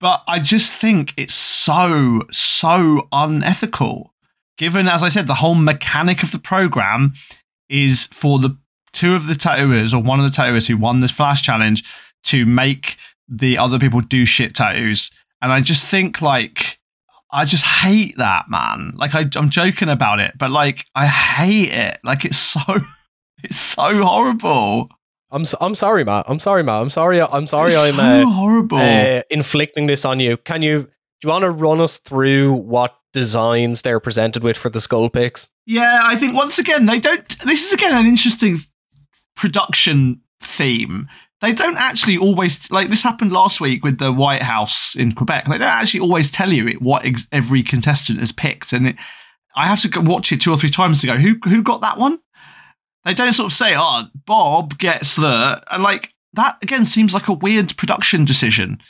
But 0.00 0.24
I 0.26 0.40
just 0.40 0.72
think 0.72 1.14
it's 1.16 1.34
so 1.34 2.22
so 2.32 3.06
unethical. 3.12 4.12
Given, 4.58 4.88
as 4.88 5.02
I 5.04 5.08
said, 5.08 5.28
the 5.28 5.34
whole 5.34 5.54
mechanic 5.54 6.24
of 6.24 6.32
the 6.32 6.40
program 6.40 7.12
is 7.68 8.06
for 8.06 8.40
the 8.40 8.58
two 8.92 9.14
of 9.14 9.26
the 9.26 9.34
tattooers 9.34 9.94
or 9.94 10.02
one 10.02 10.18
of 10.18 10.24
the 10.24 10.30
tattooers 10.30 10.66
who 10.66 10.76
won 10.76 11.00
this 11.00 11.12
flash 11.12 11.42
challenge 11.42 11.84
to 12.24 12.44
make 12.46 12.96
the 13.28 13.56
other 13.58 13.78
people 13.78 14.00
do 14.00 14.26
shit 14.26 14.54
tattoos. 14.54 15.10
And 15.40 15.52
I 15.52 15.60
just 15.60 15.88
think 15.88 16.20
like 16.20 16.78
I 17.32 17.44
just 17.46 17.64
hate 17.64 18.18
that, 18.18 18.44
man. 18.48 18.92
Like 18.96 19.14
I, 19.14 19.24
I'm 19.36 19.50
joking 19.50 19.88
about 19.88 20.20
it, 20.20 20.32
but 20.36 20.50
like 20.50 20.84
I 20.94 21.06
hate 21.06 21.72
it. 21.72 21.98
Like 22.04 22.24
it's 22.24 22.36
so, 22.36 22.60
it's 23.42 23.58
so 23.58 24.04
horrible. 24.04 24.90
I'm 25.30 25.46
so, 25.46 25.56
I'm 25.60 25.74
sorry, 25.74 26.04
Matt. 26.04 26.26
I'm 26.28 26.38
sorry, 26.38 26.62
Matt. 26.62 26.82
I'm 26.82 26.90
sorry. 26.90 27.22
I'm 27.22 27.46
sorry. 27.46 27.68
It's 27.68 27.78
I'm 27.78 27.96
so 27.96 28.02
uh, 28.02 28.26
horrible. 28.26 28.76
Uh, 28.76 29.22
inflicting 29.30 29.86
this 29.86 30.04
on 30.04 30.20
you. 30.20 30.36
Can 30.36 30.60
you? 30.60 30.82
Do 30.82 31.28
you 31.28 31.30
want 31.30 31.42
to 31.42 31.50
run 31.50 31.80
us 31.80 31.98
through 31.98 32.52
what 32.52 32.96
designs 33.14 33.82
they're 33.82 34.00
presented 34.00 34.42
with 34.42 34.58
for 34.58 34.68
the 34.68 34.80
skull 34.80 35.08
picks? 35.08 35.48
Yeah, 35.64 36.02
I 36.04 36.16
think 36.16 36.34
once 36.34 36.58
again 36.58 36.84
they 36.84 37.00
don't. 37.00 37.26
This 37.40 37.66
is 37.66 37.72
again 37.72 37.96
an 37.96 38.06
interesting 38.06 38.58
production 39.36 40.20
theme 40.42 41.08
they 41.42 41.52
don't 41.52 41.76
actually 41.76 42.16
always 42.16 42.70
like 42.70 42.88
this 42.88 43.02
happened 43.02 43.32
last 43.32 43.60
week 43.60 43.84
with 43.84 43.98
the 43.98 44.12
White 44.12 44.42
House 44.42 44.94
in 44.94 45.12
Quebec. 45.12 45.46
They 45.46 45.58
don't 45.58 45.68
actually 45.68 46.00
always 46.00 46.30
tell 46.30 46.52
you 46.52 46.78
what 46.78 47.04
ex- 47.04 47.26
every 47.32 47.64
contestant 47.64 48.20
has 48.20 48.30
picked, 48.30 48.72
and 48.72 48.88
it, 48.88 48.96
I 49.56 49.66
have 49.66 49.80
to 49.80 50.00
watch 50.00 50.30
it 50.30 50.40
two 50.40 50.52
or 50.52 50.56
three 50.56 50.70
times 50.70 51.00
to 51.00 51.08
go 51.08 51.16
who 51.16 51.34
who 51.44 51.62
got 51.62 51.80
that 51.80 51.98
one. 51.98 52.20
They 53.04 53.12
don't 53.12 53.32
sort 53.32 53.46
of 53.46 53.52
say, 53.52 53.74
"Oh, 53.76 54.04
Bob 54.24 54.78
gets 54.78 55.16
the," 55.16 55.62
and 55.68 55.82
like 55.82 56.10
that 56.34 56.58
again 56.62 56.84
seems 56.84 57.12
like 57.12 57.26
a 57.26 57.32
weird 57.32 57.76
production 57.76 58.24
decision 58.24 58.80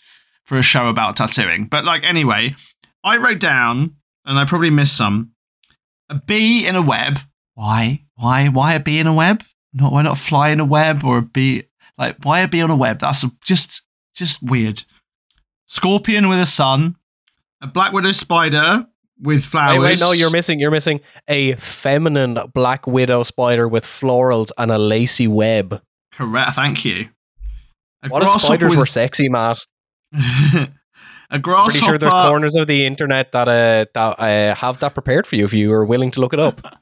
for 0.44 0.58
a 0.58 0.62
show 0.62 0.88
about 0.88 1.16
tattooing. 1.16 1.68
But 1.68 1.86
like 1.86 2.04
anyway, 2.04 2.54
I 3.02 3.16
wrote 3.16 3.40
down, 3.40 3.96
and 4.26 4.38
I 4.38 4.44
probably 4.44 4.70
missed 4.70 4.96
some, 4.96 5.32
a 6.10 6.16
bee 6.16 6.66
in 6.66 6.76
a 6.76 6.82
web. 6.82 7.18
Why? 7.54 8.02
Why? 8.16 8.48
Why 8.48 8.74
a 8.74 8.80
bee 8.80 8.98
in 8.98 9.06
a 9.06 9.14
web? 9.14 9.42
Not 9.72 9.90
why 9.92 10.02
not 10.02 10.18
fly 10.18 10.50
in 10.50 10.60
a 10.60 10.66
web 10.66 11.02
or 11.02 11.16
a 11.16 11.22
bee? 11.22 11.64
Like, 12.02 12.16
why 12.24 12.40
a 12.40 12.48
bee 12.48 12.60
on 12.60 12.68
a 12.68 12.74
web? 12.74 12.98
That's 12.98 13.24
just 13.44 13.82
just 14.12 14.42
weird. 14.42 14.82
Scorpion 15.68 16.28
with 16.28 16.40
a 16.40 16.46
sun, 16.46 16.96
a 17.60 17.68
black 17.68 17.92
widow 17.92 18.10
spider 18.10 18.88
with 19.20 19.44
flowers. 19.44 19.78
Wait, 19.78 19.84
wait, 19.84 20.00
no, 20.00 20.10
you're 20.10 20.32
missing. 20.32 20.58
You're 20.58 20.72
missing 20.72 21.00
a 21.28 21.54
feminine 21.54 22.40
black 22.52 22.88
widow 22.88 23.22
spider 23.22 23.68
with 23.68 23.84
florals 23.84 24.50
and 24.58 24.72
a 24.72 24.78
lacy 24.78 25.28
web. 25.28 25.80
Correct. 26.12 26.54
Thank 26.56 26.84
you. 26.84 27.08
A 28.02 28.08
What 28.08 28.24
if 28.24 28.30
spiders 28.30 28.76
were 28.76 28.84
sexy, 28.84 29.28
Matt? 29.28 29.60
a 30.12 31.38
grasshopper. 31.38 31.70
Pretty 31.70 31.86
sure 31.86 31.98
there's 31.98 32.12
corners 32.12 32.56
of 32.56 32.66
the 32.66 32.84
internet 32.84 33.30
that 33.30 33.46
uh, 33.46 33.86
that 33.94 34.18
uh, 34.18 34.56
have 34.56 34.80
that 34.80 34.94
prepared 34.94 35.28
for 35.28 35.36
you 35.36 35.44
if 35.44 35.52
you 35.52 35.72
are 35.72 35.84
willing 35.84 36.10
to 36.10 36.20
look 36.20 36.32
it 36.32 36.40
up. 36.40 36.80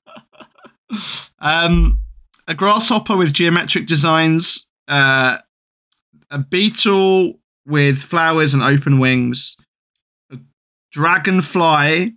um, 1.41 2.01
a 2.49 2.55
grasshopper 2.55 3.19
with 3.19 3.35
geometric 3.35 3.87
designs. 3.87 4.67
Uh, 4.91 5.39
a 6.31 6.39
beetle 6.39 7.39
with 7.67 7.99
flowers 7.99 8.53
and 8.53 8.63
open 8.63 8.99
wings. 8.99 9.57
A 10.31 10.39
dragonfly. 10.93 12.15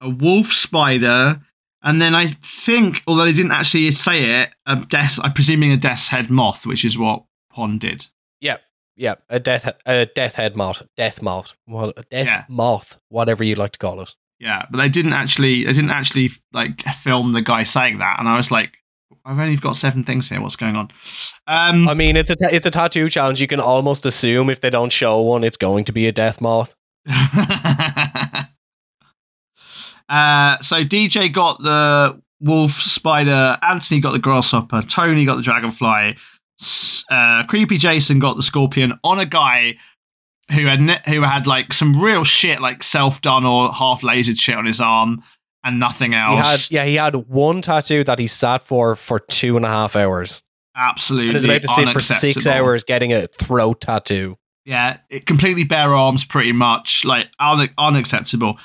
A 0.00 0.08
wolf 0.10 0.46
spider. 0.46 1.40
And 1.82 2.00
then 2.02 2.14
I 2.14 2.28
think, 2.42 3.02
although 3.06 3.24
they 3.24 3.32
didn't 3.32 3.52
actually 3.52 3.90
say 3.92 4.42
it, 4.42 4.50
a 4.66 4.76
death. 4.76 5.18
I'm 5.22 5.32
presuming 5.32 5.72
a 5.72 5.76
death's 5.76 6.08
head 6.08 6.30
moth, 6.30 6.66
which 6.66 6.84
is 6.84 6.98
what 6.98 7.24
Pond 7.52 7.80
did. 7.80 8.06
Yep, 8.42 8.60
yep. 8.96 9.22
a 9.30 9.40
death 9.40 9.70
a 9.86 10.06
death 10.06 10.34
head 10.34 10.56
moth, 10.56 10.82
death 10.96 11.22
moth, 11.22 11.54
well, 11.66 11.92
a 11.96 12.02
death 12.02 12.26
Yeah. 12.26 12.44
moth, 12.48 12.98
whatever 13.08 13.42
you'd 13.44 13.58
like 13.58 13.72
to 13.72 13.78
call 13.78 14.00
it. 14.02 14.14
Yeah, 14.38 14.66
but 14.70 14.78
they 14.78 14.88
didn't 14.88 15.12
actually. 15.14 15.64
They 15.64 15.72
didn't 15.72 15.90
actually 15.90 16.30
like 16.52 16.82
film 16.82 17.32
the 17.32 17.42
guy 17.42 17.62
saying 17.62 17.98
that, 17.98 18.18
and 18.18 18.28
I 18.28 18.36
was 18.36 18.50
like, 18.50 18.72
I've 19.24 19.38
only 19.38 19.56
got 19.56 19.76
seven 19.76 20.04
things 20.04 20.28
here. 20.28 20.40
What's 20.40 20.56
going 20.56 20.76
on? 20.76 20.90
Um, 21.46 21.88
I 21.88 21.94
mean, 21.94 22.16
it's 22.16 22.30
a 22.30 22.36
ta- 22.36 22.48
it's 22.52 22.66
a 22.66 22.70
tattoo 22.70 23.08
challenge. 23.08 23.40
You 23.40 23.46
can 23.46 23.60
almost 23.60 24.06
assume 24.06 24.50
if 24.50 24.60
they 24.60 24.70
don't 24.70 24.90
show 24.90 25.20
one, 25.20 25.44
it's 25.44 25.56
going 25.56 25.84
to 25.86 25.92
be 25.92 26.06
a 26.06 26.12
death 26.12 26.40
moth. 26.40 26.74
uh, 27.08 28.46
so 30.58 30.84
DJ 30.84 31.32
got 31.32 31.62
the 31.62 32.20
wolf 32.40 32.72
spider, 32.72 33.58
Anthony 33.62 34.00
got 34.00 34.12
the 34.12 34.18
grasshopper, 34.18 34.82
Tony 34.82 35.24
got 35.24 35.36
the 35.36 35.42
dragonfly, 35.42 36.16
uh, 37.10 37.44
creepy 37.44 37.76
Jason 37.76 38.18
got 38.18 38.36
the 38.36 38.42
scorpion 38.42 38.94
on 39.04 39.18
a 39.18 39.26
guy 39.26 39.76
who 40.52 40.66
had 40.66 40.80
ne- 40.80 41.02
who 41.06 41.22
had 41.22 41.46
like 41.46 41.72
some 41.72 42.00
real 42.00 42.24
shit, 42.24 42.60
like 42.60 42.82
self 42.82 43.20
done 43.20 43.44
or 43.44 43.72
half 43.72 44.02
lasered 44.02 44.38
shit 44.38 44.56
on 44.56 44.66
his 44.66 44.80
arm, 44.80 45.22
and 45.64 45.78
nothing 45.78 46.12
He 46.12 46.18
else. 46.18 46.68
had 46.68 46.70
yeah, 46.74 46.84
he 46.84 46.94
had 46.96 47.14
one 47.28 47.62
tattoo 47.62 48.04
that 48.04 48.18
he 48.18 48.26
sat 48.26 48.62
for 48.62 48.96
for 48.96 49.18
two 49.18 49.56
and 49.56 49.64
a 49.64 49.68
half 49.68 49.96
hours, 49.96 50.42
Absolutely, 50.76 51.28
and 51.28 51.36
is 51.36 51.44
about 51.44 51.62
to 51.62 51.68
sit 51.68 51.92
for 51.92 52.00
six 52.00 52.46
hours 52.46 52.84
getting 52.84 53.12
a 53.12 53.26
throat 53.26 53.80
tattoo. 53.82 54.36
Yeah, 54.64 54.98
it 55.08 55.26
completely 55.26 55.64
bare 55.64 55.94
arms, 55.94 56.24
pretty 56.24 56.52
much 56.52 57.04
like 57.04 57.28
un- 57.38 57.70
unacceptable. 57.78 58.58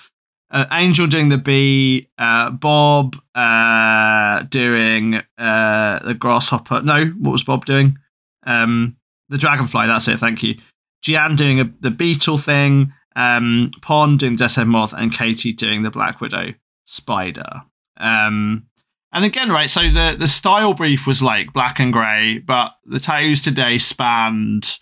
Uh, 0.52 0.66
Angel 0.72 1.08
doing 1.08 1.30
the 1.30 1.38
bee, 1.38 2.08
uh, 2.18 2.52
Bob 2.52 3.16
uh, 3.34 4.44
doing 4.44 5.22
uh, 5.38 6.00
the 6.06 6.14
grasshopper. 6.14 6.82
No, 6.82 7.06
what 7.20 7.32
was 7.32 7.44
Bob 7.44 7.66
doing? 7.66 7.98
Um, 8.46 8.96
the 9.30 9.38
dragonfly. 9.38 9.88
That's 9.88 10.08
it. 10.08 10.20
Thank 10.20 10.44
you. 10.44 10.56
Gian 11.02 11.36
doing 11.36 11.60
a, 11.60 11.72
the 11.82 11.92
beetle 11.92 12.38
thing. 12.38 12.94
Um, 13.16 13.72
Pond 13.82 14.20
doing 14.20 14.36
Death's 14.36 14.56
Head 14.56 14.68
Moth, 14.68 14.94
and 14.94 15.12
Katie 15.14 15.54
doing 15.54 15.84
the 15.84 15.90
Black 15.90 16.20
Widow 16.22 16.54
spider. 16.86 17.64
Um, 17.98 18.68
and 19.12 19.24
again, 19.26 19.50
right. 19.50 19.70
So 19.70 19.82
the 19.90 20.16
the 20.18 20.28
style 20.28 20.74
brief 20.74 21.08
was 21.08 21.22
like 21.24 21.54
black 21.54 21.80
and 21.80 21.94
grey, 21.94 22.40
but 22.40 22.74
the 22.86 23.00
tattoos 23.00 23.42
today 23.42 23.78
spanned 23.78 24.78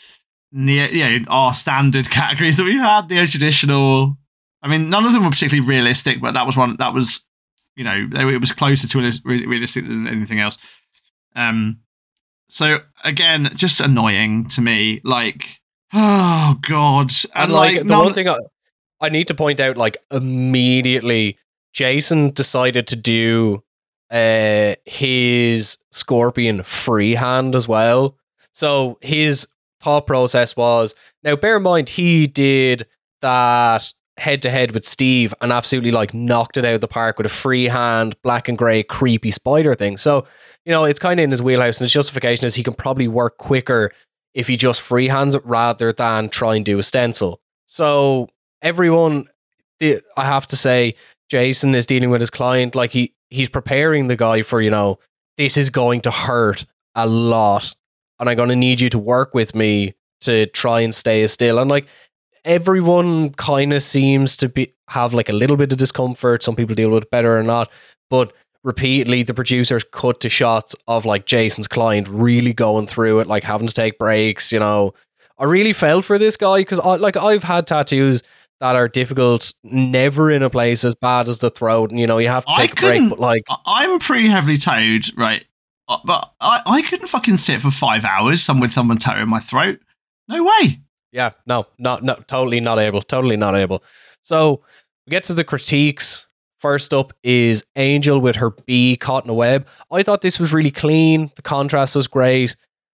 near 0.56 0.88
you 0.90 1.20
know 1.20 1.26
our 1.30 1.54
standard 1.54 2.10
categories 2.12 2.58
that 2.58 2.64
we've 2.64 2.80
had 2.80 3.10
the 3.10 3.26
traditional 3.26 4.16
i 4.62 4.68
mean 4.68 4.88
none 4.88 5.04
of 5.04 5.12
them 5.12 5.24
were 5.24 5.32
particularly 5.32 5.68
realistic 5.68 6.22
but 6.22 6.36
that 6.36 6.46
was 6.46 6.56
one 6.56 6.76
that 6.78 6.94
was 6.94 7.22
you 7.76 7.84
know 7.84 8.08
they, 8.12 8.22
it 8.22 8.40
was 8.40 8.52
closer 8.52 8.88
to 8.88 9.00
realistic 9.26 9.84
than 9.88 10.08
anything 10.08 10.40
else 10.40 10.60
um 11.36 11.80
so 12.50 12.82
again 13.04 13.52
just 13.56 13.82
annoying 13.82 14.48
to 14.48 14.62
me 14.62 15.02
like 15.04 15.60
oh 15.94 16.56
god 16.62 17.12
And, 17.34 17.46
and, 17.46 17.52
like, 17.52 17.72
like, 17.78 17.80
the 17.80 17.86
none- 17.86 18.06
one 18.06 18.14
thing 18.14 18.30
I, 18.30 18.38
I 19.02 19.10
need 19.10 19.28
to 19.30 19.34
point 19.34 19.60
out, 19.60 19.76
like 19.76 19.98
immediately, 20.12 21.38
Jason 21.74 22.32
decided 22.32 22.88
to 22.88 22.96
do 22.96 23.64
uh 24.12 24.76
his 24.86 25.78
scorpion 25.92 26.64
freehand 26.64 27.56
as 27.56 27.68
well. 27.68 28.18
So 28.52 28.98
his 29.02 29.48
thought 29.82 30.08
process 30.08 30.56
was 30.56 30.96
now 31.24 31.36
bear 31.36 31.58
in 31.58 31.64
mind 31.64 31.90
he 31.90 32.28
did 32.28 32.86
that 33.22 33.92
head 34.18 34.42
to 34.44 34.50
head 34.50 34.72
with 34.72 34.86
Steve 34.86 35.34
and 35.42 35.52
absolutely 35.52 35.92
like 35.92 36.14
knocked 36.14 36.58
it 36.58 36.66
out 36.66 36.76
of 36.76 36.82
the 36.82 36.88
park 36.88 37.18
with 37.18 37.26
a 37.26 37.30
freehand 37.30 38.16
black 38.22 38.48
and 38.48 38.58
grey 38.58 38.84
creepy 38.84 39.32
spider 39.32 39.74
thing. 39.74 39.98
So, 39.98 40.28
you 40.66 40.72
know, 40.72 40.84
it's 40.84 41.00
kind 41.00 41.20
of 41.20 41.24
in 41.24 41.32
his 41.32 41.42
wheelhouse 41.42 41.80
and 41.80 41.86
his 41.86 41.94
justification 41.94 42.46
is 42.46 42.54
he 42.54 42.64
can 42.64 42.76
probably 42.76 43.08
work 43.08 43.38
quicker 43.40 43.92
if 44.36 44.48
he 44.48 44.56
just 44.56 44.82
freehands 44.82 45.36
it 45.36 45.46
rather 45.46 45.92
than 45.92 46.30
try 46.30 46.56
and 46.56 46.66
do 46.66 46.78
a 46.78 46.84
stencil. 46.84 47.42
So 47.66 48.30
everyone, 48.62 49.28
I 49.82 50.00
have 50.18 50.46
to 50.48 50.56
say, 50.56 50.96
Jason 51.34 51.74
is 51.74 51.88
dealing 51.88 52.12
with 52.12 52.22
his 52.22 52.30
client 52.30 52.76
like 52.76 52.92
he 52.92 53.12
he's 53.32 53.50
preparing 53.50 54.06
the 54.06 54.16
guy 54.16 54.44
for 54.44 54.62
you 54.62 54.70
know 54.70 55.00
this 55.36 55.58
is 55.58 55.72
going 55.72 56.00
to 56.02 56.12
hurt 56.12 56.64
a 56.94 57.08
lot, 57.08 57.76
and 58.20 58.30
I'm 58.30 58.36
going 58.36 58.50
to 58.50 58.56
need 58.56 58.80
you 58.80 58.90
to 58.92 59.00
work 59.00 59.34
with 59.34 59.56
me 59.56 59.96
to 60.22 60.46
try 60.46 60.82
and 60.82 60.94
stay 60.94 61.26
still. 61.26 61.58
And 61.58 61.72
like 61.72 61.88
everyone 62.46 63.32
kind 63.32 63.74
of 63.74 63.82
seems 63.82 64.38
to 64.38 64.48
be 64.48 64.76
have 64.90 65.16
like 65.16 65.28
a 65.28 65.34
little 65.34 65.58
bit 65.58 65.72
of 65.72 65.80
discomfort. 65.80 66.44
Some 66.44 66.56
people 66.56 66.76
deal 66.76 66.92
with 66.92 67.06
it 67.06 67.10
better 67.10 67.36
or 67.36 67.42
not, 67.42 67.72
but 68.12 68.32
repeatedly 68.64 69.24
the 69.24 69.34
producers 69.34 69.84
cut 69.92 70.20
to 70.20 70.30
shots 70.30 70.76
of 70.88 71.04
like 71.04 71.26
Jason's 71.26 71.68
client 71.68 72.08
really 72.10 72.54
going 72.54 72.86
through 72.86 73.22
it, 73.22 73.28
like 73.28 73.44
having 73.44 73.66
to 73.66 73.74
take 73.74 73.98
breaks. 73.98 74.52
You 74.52 74.60
know, 74.60 74.94
I 75.40 75.46
really 75.46 75.74
felt 75.74 76.06
for 76.06 76.20
this 76.20 76.38
guy 76.38 76.60
because 76.60 76.80
I 76.80 76.98
like 76.98 77.18
I've 77.18 77.42
had 77.42 77.66
tattoos 77.66 78.22
that 78.64 78.76
are 78.76 78.88
difficult, 78.88 79.54
never 79.64 80.32
in 80.32 80.42
a 80.42 80.50
place 80.50 80.84
as 80.84 80.96
bad 80.96 81.28
as 81.28 81.40
the 81.40 81.50
throat, 81.50 81.92
and 81.92 82.00
you 82.00 82.08
know 82.08 82.18
you 82.18 82.30
have 82.30 82.46
to 82.46 82.54
take 82.58 82.72
a 82.72 82.76
break. 82.82 83.10
But 83.10 83.20
like, 83.20 83.44
i'm 83.66 84.00
pretty 84.00 84.28
heavily 84.30 84.58
towed 84.58 85.06
right 85.18 85.46
Uh, 85.88 85.98
but 86.06 86.34
I, 86.40 86.62
I 86.66 86.82
couldn't 86.82 87.08
fucking 87.08 87.38
sit 87.38 87.62
for 87.62 87.72
five 87.72 88.06
hours 88.06 88.42
some 88.42 88.60
with 88.60 88.72
someone 88.72 88.98
towing 88.98 89.28
my 89.28 89.40
throat 89.40 89.80
no 90.28 90.44
way 90.44 90.80
yeah, 91.14 91.32
no, 91.46 91.68
not 91.78 92.04
no, 92.04 92.16
totally 92.28 92.60
not 92.60 92.80
able, 92.80 93.02
totally 93.02 93.38
not 93.38 93.56
able. 93.56 93.84
So 94.24 94.62
we 95.06 95.12
get 95.12 95.24
to 95.26 95.34
the 95.34 95.44
critiques. 95.44 96.28
First 96.58 96.94
up 96.94 97.14
is 97.24 97.64
Angel 97.76 98.20
with 98.20 98.36
her 98.38 98.50
bee 98.50 98.98
caught 98.98 99.26
in 99.26 99.30
a 99.30 99.34
web. 99.34 99.68
I 99.92 100.02
thought 100.02 100.22
this 100.22 100.40
was 100.40 100.52
really 100.52 100.72
clean. 100.72 101.30
The 101.36 101.42
contrast 101.42 101.96
was 101.96 102.08
great. 102.08 102.56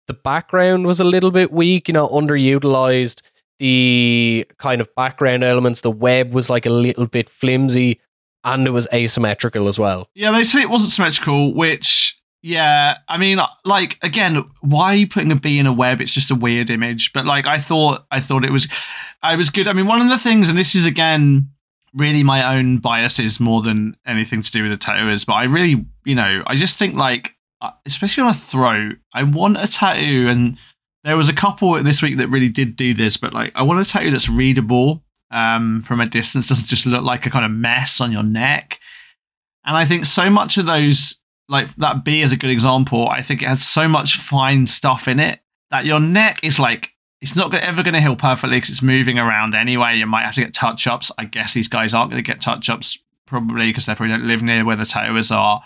The 0.08 0.14
background 0.14 0.86
was 0.86 1.00
a 1.00 1.04
little 1.04 1.32
bit 1.32 1.52
weak, 1.52 1.88
you 1.88 1.94
know, 1.94 2.08
underutilized. 2.08 3.22
The 3.60 4.46
kind 4.58 4.82
of 4.82 4.94
background 4.96 5.44
elements, 5.44 5.82
the 5.82 5.92
web 5.92 6.34
was 6.34 6.50
like 6.50 6.66
a 6.66 6.70
little 6.70 7.06
bit 7.06 7.30
flimsy 7.30 8.02
and 8.44 8.68
it 8.68 8.72
was 8.72 8.88
asymmetrical 8.94 9.68
as 9.68 9.80
well. 9.80 10.10
Yeah, 10.14 10.32
they 10.32 10.44
said 10.44 10.62
it 10.62 10.70
wasn't 10.70 10.92
symmetrical, 10.92 11.54
which, 11.54 12.22
yeah, 12.42 12.98
I 13.08 13.18
mean, 13.18 13.40
like, 13.64 13.98
again, 14.04 14.44
why 14.62 14.88
are 14.88 14.96
you 14.96 15.08
putting 15.08 15.32
a 15.32 15.36
bee 15.36 15.58
in 15.58 15.66
a 15.66 15.74
web? 15.74 16.02
It's 16.02 16.12
just 16.12 16.32
a 16.32 16.36
weird 16.36 16.70
image. 16.70 17.14
But, 17.14 17.26
like, 17.26 17.48
I 17.48 17.60
thought, 17.60 18.06
I 18.12 18.20
thought 18.20 18.46
it 18.46 18.52
was, 18.52 18.68
I 19.24 19.36
was 19.36 19.50
good. 19.50 19.68
I 19.68 19.74
mean, 19.74 19.88
one 19.88 20.02
of 20.02 20.10
the 20.10 20.20
things, 20.20 20.50
and 20.50 20.58
this 20.58 20.76
is, 20.76 20.86
again, 20.86 21.50
really 21.94 22.24
my 22.24 22.58
own 22.58 22.78
biases 22.80 23.40
more 23.40 23.62
than 23.62 23.96
anything 24.06 24.42
to 24.42 24.52
do 24.52 24.64
with 24.64 24.72
the 24.72 24.78
tattooers, 24.78 25.24
but 25.24 25.34
I 25.34 25.46
really, 25.46 25.86
you 26.04 26.14
know, 26.14 26.44
I 26.46 26.56
just 26.56 26.78
think, 26.78 26.96
like, 26.96 27.34
uh, 27.62 27.72
especially 27.86 28.24
on 28.24 28.30
a 28.30 28.34
throat, 28.34 28.98
I 29.14 29.24
want 29.24 29.58
a 29.58 29.66
tattoo, 29.66 30.28
and 30.28 30.58
there 31.06 31.16
was 31.16 31.30
a 31.30 31.34
couple 31.34 31.82
this 31.82 32.02
week 32.02 32.18
that 32.18 32.28
really 32.28 32.50
did 32.50 32.76
do 32.76 32.94
this, 32.94 33.16
but, 33.16 33.34
like, 33.34 33.54
I 33.56 33.64
want 33.64 33.86
to 33.86 33.90
tell 33.90 34.04
you 34.04 34.12
that's 34.12 34.28
readable 34.28 35.04
um, 35.32 35.82
from 35.84 36.02
a 36.02 36.06
distance, 36.06 36.48
doesn't 36.48 36.68
just 36.68 36.86
look 36.86 37.04
like 37.04 37.26
a 37.26 37.30
kind 37.30 37.46
of 37.46 37.52
mess 37.52 38.02
on 38.02 38.12
your 38.12 38.24
neck. 38.24 38.80
And 39.66 39.76
I 39.76 39.86
think 39.86 40.06
so 40.06 40.30
much 40.30 40.58
of 40.58 40.66
those, 40.66 41.20
like 41.48 41.74
that 41.76 42.04
B 42.04 42.22
is 42.22 42.32
a 42.32 42.38
good 42.38 42.50
example. 42.50 43.08
I 43.08 43.22
think 43.22 43.42
it 43.42 43.48
has 43.48 43.66
so 43.66 43.88
much 43.88 44.18
fine 44.18 44.68
stuff 44.68 45.08
in 45.08 45.20
it 45.20 45.40
that 45.72 45.86
your 45.86 46.00
neck 46.00 46.44
is 46.44 46.60
like, 46.60 46.92
it's 47.22 47.36
not 47.36 47.54
ever 47.56 47.82
going 47.82 47.96
to 47.96 48.02
heal 48.02 48.16
perfectly 48.16 48.58
because 48.58 48.70
it's 48.70 48.82
moving 48.82 49.18
around 49.18 49.56
anyway. 49.56 49.98
You 49.98 50.06
might 50.06 50.24
have 50.24 50.36
to 50.36 50.42
get 50.42 50.54
touch 50.54 50.86
ups. 50.86 51.12
I 51.18 51.26
guess 51.26 51.54
these 51.54 51.68
guys 51.68 51.94
aren't 51.94 52.12
going 52.12 52.24
to 52.24 52.32
get 52.32 52.42
touch 52.42 52.70
ups 52.70 52.98
probably 53.26 53.70
because 53.70 53.88
they 53.88 53.96
probably 53.96 54.16
don't 54.16 54.28
live 54.28 54.44
near 54.44 54.64
where 54.64 54.76
the 54.76 54.86
tattooers 54.86 55.32
are. 55.32 55.64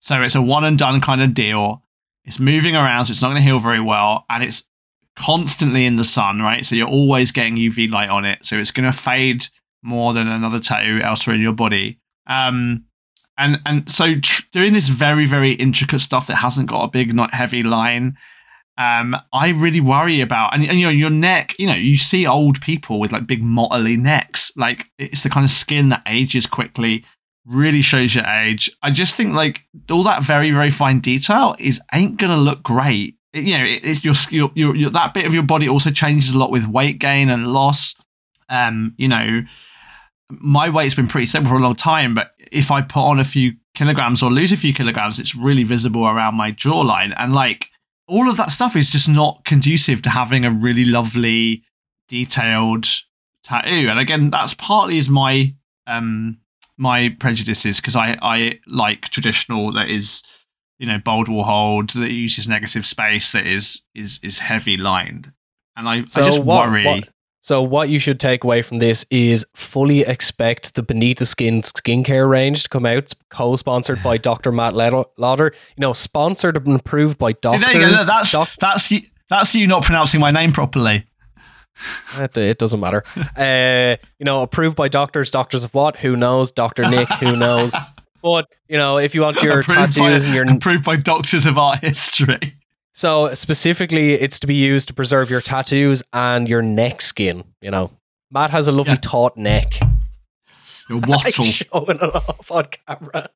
So 0.00 0.22
it's 0.22 0.34
a 0.34 0.40
one 0.40 0.64
and 0.64 0.78
done 0.78 1.00
kind 1.02 1.22
of 1.22 1.34
deal. 1.34 1.82
It's 2.24 2.38
moving 2.38 2.76
around, 2.76 3.06
so 3.06 3.12
it's 3.12 3.22
not 3.22 3.28
going 3.28 3.42
to 3.42 3.48
heal 3.48 3.60
very 3.60 3.80
well. 3.80 4.24
And 4.28 4.42
it's 4.42 4.64
constantly 5.16 5.86
in 5.86 5.96
the 5.96 6.04
sun, 6.04 6.40
right? 6.40 6.64
So 6.64 6.74
you're 6.74 6.88
always 6.88 7.32
getting 7.32 7.56
UV 7.56 7.90
light 7.90 8.10
on 8.10 8.24
it. 8.24 8.38
So 8.42 8.56
it's 8.56 8.70
going 8.70 8.90
to 8.90 8.96
fade 8.96 9.46
more 9.82 10.12
than 10.12 10.28
another 10.28 10.60
tattoo 10.60 11.00
elsewhere 11.02 11.34
in 11.34 11.42
your 11.42 11.52
body. 11.52 11.98
Um, 12.26 12.84
and 13.40 13.60
and 13.66 13.90
so 13.90 14.20
tr- 14.20 14.42
doing 14.52 14.72
this 14.72 14.88
very 14.88 15.26
very 15.26 15.52
intricate 15.52 16.00
stuff 16.00 16.26
that 16.26 16.36
hasn't 16.36 16.68
got 16.68 16.84
a 16.84 16.90
big 16.90 17.12
not 17.14 17.34
heavy 17.34 17.62
line 17.62 18.16
um 18.78 19.16
i 19.32 19.48
really 19.48 19.80
worry 19.80 20.20
about 20.20 20.54
and, 20.54 20.64
and 20.64 20.78
you 20.78 20.86
know 20.86 20.90
your 20.90 21.10
neck 21.10 21.58
you 21.58 21.66
know 21.66 21.74
you 21.74 21.96
see 21.96 22.26
old 22.26 22.60
people 22.60 23.00
with 23.00 23.10
like 23.10 23.26
big 23.26 23.42
mottly 23.42 23.98
necks 23.98 24.52
like 24.56 24.86
it's 24.98 25.22
the 25.22 25.30
kind 25.30 25.44
of 25.44 25.50
skin 25.50 25.88
that 25.88 26.02
ages 26.06 26.46
quickly 26.46 27.04
really 27.50 27.82
shows 27.82 28.14
your 28.14 28.24
age 28.26 28.70
i 28.82 28.90
just 28.90 29.16
think 29.16 29.34
like 29.34 29.62
all 29.90 30.02
that 30.04 30.22
very 30.22 30.50
very 30.50 30.70
fine 30.70 31.00
detail 31.00 31.56
is 31.58 31.80
ain't 31.92 32.16
gonna 32.16 32.36
look 32.36 32.62
great 32.62 33.16
it- 33.32 33.44
you 33.44 33.56
know, 33.56 33.64
it, 33.64 33.84
it's 33.84 34.04
your, 34.04 34.14
your, 34.30 34.50
your, 34.54 34.74
your 34.76 34.90
that 34.90 35.14
bit 35.14 35.24
of 35.24 35.32
your 35.32 35.44
body 35.44 35.68
also 35.68 35.90
changes 35.90 36.34
a 36.34 36.38
lot 36.38 36.50
with 36.50 36.66
weight 36.66 36.98
gain 36.98 37.28
and 37.30 37.46
loss. 37.46 37.94
Um, 38.48 38.92
you 38.98 39.06
know, 39.06 39.44
my 40.30 40.68
weight's 40.68 40.96
been 40.96 41.06
pretty 41.06 41.26
stable 41.26 41.46
for 41.48 41.54
a 41.56 41.60
long 41.60 41.76
time, 41.76 42.12
but 42.12 42.32
if 42.50 42.72
I 42.72 42.82
put 42.82 43.02
on 43.04 43.20
a 43.20 43.24
few 43.24 43.52
kilograms 43.76 44.20
or 44.20 44.32
lose 44.32 44.50
a 44.50 44.56
few 44.56 44.74
kilograms, 44.74 45.20
it's 45.20 45.36
really 45.36 45.62
visible 45.62 46.06
around 46.08 46.34
my 46.34 46.50
jawline. 46.50 47.14
And 47.16 47.32
like 47.32 47.68
all 48.08 48.28
of 48.28 48.36
that 48.38 48.50
stuff 48.50 48.74
is 48.74 48.90
just 48.90 49.08
not 49.08 49.44
conducive 49.44 50.02
to 50.02 50.10
having 50.10 50.44
a 50.44 50.50
really 50.50 50.84
lovely, 50.84 51.62
detailed 52.08 52.86
tattoo. 53.44 53.88
And 53.88 54.00
again, 54.00 54.30
that's 54.30 54.54
partly 54.54 54.98
is 54.98 55.08
my 55.08 55.54
um 55.86 56.38
my 56.80 57.14
prejudices 57.20 57.76
because 57.76 57.94
I 57.94 58.16
I 58.22 58.58
like 58.66 59.10
traditional 59.10 59.72
that 59.74 59.88
is 59.90 60.22
you 60.78 60.86
know 60.86 60.98
bold 60.98 61.28
will 61.28 61.44
hold 61.44 61.90
that 61.90 62.10
uses 62.10 62.48
negative 62.48 62.86
space 62.86 63.32
that 63.32 63.46
is 63.46 63.82
is 63.94 64.18
is 64.22 64.38
heavy 64.40 64.76
lined. 64.76 65.30
And 65.76 65.88
I, 65.88 65.96
I 65.96 66.00
just 66.02 66.40
what- 66.42 66.68
worry. 66.68 66.84
what- 66.84 67.08
so 67.42 67.62
what 67.62 67.88
you 67.88 67.98
should 67.98 68.20
take 68.20 68.44
away 68.44 68.60
from 68.60 68.80
this 68.80 69.06
is 69.10 69.46
fully 69.54 70.00
expect 70.00 70.74
the 70.74 70.82
Beneath 70.82 71.16
the 71.20 71.24
Skin 71.24 71.62
skincare 71.62 72.28
range 72.28 72.64
to 72.64 72.68
come 72.68 72.84
out, 72.84 73.14
co-sponsored 73.30 74.02
by 74.02 74.18
Dr. 74.28 74.52
Matt 74.52 74.74
Lauder. 74.74 75.52
You 75.76 75.80
know, 75.80 75.94
sponsored 75.94 76.58
and 76.66 76.78
approved 76.80 77.16
by 77.16 77.30
See, 77.32 77.38
doctors. 77.40 77.62
there 77.64 77.72
you 77.72 77.80
go. 77.80 77.92
Look, 77.96 78.06
that's 78.06 78.32
doc- 78.32 78.50
that's 78.58 78.90
you, 78.90 79.00
that's 79.30 79.54
you 79.54 79.66
not 79.66 79.84
pronouncing 79.84 80.20
my 80.20 80.30
name 80.30 80.52
properly. 80.52 81.06
it, 82.18 82.36
it 82.36 82.58
doesn't 82.58 82.80
matter. 82.80 83.02
uh, 83.36 83.96
you 84.18 84.24
know, 84.24 84.42
approved 84.42 84.76
by 84.76 84.88
doctors. 84.88 85.30
Doctors 85.30 85.64
of 85.64 85.72
what? 85.74 85.96
Who 85.98 86.16
knows? 86.16 86.52
Doctor 86.52 86.88
Nick. 86.88 87.08
Who 87.14 87.36
knows? 87.36 87.74
But 88.22 88.46
you 88.68 88.76
know, 88.76 88.98
if 88.98 89.14
you 89.14 89.22
want 89.22 89.42
your 89.42 89.60
approved, 89.60 89.94
tattoos 89.94 90.24
by, 90.24 90.28
and 90.30 90.34
your 90.34 90.56
approved 90.56 90.84
by 90.84 90.96
doctors 90.96 91.46
of 91.46 91.56
art 91.58 91.78
history. 91.80 92.38
so 92.92 93.32
specifically, 93.34 94.12
it's 94.12 94.38
to 94.40 94.46
be 94.46 94.54
used 94.56 94.88
to 94.88 94.94
preserve 94.94 95.30
your 95.30 95.40
tattoos 95.40 96.02
and 96.12 96.48
your 96.48 96.60
neck 96.62 97.00
skin. 97.00 97.44
You 97.62 97.70
know, 97.70 97.90
Matt 98.30 98.50
has 98.50 98.68
a 98.68 98.72
lovely 98.72 98.92
Yeah. 98.94 98.98
taut 99.02 99.36
neck. 99.36 99.74
Your 100.88 100.98
wattle. 101.00 101.44
showing 101.44 101.84
it 101.88 102.02
off 102.02 102.50
on 102.50 102.64
camera. 102.86 103.30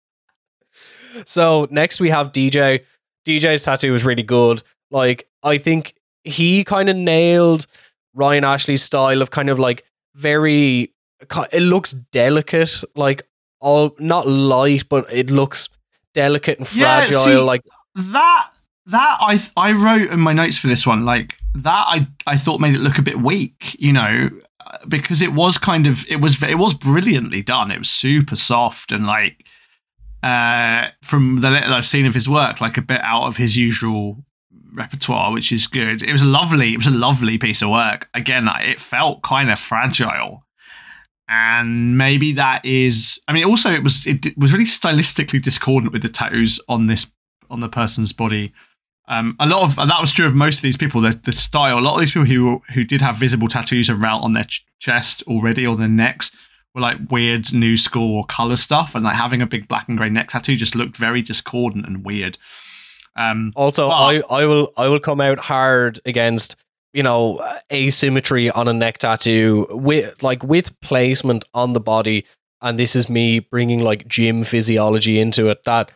So 1.24 1.68
next 1.70 2.00
we 2.00 2.10
have 2.10 2.32
DJ. 2.32 2.84
DJ's 3.26 3.62
tattoo 3.62 3.92
was 3.92 4.04
really 4.04 4.22
good. 4.22 4.62
Like 4.90 5.28
I 5.42 5.58
think 5.58 5.94
he 6.24 6.64
kind 6.64 6.88
of 6.88 6.96
nailed 6.96 7.66
Ryan 8.14 8.44
Ashley's 8.44 8.82
style 8.82 9.20
of 9.22 9.30
kind 9.30 9.50
of 9.50 9.58
like 9.58 9.84
very. 10.14 10.92
It 11.52 11.60
looks 11.60 11.92
delicate, 11.92 12.82
like 12.94 13.26
all 13.60 13.94
not 13.98 14.26
light, 14.28 14.88
but 14.88 15.10
it 15.12 15.30
looks 15.30 15.68
delicate 16.12 16.58
and 16.58 16.72
Yeah, 16.74 17.00
fragile. 17.00 17.20
see- 17.20 17.36
like 17.38 17.62
that 17.94 18.50
that 18.86 19.16
I 19.20 19.40
I 19.56 19.72
wrote 19.72 20.10
in 20.10 20.20
my 20.20 20.32
notes 20.34 20.58
for 20.58 20.66
this 20.66 20.86
one 20.86 21.04
like 21.06 21.34
that 21.54 21.84
I 21.88 22.06
I 22.26 22.36
thought 22.36 22.60
made 22.60 22.74
it 22.74 22.80
look 22.80 22.98
a 22.98 23.02
bit 23.02 23.20
weak, 23.20 23.74
you 23.78 23.92
know, 23.92 24.28
uh, 24.66 24.78
because 24.86 25.22
it 25.22 25.32
was 25.32 25.56
kind 25.56 25.86
of 25.86 26.04
it 26.10 26.20
was 26.20 26.42
it 26.42 26.58
was 26.58 26.74
brilliantly 26.74 27.40
done. 27.42 27.70
It 27.70 27.78
was 27.78 27.88
super 27.88 28.36
soft 28.36 28.92
and 28.92 29.06
like 29.06 29.46
uh 30.22 30.88
from 31.02 31.40
the 31.40 31.50
little 31.50 31.72
I've 31.72 31.86
seen 31.86 32.04
of 32.06 32.14
his 32.14 32.28
work, 32.28 32.60
like 32.60 32.76
a 32.76 32.82
bit 32.82 33.00
out 33.02 33.24
of 33.24 33.36
his 33.38 33.56
usual 33.56 34.24
repertoire, 34.74 35.32
which 35.32 35.52
is 35.52 35.66
good. 35.66 36.02
It 36.02 36.12
was 36.12 36.22
a 36.22 36.26
lovely 36.26 36.74
it 36.74 36.78
was 36.78 36.86
a 36.86 36.90
lovely 36.90 37.38
piece 37.38 37.62
of 37.62 37.70
work. 37.70 38.08
Again, 38.14 38.48
it 38.60 38.80
felt 38.80 39.22
kind 39.22 39.50
of 39.50 39.58
fragile. 39.58 40.44
And 41.28 41.96
maybe 41.96 42.32
that 42.32 42.64
is 42.64 43.20
I 43.28 43.32
mean 43.32 43.44
also 43.44 43.72
it 43.72 43.82
was 43.82 44.06
it 44.06 44.36
was 44.36 44.52
really 44.52 44.66
stylistically 44.66 45.40
discordant 45.40 45.92
with 45.92 46.02
the 46.02 46.08
tattoos 46.08 46.60
on 46.68 46.86
this 46.86 47.06
on 47.50 47.60
the 47.60 47.68
person's 47.68 48.12
body. 48.12 48.52
Um, 49.06 49.36
a 49.38 49.46
lot 49.46 49.62
of 49.62 49.78
and 49.78 49.90
that 49.90 50.00
was 50.00 50.12
true 50.12 50.26
of 50.26 50.34
most 50.34 50.56
of 50.56 50.62
these 50.62 50.76
people. 50.76 51.00
The, 51.00 51.18
the 51.24 51.32
style, 51.32 51.78
a 51.78 51.80
lot 51.80 51.94
of 51.94 52.00
these 52.00 52.12
people 52.12 52.26
who 52.26 52.62
who 52.72 52.84
did 52.84 53.02
have 53.02 53.16
visible 53.16 53.48
tattoos 53.48 53.90
around 53.90 54.22
on 54.22 54.32
their 54.32 54.44
ch- 54.44 54.64
chest 54.80 55.22
already 55.26 55.66
or 55.66 55.76
their 55.76 55.88
necks 55.88 56.30
were 56.74 56.80
like 56.80 56.98
weird 57.10 57.52
new 57.52 57.76
school 57.76 58.24
color 58.24 58.56
stuff, 58.56 58.94
and 58.94 59.04
like 59.04 59.16
having 59.16 59.42
a 59.42 59.46
big 59.46 59.68
black 59.68 59.88
and 59.88 59.98
grey 59.98 60.08
neck 60.08 60.28
tattoo 60.28 60.56
just 60.56 60.74
looked 60.74 60.96
very 60.96 61.22
discordant 61.22 61.86
and 61.86 62.04
weird. 62.04 62.38
Um, 63.16 63.52
Also, 63.56 63.88
But- 63.88 63.94
I, 63.94 64.22
I 64.30 64.44
will 64.46 64.72
I 64.76 64.88
will 64.88 65.00
come 65.00 65.20
out 65.20 65.38
hard 65.38 66.00
against 66.04 66.56
you 66.92 67.02
know 67.02 67.40
asymmetry 67.72 68.50
on 68.50 68.68
a 68.68 68.72
neck 68.72 68.98
tattoo 68.98 69.66
with 69.70 70.22
like 70.22 70.42
with 70.42 70.78
placement 70.80 71.44
on 71.54 71.72
the 71.72 71.80
body, 71.80 72.24
and 72.62 72.78
this 72.78 72.96
is 72.96 73.08
me 73.08 73.38
bringing 73.38 73.80
like 73.80 74.08
gym 74.08 74.44
physiology 74.44 75.18
into 75.20 75.48
it. 75.48 75.64
That 75.64 75.90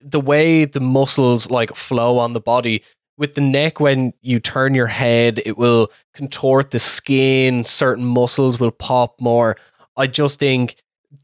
the 0.00 0.20
way 0.20 0.64
the 0.64 0.80
muscles 0.80 1.50
like 1.50 1.74
flow 1.74 2.18
on 2.18 2.32
the 2.32 2.40
body 2.40 2.82
with 3.18 3.34
the 3.34 3.40
neck 3.40 3.80
when 3.80 4.12
you 4.20 4.38
turn 4.38 4.74
your 4.74 4.86
head 4.86 5.40
it 5.46 5.56
will 5.56 5.88
contort 6.14 6.70
the 6.70 6.78
skin 6.78 7.64
certain 7.64 8.04
muscles 8.04 8.60
will 8.60 8.70
pop 8.70 9.18
more 9.20 9.56
i 9.96 10.06
just 10.06 10.38
think 10.38 10.76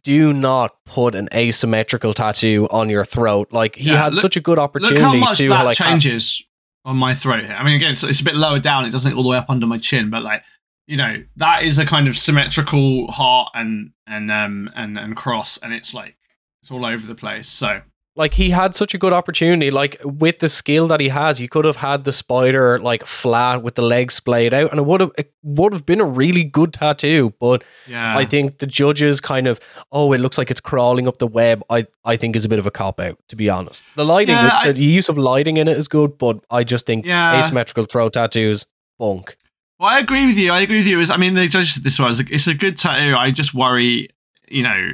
do 0.04 0.32
not 0.32 0.72
put 0.84 1.14
an 1.14 1.28
asymmetrical 1.34 2.12
tattoo 2.14 2.66
on 2.70 2.88
your 2.90 3.04
throat 3.04 3.52
like 3.52 3.76
he 3.76 3.90
Yeah, 3.90 3.98
had 4.04 4.14
look- 4.14 4.22
such 4.22 4.36
a 4.36 4.40
good 4.40 4.58
opportunity 4.58 4.96
look 5.00 5.04
how 5.04 5.14
much 5.16 5.38
to 5.38 5.48
that 5.48 5.64
like 5.64 5.78
ha- 5.78 5.84
changes 5.90 6.42
on 6.84 6.96
my 6.96 7.14
throat 7.14 7.44
here. 7.44 7.54
I 7.56 7.62
mean, 7.62 7.76
again, 7.76 7.94
so 7.94 8.08
it's 8.08 8.20
a 8.20 8.24
bit 8.24 8.34
lower 8.34 8.58
down. 8.58 8.84
It 8.84 8.90
doesn't 8.90 9.12
all 9.14 9.22
the 9.22 9.28
way 9.28 9.36
up 9.36 9.48
under 9.48 9.66
my 9.68 9.78
chin, 9.78 10.10
but 10.10 10.22
like 10.24 10.42
you 10.88 10.96
know, 10.96 11.22
that 11.36 11.62
is 11.62 11.78
a 11.78 11.86
kind 11.86 12.08
of 12.08 12.18
symmetrical 12.18 13.10
heart 13.12 13.50
and 13.54 13.90
and 14.08 14.30
um 14.32 14.68
and 14.74 14.98
and 14.98 15.16
cross, 15.16 15.56
and 15.58 15.72
it's 15.72 15.94
like 15.94 16.16
it's 16.60 16.70
all 16.72 16.84
over 16.84 17.06
the 17.06 17.14
place. 17.14 17.48
So 17.48 17.80
like 18.14 18.34
he 18.34 18.50
had 18.50 18.74
such 18.74 18.92
a 18.94 18.98
good 18.98 19.12
opportunity 19.14 19.70
like 19.70 19.96
with 20.04 20.38
the 20.40 20.48
skill 20.48 20.86
that 20.88 21.00
he 21.00 21.08
has 21.08 21.40
you 21.40 21.48
could 21.48 21.64
have 21.64 21.76
had 21.76 22.04
the 22.04 22.12
spider 22.12 22.78
like 22.78 23.06
flat 23.06 23.62
with 23.62 23.74
the 23.74 23.80
legs 23.82 24.14
splayed 24.14 24.52
out 24.52 24.70
and 24.70 24.78
it 24.78 24.82
would 24.84 25.00
have 25.00 25.10
it 25.16 25.32
would 25.42 25.72
have 25.72 25.86
been 25.86 26.00
a 26.00 26.04
really 26.04 26.44
good 26.44 26.72
tattoo 26.74 27.32
but 27.40 27.64
yeah, 27.88 28.16
I 28.16 28.24
think 28.26 28.58
the 28.58 28.66
judges 28.66 29.20
kind 29.20 29.46
of, 29.46 29.58
oh, 29.90 30.12
it 30.12 30.18
looks 30.18 30.36
like 30.38 30.50
it's 30.50 30.60
crawling 30.60 31.08
up 31.08 31.18
the 31.18 31.26
web. 31.26 31.62
I, 31.70 31.86
I 32.04 32.16
think 32.16 32.36
is 32.36 32.44
a 32.44 32.48
bit 32.48 32.58
of 32.60 32.66
a 32.66 32.70
cop 32.70 33.00
out, 33.00 33.18
to 33.28 33.34
be 33.36 33.48
honest. 33.50 33.82
The 33.96 34.04
lighting, 34.04 34.34
Yeah, 34.36 34.50
I- 34.52 34.72
the 34.72 34.84
use 34.84 35.08
of 35.08 35.18
lighting 35.18 35.56
in 35.56 35.66
it 35.66 35.76
is 35.76 35.88
good, 35.88 36.16
but 36.18 36.38
I 36.50 36.62
just 36.64 36.86
think 36.86 37.04
Yeah. 37.06 37.38
asymmetrical 37.38 37.84
throat 37.86 38.12
tattoos, 38.12 38.66
bunk. 38.98 39.36
Well, 39.80 39.88
I 39.90 39.98
agree 39.98 40.26
with 40.26 40.38
you. 40.38 40.52
I 40.52 40.60
agree 40.60 40.76
with 40.78 40.86
you. 40.86 41.00
It's- 41.00 41.10
I 41.10 41.16
mean, 41.16 41.34
the 41.34 41.48
judges 41.48 41.74
this 41.82 41.98
one. 41.98 42.12
It's 42.12 42.20
a, 42.20 42.24
it's 42.34 42.46
a 42.46 42.54
good 42.54 42.76
tattoo. 42.76 43.16
I 43.16 43.30
just 43.32 43.52
worry, 43.52 44.08
you 44.52 44.62
know, 44.62 44.90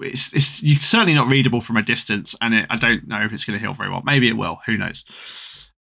it's 0.00 0.32
it's 0.32 0.62
you 0.62 0.76
certainly 0.76 1.14
not 1.14 1.30
readable 1.30 1.60
from 1.60 1.76
a 1.76 1.82
distance, 1.82 2.36
and 2.40 2.54
it, 2.54 2.66
I 2.70 2.76
don't 2.76 3.06
know 3.08 3.22
if 3.24 3.32
it's 3.32 3.44
going 3.44 3.58
to 3.58 3.64
heal 3.64 3.74
very 3.74 3.90
well. 3.90 4.02
Maybe 4.04 4.28
it 4.28 4.36
will. 4.36 4.60
Who 4.66 4.76
knows? 4.76 5.04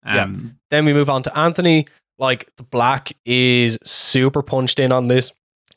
Yeah. 0.06 0.24
Um, 0.24 0.58
Then 0.70 0.86
we 0.86 0.94
move 0.94 1.10
on 1.10 1.24
to 1.24 1.38
Anthony. 1.38 1.88
Like 2.18 2.50
the 2.58 2.64
black 2.64 3.14
is 3.26 3.78
super 3.84 4.42
punched 4.42 4.80
in 4.80 4.92
on 4.92 5.08
this. 5.08 5.32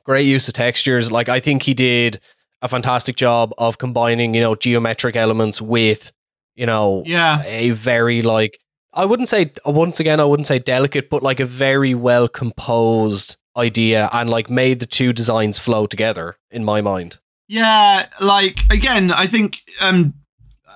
Great 0.05 0.26
use 0.26 0.49
of 0.49 0.55
textures. 0.55 1.11
Like 1.12 1.28
I 1.28 1.40
think 1.40 1.62
he 1.62 1.74
did 1.74 2.20
a 2.62 2.68
fantastic 2.68 3.16
job 3.16 3.53
of 3.59 3.78
combining, 3.78 4.34
you 4.34 4.40
know, 4.40 4.55
geometric 4.55 5.16
elements 5.16 5.61
with, 5.61 6.12
you 6.55 6.66
know, 6.66 7.03
yeah. 7.07 7.42
a 7.45 7.70
very 7.70 8.22
like 8.22 8.59
I 8.92 9.05
wouldn't 9.05 9.28
say 9.28 9.53
once 9.66 10.01
again 10.01 10.20
I 10.20 10.24
wouldn't 10.24 10.47
say 10.47 10.59
delicate, 10.59 11.11
but 11.11 11.22
like 11.22 11.40
a 11.40 11.45
very 11.45 11.95
well 11.95 12.28
composed 12.28 13.36
idea 13.57 14.09
and 14.12 14.28
like 14.28 14.51
made 14.51 14.80
the 14.80 14.86
two 14.86 15.12
designs 15.12 15.59
flow 15.59 15.86
together 15.86 16.36
in 16.51 16.64
my 16.64 16.80
mind. 16.80 17.18
Yeah, 17.49 18.07
like 18.20 18.59
again, 18.70 19.11
I 19.11 19.26
think 19.26 19.61
um 19.80 20.14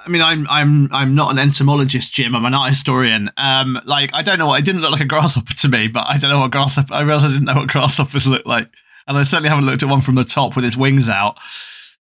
I 0.04 0.08
mean 0.10 0.22
I'm 0.22 0.46
I'm 0.48 0.92
I'm 0.92 1.14
not 1.14 1.30
an 1.30 1.38
entomologist, 1.38 2.14
Jim, 2.14 2.34
I'm 2.36 2.44
an 2.44 2.54
art 2.54 2.70
historian. 2.70 3.30
Um 3.36 3.80
like 3.84 4.10
I 4.12 4.22
don't 4.22 4.38
know 4.38 4.46
what 4.48 4.58
it 4.60 4.64
didn't 4.64 4.82
look 4.82 4.92
like 4.92 5.00
a 5.00 5.06
grasshopper 5.06 5.54
to 5.54 5.68
me, 5.68 5.88
but 5.88 6.06
I 6.08 6.18
don't 6.18 6.30
know 6.30 6.40
what 6.40 6.50
grasshopper 6.50 6.92
I 6.94 7.00
realized 7.00 7.26
I 7.26 7.28
didn't 7.28 7.44
know 7.44 7.54
what 7.54 7.68
grasshoppers 7.68 8.26
look 8.26 8.44
like. 8.46 8.68
And 9.06 9.16
I 9.16 9.22
certainly 9.22 9.48
haven't 9.48 9.64
looked 9.66 9.82
at 9.82 9.88
one 9.88 10.02
from 10.02 10.16
the 10.16 10.24
top 10.24 10.54
with 10.56 10.64
its 10.66 10.76
wings 10.76 11.08
out. 11.08 11.38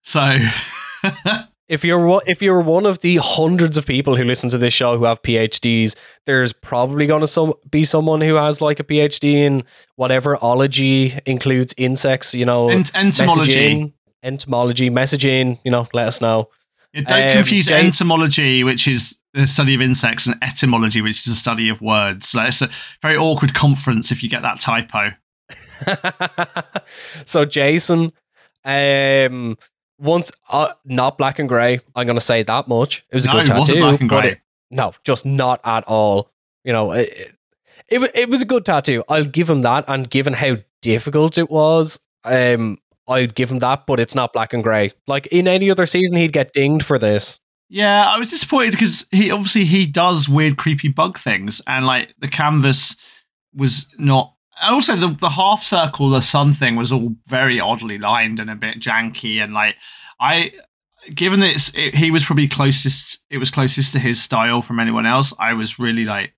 So 0.02 0.38
If 1.68 1.84
you're 1.84 1.98
one- 2.06 2.22
if 2.28 2.40
you're 2.42 2.60
one 2.60 2.86
of 2.86 3.00
the 3.00 3.16
hundreds 3.16 3.76
of 3.76 3.84
people 3.86 4.14
who 4.14 4.22
listen 4.22 4.48
to 4.50 4.58
this 4.58 4.72
show 4.72 4.96
who 4.96 5.02
have 5.04 5.20
PhDs, 5.22 5.96
there's 6.24 6.52
probably 6.52 7.08
going 7.08 7.22
to 7.22 7.26
some, 7.26 7.54
be 7.68 7.82
someone 7.82 8.20
who 8.20 8.34
has 8.36 8.60
like 8.60 8.78
a 8.78 8.84
PhD 8.84 9.32
in 9.34 9.64
whatever 9.96 10.36
ology 10.42 11.18
includes 11.26 11.74
insects. 11.76 12.34
You 12.36 12.44
know, 12.44 12.68
ent- 12.68 12.94
entomology. 12.94 13.52
messaging, 13.52 13.92
entomology, 14.26 14.90
messaging. 14.90 15.58
You 15.64 15.70
know, 15.70 15.88
let 15.94 16.08
us 16.08 16.20
know. 16.20 16.50
Yeah, 16.92 17.02
don't 17.02 17.28
Um, 17.28 17.34
confuse 17.36 17.66
Jane- 17.66 17.86
entomology, 17.86 18.64
which 18.64 18.86
is 18.88 19.18
the 19.32 19.46
study 19.46 19.74
of 19.74 19.80
insects, 19.82 20.26
and 20.26 20.36
etymology, 20.42 21.00
which 21.02 21.18
is 21.20 21.24
the 21.26 21.34
study 21.34 21.68
of 21.68 21.80
words. 21.82 22.34
Like, 22.34 22.48
it's 22.48 22.62
a 22.62 22.68
very 23.02 23.16
awkward 23.16 23.54
conference 23.54 24.10
if 24.12 24.22
you 24.22 24.28
get 24.28 24.42
that 24.42 24.60
typo. 24.60 25.12
so 27.24 27.44
Jason, 27.44 28.12
um, 28.64 29.56
once 29.98 30.30
uh, 30.50 30.72
not 30.84 31.18
black 31.18 31.38
and 31.38 31.48
gray. 31.48 31.80
I'm 31.94 32.06
gonna 32.06 32.20
say 32.20 32.42
that 32.42 32.68
much. 32.68 33.04
It 33.10 33.14
was 33.14 33.24
a 33.24 33.28
no, 33.28 33.32
good 33.34 33.48
it 33.50 33.58
wasn't 33.58 33.78
tattoo. 33.78 33.80
black 33.88 34.00
and 34.00 34.08
grey. 34.10 34.40
no, 34.70 34.92
just 35.04 35.26
not 35.26 35.60
at 35.64 35.84
all. 35.86 36.30
You 36.64 36.72
know, 36.72 36.92
it, 36.92 37.08
it, 37.88 38.02
it 38.02 38.10
it 38.14 38.28
was 38.28 38.42
a 38.42 38.46
good 38.46 38.64
tattoo. 38.64 39.04
I'll 39.08 39.24
give 39.24 39.48
him 39.48 39.62
that. 39.62 39.84
And 39.88 40.08
given 40.08 40.32
how 40.32 40.56
difficult 40.82 41.38
it 41.38 41.50
was, 41.50 42.00
um, 42.24 42.78
I'd 43.08 43.34
give 43.34 43.50
him 43.50 43.58
that. 43.60 43.86
But 43.86 44.00
it's 44.00 44.14
not 44.14 44.32
black 44.32 44.52
and 44.52 44.62
gray. 44.62 44.92
Like 45.06 45.26
in 45.28 45.48
any 45.48 45.70
other 45.70 45.86
season, 45.86 46.18
he'd 46.18 46.32
get 46.32 46.52
dinged 46.52 46.84
for 46.84 46.98
this. 46.98 47.40
Yeah, 47.68 48.08
I 48.08 48.18
was 48.18 48.30
disappointed 48.30 48.72
because 48.72 49.06
he 49.10 49.30
obviously 49.30 49.64
he 49.64 49.86
does 49.86 50.28
weird, 50.28 50.56
creepy 50.56 50.88
bug 50.88 51.18
things, 51.18 51.60
and 51.66 51.84
like 51.84 52.14
the 52.18 52.28
canvas 52.28 52.96
was 53.54 53.86
not. 53.98 54.34
Also, 54.62 54.94
the 54.94 55.08
the 55.08 55.30
half 55.30 55.62
circle, 55.62 56.08
the 56.08 56.20
sun 56.20 56.52
thing 56.52 56.76
was 56.76 56.92
all 56.92 57.14
very 57.26 57.58
oddly 57.58 57.98
lined 57.98 58.38
and 58.38 58.50
a 58.50 58.54
bit 58.54 58.80
janky, 58.80 59.42
and 59.42 59.52
like 59.52 59.74
I, 60.20 60.52
given 61.12 61.40
that 61.40 61.72
it, 61.74 61.94
he 61.96 62.12
was 62.12 62.24
probably 62.24 62.46
closest, 62.46 63.22
it 63.30 63.38
was 63.38 63.50
closest 63.50 63.92
to 63.94 63.98
his 63.98 64.22
style 64.22 64.62
from 64.62 64.78
anyone 64.78 65.04
else. 65.04 65.34
I 65.38 65.52
was 65.54 65.78
really 65.78 66.04
like, 66.04 66.34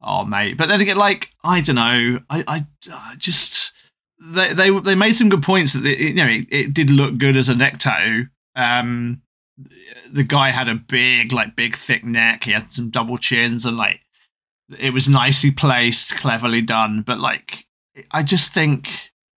oh 0.00 0.24
mate. 0.24 0.56
But 0.56 0.70
then 0.70 0.80
again, 0.80 0.96
like 0.96 1.28
I 1.44 1.60
don't 1.60 1.76
know, 1.76 2.18
I 2.30 2.44
I, 2.48 2.66
I 2.90 3.14
just 3.18 3.72
they 4.30 4.52
they 4.52 4.70
they 4.70 4.94
made 4.94 5.12
some 5.12 5.28
good 5.28 5.42
points 5.42 5.72
that 5.72 5.84
it, 5.84 5.98
you 5.98 6.14
know 6.14 6.26
it, 6.26 6.46
it 6.50 6.74
did 6.74 6.90
look 6.90 7.18
good 7.18 7.36
as 7.36 7.48
a 7.48 7.54
neck 7.54 7.78
tattoo. 7.78 8.28
Um, 8.54 9.22
the 10.10 10.22
guy 10.22 10.50
had 10.50 10.68
a 10.68 10.74
big, 10.74 11.32
like, 11.32 11.56
big, 11.56 11.76
thick 11.76 12.04
neck. 12.04 12.44
He 12.44 12.52
had 12.52 12.72
some 12.72 12.90
double 12.90 13.18
chins, 13.18 13.64
and 13.64 13.76
like, 13.76 14.00
it 14.78 14.92
was 14.92 15.08
nicely 15.08 15.50
placed, 15.50 16.16
cleverly 16.16 16.62
done. 16.62 17.02
But 17.02 17.20
like, 17.20 17.66
I 18.10 18.22
just 18.22 18.54
think, 18.54 18.90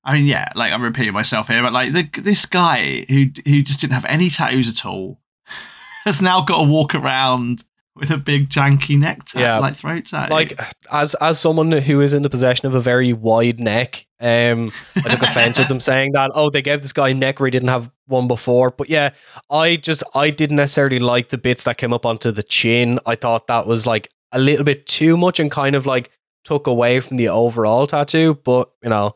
I 0.04 0.14
mean, 0.14 0.26
yeah, 0.26 0.52
like 0.56 0.72
I'm 0.72 0.82
repeating 0.82 1.14
myself 1.14 1.48
here, 1.48 1.62
but 1.62 1.74
like, 1.74 1.94
the, 1.94 2.22
this 2.22 2.46
guy 2.46 3.06
who 3.10 3.28
who 3.46 3.62
just 3.62 3.82
didn't 3.82 3.94
have 3.94 4.06
any 4.06 4.30
tattoos 4.30 4.70
at 4.70 4.86
all 4.86 5.20
has 6.06 6.22
now 6.22 6.42
got 6.42 6.58
to 6.60 6.70
walk 6.70 6.96
around 6.96 7.64
with 7.96 8.12
a 8.12 8.18
big 8.18 8.50
janky 8.50 9.00
neck 9.00 9.24
tattoo, 9.26 9.40
Yeah. 9.40 9.60
like 9.60 9.76
throat 9.76 10.06
tattoo. 10.06 10.34
Like 10.34 10.60
as 10.92 11.14
as 11.16 11.40
someone 11.40 11.72
who 11.72 12.02
is 12.02 12.14
in 12.14 12.24
the 12.24 12.30
possession 12.30 12.68
of 12.68 12.76
a 12.76 12.80
very 12.82 13.14
wide 13.14 13.60
neck, 13.60 14.06
um, 14.20 14.72
I 14.96 15.08
took 15.10 15.22
offense 15.22 15.58
with 15.58 15.68
them 15.70 15.80
saying 15.92 16.12
that. 16.14 16.32
Oh, 16.34 16.50
they 16.50 16.62
gave 16.62 16.82
this 16.82 16.94
guy 16.94 17.10
a 17.10 17.14
neck 17.14 17.40
where 17.40 17.48
he 17.48 17.52
didn't 17.52 17.70
have 17.70 17.90
one 18.08 18.28
before. 18.28 18.72
But 18.72 18.90
yeah, 18.90 19.12
I 19.50 19.78
just 19.78 20.04
I 20.14 20.30
didn't 20.30 20.58
necessarily 20.58 21.00
like 21.00 21.30
the 21.30 21.38
bits 21.38 21.64
that 21.64 21.78
came 21.78 21.94
up 21.94 22.06
onto 22.06 22.32
the 22.32 22.44
chin. 22.44 23.00
I 23.06 23.16
thought 23.16 23.48
that 23.48 23.66
was 23.68 23.86
like 23.88 24.10
a 24.32 24.40
little 24.40 24.66
bit 24.66 24.86
too 24.88 25.16
much 25.16 25.40
and 25.40 25.50
kind 25.50 25.76
of 25.76 25.86
like 25.86 26.12
took 26.44 26.68
away 26.68 27.00
from 27.00 27.18
the 27.18 27.30
overall 27.30 27.88
tattoo. 27.88 28.38
But 28.44 28.70
you 28.84 28.90
know, 28.90 29.16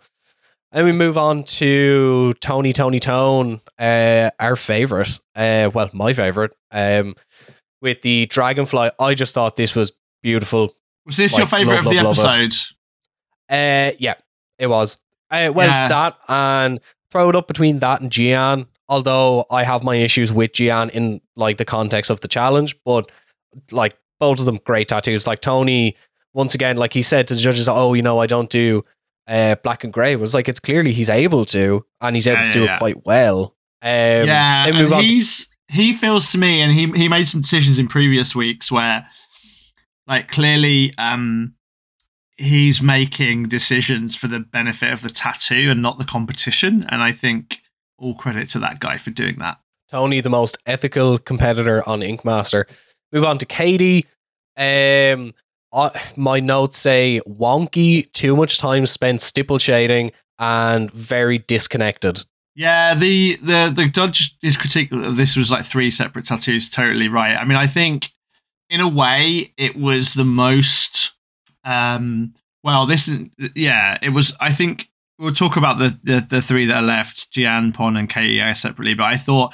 and 0.71 0.85
we 0.85 0.91
move 0.93 1.17
on 1.17 1.43
to 1.45 2.33
Tony 2.39 2.71
Tony 2.73 2.99
Tone, 2.99 3.59
uh, 3.77 4.29
our 4.39 4.55
favorite. 4.55 5.19
Uh, 5.35 5.69
well, 5.73 5.89
my 5.93 6.13
favorite. 6.13 6.53
Um, 6.71 7.15
with 7.81 8.01
the 8.01 8.25
dragonfly, 8.27 8.91
I 8.99 9.13
just 9.13 9.33
thought 9.33 9.55
this 9.55 9.75
was 9.75 9.91
beautiful. 10.21 10.73
was 11.05 11.17
this 11.17 11.37
your 11.37 11.47
favorite 11.47 11.75
love, 11.75 11.85
of 11.87 11.91
the 11.93 12.03
love, 12.03 12.17
love 12.17 12.39
it. 12.41 12.53
Uh, 13.49 13.91
yeah, 13.99 14.15
it 14.57 14.67
was. 14.67 14.97
Uh, 15.31 15.51
well, 15.53 15.67
Yeah. 15.67 15.87
that 15.87 16.17
and 16.27 16.79
throw 17.11 17.29
it 17.29 17.35
up 17.35 17.47
between 17.47 17.79
that 17.79 18.01
and 18.01 18.11
Gian. 18.11 18.67
Although 18.87 19.45
I 19.51 19.63
have 19.63 19.83
my 19.83 19.95
issues 19.95 20.31
with 20.31 20.53
Gian 20.53 20.89
in 20.89 21.21
like 21.35 21.57
the 21.57 21.65
context 21.65 22.09
of 22.11 22.21
the 22.21 22.27
challenge, 22.27 22.75
but 22.85 23.11
like 23.71 23.95
both 24.19 24.39
of 24.39 24.45
them 24.45 24.59
great 24.65 24.87
tattoos. 24.87 25.27
Like 25.27 25.41
Tony, 25.41 25.95
once 26.33 26.55
again, 26.55 26.75
like 26.77 26.93
he 26.93 27.01
said 27.03 27.27
to 27.27 27.35
the 27.35 27.39
judges, 27.39 27.67
"Oh, 27.69 27.93
you 27.93 28.01
know, 28.01 28.17
I 28.19 28.25
don't 28.27 28.49
do 28.49 28.83
uh, 29.27 29.55
black 29.63 29.83
and 29.83 29.93
gray." 29.93 30.15
Was 30.15 30.33
like 30.33 30.49
it's 30.49 30.59
clearly 30.59 30.91
he's 30.91 31.09
able 31.09 31.45
to, 31.45 31.85
and 32.01 32.15
he's 32.15 32.25
able 32.27 32.41
Yeah, 32.41 32.45
to 32.47 32.53
do 32.53 32.63
yeah, 32.63 32.75
it 32.75 32.79
quite 32.79 33.05
well. 33.05 33.55
Um, 33.81 33.89
yeah, 34.27 34.65
and 34.67 34.93
he's 35.03 35.47
he 35.69 35.93
feels 35.93 36.31
to 36.31 36.37
me, 36.37 36.61
and 36.61 36.71
he 36.71 36.91
he 36.99 37.07
made 37.07 37.25
some 37.25 37.41
decisions 37.41 37.79
in 37.79 37.87
previous 37.87 38.35
weeks 38.35 38.71
where, 38.71 39.07
like, 40.07 40.29
clearly, 40.31 40.93
um, 40.97 41.53
he's 42.37 42.81
making 42.81 43.43
decisions 43.43 44.15
for 44.15 44.27
the 44.27 44.39
benefit 44.39 44.91
of 44.91 45.01
the 45.01 45.09
tattoo 45.09 45.69
and 45.69 45.81
not 45.81 45.99
the 45.99 46.05
competition, 46.05 46.85
and 46.89 47.03
I 47.03 47.11
think 47.11 47.59
all 47.97 48.15
credit 48.15 48.49
to 48.49 48.59
that 48.59 48.79
guy 48.79 48.97
for 48.97 49.11
doing 49.11 49.37
that. 49.39 49.57
Tony, 49.91 50.21
the 50.21 50.29
most 50.29 50.57
ethical 50.65 51.17
competitor 51.17 51.87
on 51.87 52.01
Ink 52.01 52.23
Master. 52.23 52.65
Move 53.11 53.23
on 53.23 53.37
to 53.39 53.45
Katie. 53.45 54.05
Um, 54.55 55.33
I, 55.73 56.01
my 56.15 56.39
notes 56.39 56.77
say 56.77 57.21
wonky, 57.27 58.11
too 58.13 58.35
much 58.35 58.57
time 58.57 58.85
spent 58.85 59.21
stipple 59.21 59.57
shading, 59.57 60.11
and 60.37 60.89
very 60.91 61.39
disconnected. 61.39 62.23
Yeah, 62.59 62.93
the 62.93 63.37
the 63.37 63.71
the 63.73 63.87
judge 63.87 64.35
is 64.43 64.57
critique 64.57 64.91
of 64.91 65.15
this 65.15 65.37
was 65.37 65.49
like 65.49 65.63
three 65.63 65.89
separate 65.89 66.25
tattoos. 66.25 66.69
Totally 66.69 67.07
right. 67.07 67.37
I 67.37 67.45
mean, 67.45 67.57
I 67.57 67.67
think 67.67 68.11
in 68.69 68.81
a 68.81 68.87
way 68.89 69.53
it 69.55 69.77
was 69.77 70.13
the 70.13 70.25
most. 70.25 71.13
Um, 71.63 72.33
well, 72.61 72.85
this 72.85 73.07
is 73.07 73.29
yeah. 73.55 73.97
It 74.01 74.09
was. 74.09 74.35
I 74.41 74.51
think 74.51 74.89
we'll 75.17 75.33
talk 75.33 75.55
about 75.55 75.79
the 75.79 75.97
the, 76.03 76.27
the 76.29 76.41
three 76.41 76.65
that 76.65 76.83
are 76.83 76.85
left: 76.85 77.31
Gian, 77.31 77.71
Pon, 77.71 77.95
and 77.95 78.09
Katie 78.09 78.53
separately. 78.55 78.93
But 78.93 79.05
I 79.05 79.15
thought 79.15 79.53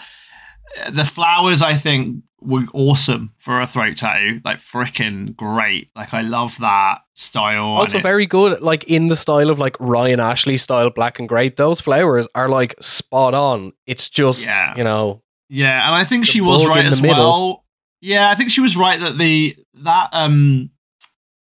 uh, 0.83 0.89
the 0.89 1.05
flowers. 1.05 1.61
I 1.61 1.75
think 1.75 2.23
were 2.45 2.65
awesome 2.73 3.31
for 3.39 3.59
a 3.61 3.67
throat 3.67 3.97
tattoo. 3.97 4.41
Like 4.45 4.57
freaking 4.57 5.35
great. 5.35 5.89
Like 5.95 6.13
I 6.13 6.21
love 6.21 6.57
that 6.59 6.99
style. 7.13 7.65
Also, 7.65 7.99
very 7.99 8.25
good, 8.25 8.61
like 8.61 8.83
in 8.85 9.07
the 9.07 9.15
style 9.15 9.49
of 9.49 9.59
like 9.59 9.75
Ryan 9.79 10.19
Ashley 10.19 10.57
style 10.57 10.89
black 10.89 11.19
and 11.19 11.27
grey. 11.29 11.49
Those 11.49 11.81
flowers 11.81 12.27
are 12.35 12.47
like 12.49 12.75
spot 12.81 13.33
on. 13.33 13.73
It's 13.85 14.09
just, 14.09 14.47
Yeah. 14.47 14.75
you 14.77 14.83
know, 14.83 15.21
Yeah, 15.49 15.85
and 15.87 15.95
I 15.95 16.03
think 16.03 16.25
she 16.25 16.41
was 16.41 16.65
right 16.65 16.85
as 16.85 17.01
middle. 17.01 17.17
well. 17.17 17.65
Yeah, 18.01 18.29
I 18.29 18.35
think 18.35 18.49
she 18.51 18.61
was 18.61 18.75
right 18.77 18.99
that 18.99 19.17
the 19.17 19.55
that 19.83 20.09
um 20.13 20.69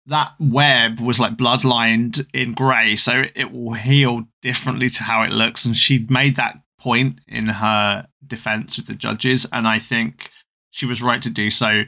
that 0.07 0.33
web 0.39 1.01
was 1.01 1.19
like 1.19 1.37
bloodlined 1.37 2.25
in 2.33 2.53
grey, 2.55 2.95
so 2.97 3.25
it 3.35 3.51
will 3.53 3.73
heal 3.75 4.23
differently 4.41 4.89
to 4.91 5.03
how 5.03 5.23
it 5.23 5.33
looks. 5.33 5.65
And 5.65 5.77
she 5.77 6.05
made 6.09 6.37
that 6.37 6.57
point 6.79 7.21
in 7.27 7.47
her 7.47 8.07
defense 8.25 8.77
with 8.77 8.87
the 8.87 8.95
judges, 8.95 9.47
and 9.53 9.67
I 9.67 9.79
think 9.81 10.31
she 10.77 10.87
was 10.87 11.03
right 11.03 11.23
to 11.23 11.31
do 11.31 11.51
so. 11.51 11.83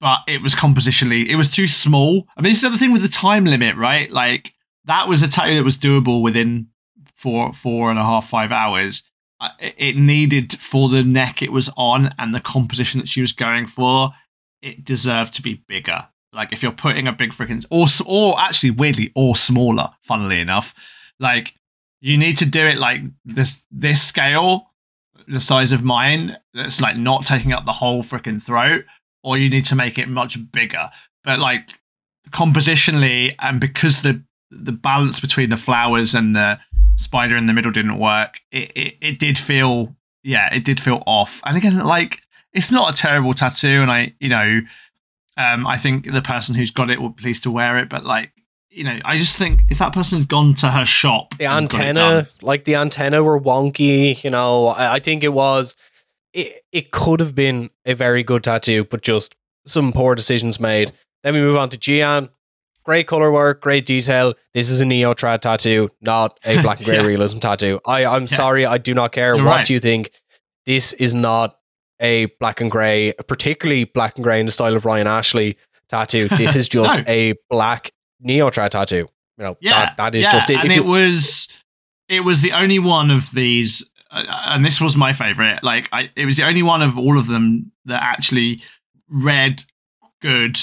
But 0.00 0.20
it 0.26 0.40
was 0.40 0.54
compositionally, 0.54 1.28
it 1.28 1.36
was 1.36 1.50
too 1.50 1.66
small. 1.66 2.26
I 2.36 2.40
mean, 2.40 2.52
this 2.52 2.62
is 2.62 2.72
the 2.72 2.78
thing 2.78 2.92
with 2.92 3.02
the 3.02 3.08
time 3.08 3.44
limit, 3.44 3.76
right? 3.76 4.10
Like 4.10 4.54
that 4.86 5.08
was 5.08 5.22
a 5.22 5.30
tattoo 5.30 5.56
that 5.56 5.64
was 5.64 5.76
doable 5.76 6.22
within 6.22 6.68
four, 7.14 7.52
four 7.52 7.90
and 7.90 7.98
a 7.98 8.02
half, 8.02 8.30
five 8.30 8.50
hours 8.50 9.02
uh, 9.40 9.48
it 9.58 9.96
needed 9.96 10.58
for 10.58 10.90
the 10.90 11.02
neck 11.02 11.40
it 11.40 11.50
was 11.50 11.70
on 11.76 12.14
and 12.18 12.34
the 12.34 12.40
composition 12.40 13.00
that 13.00 13.08
she 13.08 13.22
was 13.22 13.32
going 13.32 13.66
for 13.66 14.10
it 14.60 14.84
deserved 14.84 15.32
to 15.32 15.40
be 15.40 15.62
bigger 15.66 16.06
like 16.34 16.52
if 16.52 16.62
you're 16.62 16.72
putting 16.72 17.08
a 17.08 17.12
big 17.12 17.30
freaking 17.30 17.64
or 17.70 17.86
or 18.06 18.38
actually 18.38 18.70
weirdly 18.70 19.10
or 19.14 19.34
smaller 19.34 19.88
funnily 20.02 20.40
enough 20.40 20.74
like 21.18 21.54
you 22.02 22.18
need 22.18 22.36
to 22.36 22.44
do 22.44 22.66
it 22.66 22.76
like 22.76 23.00
this 23.24 23.62
this 23.70 24.02
scale 24.02 24.69
the 25.30 25.40
size 25.40 25.72
of 25.72 25.82
mine 25.82 26.36
that's 26.54 26.80
like 26.80 26.96
not 26.96 27.26
taking 27.26 27.52
up 27.52 27.64
the 27.64 27.72
whole 27.72 28.02
freaking 28.02 28.42
throat 28.42 28.84
or 29.22 29.38
you 29.38 29.48
need 29.48 29.64
to 29.66 29.76
make 29.76 29.98
it 29.98 30.08
much 30.08 30.38
bigger. 30.52 30.90
But 31.24 31.38
like 31.38 31.70
compositionally 32.30 33.34
and 33.40 33.60
because 33.60 34.02
the 34.02 34.22
the 34.50 34.72
balance 34.72 35.20
between 35.20 35.50
the 35.50 35.56
flowers 35.56 36.14
and 36.14 36.34
the 36.34 36.58
spider 36.96 37.36
in 37.36 37.46
the 37.46 37.52
middle 37.52 37.70
didn't 37.70 37.98
work 37.98 38.40
it, 38.52 38.72
it, 38.76 38.96
it 39.00 39.18
did 39.18 39.38
feel 39.38 39.96
yeah 40.22 40.52
it 40.52 40.64
did 40.64 40.80
feel 40.80 41.02
off. 41.06 41.40
And 41.44 41.56
again 41.56 41.78
like 41.78 42.20
it's 42.52 42.70
not 42.70 42.92
a 42.92 42.96
terrible 42.96 43.32
tattoo 43.32 43.80
and 43.80 43.90
i 43.90 44.12
you 44.20 44.28
know 44.28 44.60
um 45.36 45.66
i 45.66 45.78
think 45.78 46.10
the 46.10 46.22
person 46.22 46.54
who's 46.54 46.70
got 46.70 46.90
it 46.90 47.00
will 47.00 47.10
be 47.10 47.22
pleased 47.22 47.42
to 47.44 47.50
wear 47.50 47.78
it 47.78 47.88
but 47.88 48.04
like 48.04 48.32
you 48.70 48.84
know 48.84 48.98
i 49.04 49.16
just 49.16 49.36
think 49.38 49.60
if 49.68 49.78
that 49.78 49.92
person 49.92 50.18
had 50.20 50.28
gone 50.28 50.54
to 50.54 50.70
her 50.70 50.84
shop 50.84 51.36
the 51.38 51.44
and 51.46 51.68
got 51.68 51.80
it 51.80 51.84
antenna 51.88 52.28
like 52.42 52.64
the 52.64 52.74
antenna 52.76 53.22
were 53.22 53.40
wonky 53.40 54.22
you 54.22 54.30
know 54.30 54.68
i, 54.68 54.94
I 54.94 54.98
think 55.00 55.24
it 55.24 55.32
was 55.32 55.76
it, 56.32 56.62
it 56.70 56.90
could 56.92 57.18
have 57.20 57.34
been 57.34 57.70
a 57.84 57.94
very 57.94 58.22
good 58.22 58.44
tattoo 58.44 58.84
but 58.84 59.02
just 59.02 59.34
some 59.66 59.92
poor 59.92 60.14
decisions 60.14 60.60
made 60.60 60.92
then 61.24 61.34
we 61.34 61.40
move 61.40 61.56
on 61.56 61.68
to 61.70 61.76
gian 61.76 62.28
great 62.84 63.06
color 63.06 63.30
work 63.32 63.60
great 63.60 63.86
detail 63.86 64.34
this 64.54 64.70
is 64.70 64.80
a 64.80 64.86
neo 64.86 65.14
trad 65.14 65.40
tattoo 65.40 65.90
not 66.00 66.38
a 66.44 66.60
black 66.62 66.78
and 66.78 66.86
gray 66.86 66.96
Yeah. 66.96 67.02
realism 67.06 67.38
tattoo 67.38 67.80
i 67.86 68.04
i'm 68.04 68.22
Yeah. 68.22 68.26
sorry 68.36 68.66
i 68.66 68.78
do 68.78 68.94
not 68.94 69.12
care 69.12 69.34
You're 69.36 69.44
what 69.44 69.52
right. 69.56 69.70
you 69.70 69.80
think 69.80 70.10
this 70.66 70.92
is 70.94 71.12
not 71.12 71.56
a 72.00 72.26
black 72.38 72.60
and 72.60 72.70
gray 72.70 73.12
particularly 73.26 73.84
black 73.84 74.14
and 74.16 74.22
gray 74.24 74.38
in 74.40 74.46
the 74.46 74.52
style 74.52 74.76
of 74.76 74.84
ryan 74.84 75.06
ashley 75.08 75.56
tattoo 75.88 76.28
this 76.28 76.54
is 76.62 76.68
just 76.68 76.96
No. 76.96 77.04
a 77.08 77.34
black 77.50 77.90
neo 78.20 78.50
trad 78.50 78.70
tattoo 78.70 79.06
you 79.38 79.44
know 79.44 79.56
Yeah, 79.60 79.86
that, 79.86 79.96
that 79.96 80.14
is 80.14 80.24
yeah, 80.24 80.32
just 80.32 80.50
it 80.50 80.56
and 80.56 80.66
If 80.66 80.70
it 80.72 80.76
you- 80.76 80.84
was 80.84 81.48
it 82.08 82.20
was 82.24 82.42
the 82.42 82.52
only 82.52 82.78
one 82.80 83.10
of 83.12 83.30
these, 83.32 83.88
uh, 84.10 84.24
and 84.46 84.64
this 84.64 84.80
was 84.80 84.96
my 84.96 85.12
favorite. 85.12 85.62
Like, 85.62 85.88
I, 85.92 86.10
it 86.16 86.26
was 86.26 86.36
the 86.38 86.42
only 86.44 86.62
one 86.64 86.82
of 86.82 86.98
all 86.98 87.16
of 87.16 87.28
them 87.28 87.70
that 87.84 88.02
actually 88.02 88.62
read 89.08 89.62
good, 90.20 90.58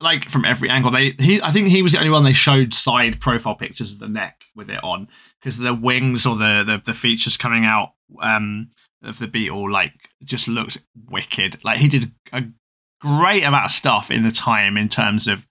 like 0.00 0.28
from 0.30 0.44
every 0.44 0.70
angle. 0.70 0.92
They, 0.92 1.10
he, 1.18 1.42
I 1.42 1.50
think 1.50 1.66
he 1.66 1.82
was 1.82 1.92
the 1.94 1.98
only 1.98 2.10
one 2.12 2.22
they 2.22 2.32
showed 2.32 2.72
side 2.72 3.20
profile 3.20 3.56
pictures 3.56 3.92
of 3.92 3.98
the 3.98 4.06
neck 4.08 4.44
with 4.54 4.70
it 4.70 4.84
on 4.84 5.08
because 5.40 5.58
the 5.58 5.74
wings 5.74 6.26
or 6.26 6.36
the, 6.36 6.62
the 6.64 6.80
the 6.84 6.94
features 6.94 7.36
coming 7.36 7.64
out 7.64 7.94
um 8.22 8.68
of 9.02 9.18
the 9.18 9.26
beetle 9.26 9.68
like 9.70 9.92
just 10.24 10.46
looked 10.46 10.78
wicked. 11.10 11.58
Like 11.64 11.78
he 11.78 11.88
did 11.88 12.12
a 12.32 12.44
great 13.00 13.42
amount 13.42 13.64
of 13.64 13.70
stuff 13.72 14.12
in 14.12 14.22
the 14.22 14.30
time 14.30 14.76
in 14.76 14.88
terms 14.88 15.26
of 15.26 15.46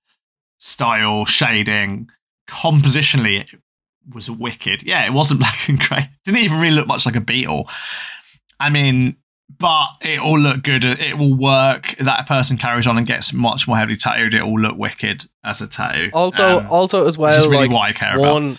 style, 0.63 1.25
shading, 1.25 2.09
compositionally 2.49 3.41
it 3.41 3.47
was 4.13 4.29
wicked. 4.29 4.83
Yeah, 4.83 5.05
it 5.05 5.11
wasn't 5.13 5.39
black 5.41 5.67
and 5.67 5.79
grey. 5.79 6.09
Didn't 6.25 6.39
even 6.41 6.59
really 6.59 6.75
look 6.75 6.87
much 6.87 7.05
like 7.05 7.15
a 7.15 7.21
beetle. 7.21 7.67
I 8.59 8.69
mean, 8.69 9.17
but 9.59 9.87
it 10.01 10.19
all 10.19 10.39
look 10.39 10.63
good. 10.63 10.83
It 10.85 11.17
will 11.17 11.33
work. 11.35 11.93
If 11.93 12.05
that 12.05 12.27
person 12.27 12.57
carries 12.57 12.87
on 12.87 12.97
and 12.97 13.05
gets 13.05 13.33
much 13.33 13.67
more 13.67 13.77
heavily 13.77 13.97
tattooed. 13.97 14.33
It 14.33 14.43
will 14.43 14.59
look 14.59 14.77
wicked 14.77 15.25
as 15.43 15.61
a 15.61 15.67
tattoo. 15.67 16.09
Also, 16.13 16.59
Um, 16.59 16.67
also 16.69 17.05
as 17.05 17.17
well, 17.17 17.37
really 17.49 17.67
like 17.67 17.71
what 17.71 17.81
I 17.81 17.93
care 17.93 18.17
about. 18.17 18.33
one, 18.33 18.57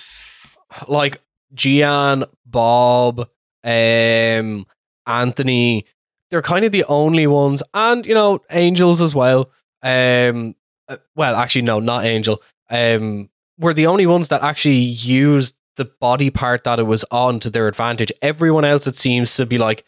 like 0.88 1.20
Gian, 1.54 2.24
Bob, 2.46 3.28
um, 3.64 4.66
Anthony, 5.06 5.84
they're 6.30 6.42
kind 6.42 6.64
of 6.64 6.72
the 6.72 6.84
only 6.84 7.26
ones, 7.26 7.62
and 7.72 8.04
you 8.06 8.14
know, 8.14 8.40
Angels 8.50 9.00
as 9.00 9.14
well. 9.14 9.50
Um, 9.82 10.54
uh, 10.88 10.96
well, 11.16 11.36
actually, 11.36 11.62
no, 11.62 11.80
not 11.80 12.04
Angel. 12.04 12.42
Um, 12.70 13.30
were 13.58 13.74
the 13.74 13.86
only 13.86 14.06
ones 14.06 14.28
that 14.28 14.42
actually 14.42 14.76
used 14.76 15.56
the 15.76 15.84
body 15.84 16.30
part 16.30 16.64
that 16.64 16.78
it 16.78 16.84
was 16.84 17.04
on 17.10 17.40
to 17.40 17.50
their 17.50 17.68
advantage. 17.68 18.12
Everyone 18.22 18.64
else, 18.64 18.86
it 18.86 18.96
seems 18.96 19.34
to 19.36 19.46
be 19.46 19.58
like 19.58 19.84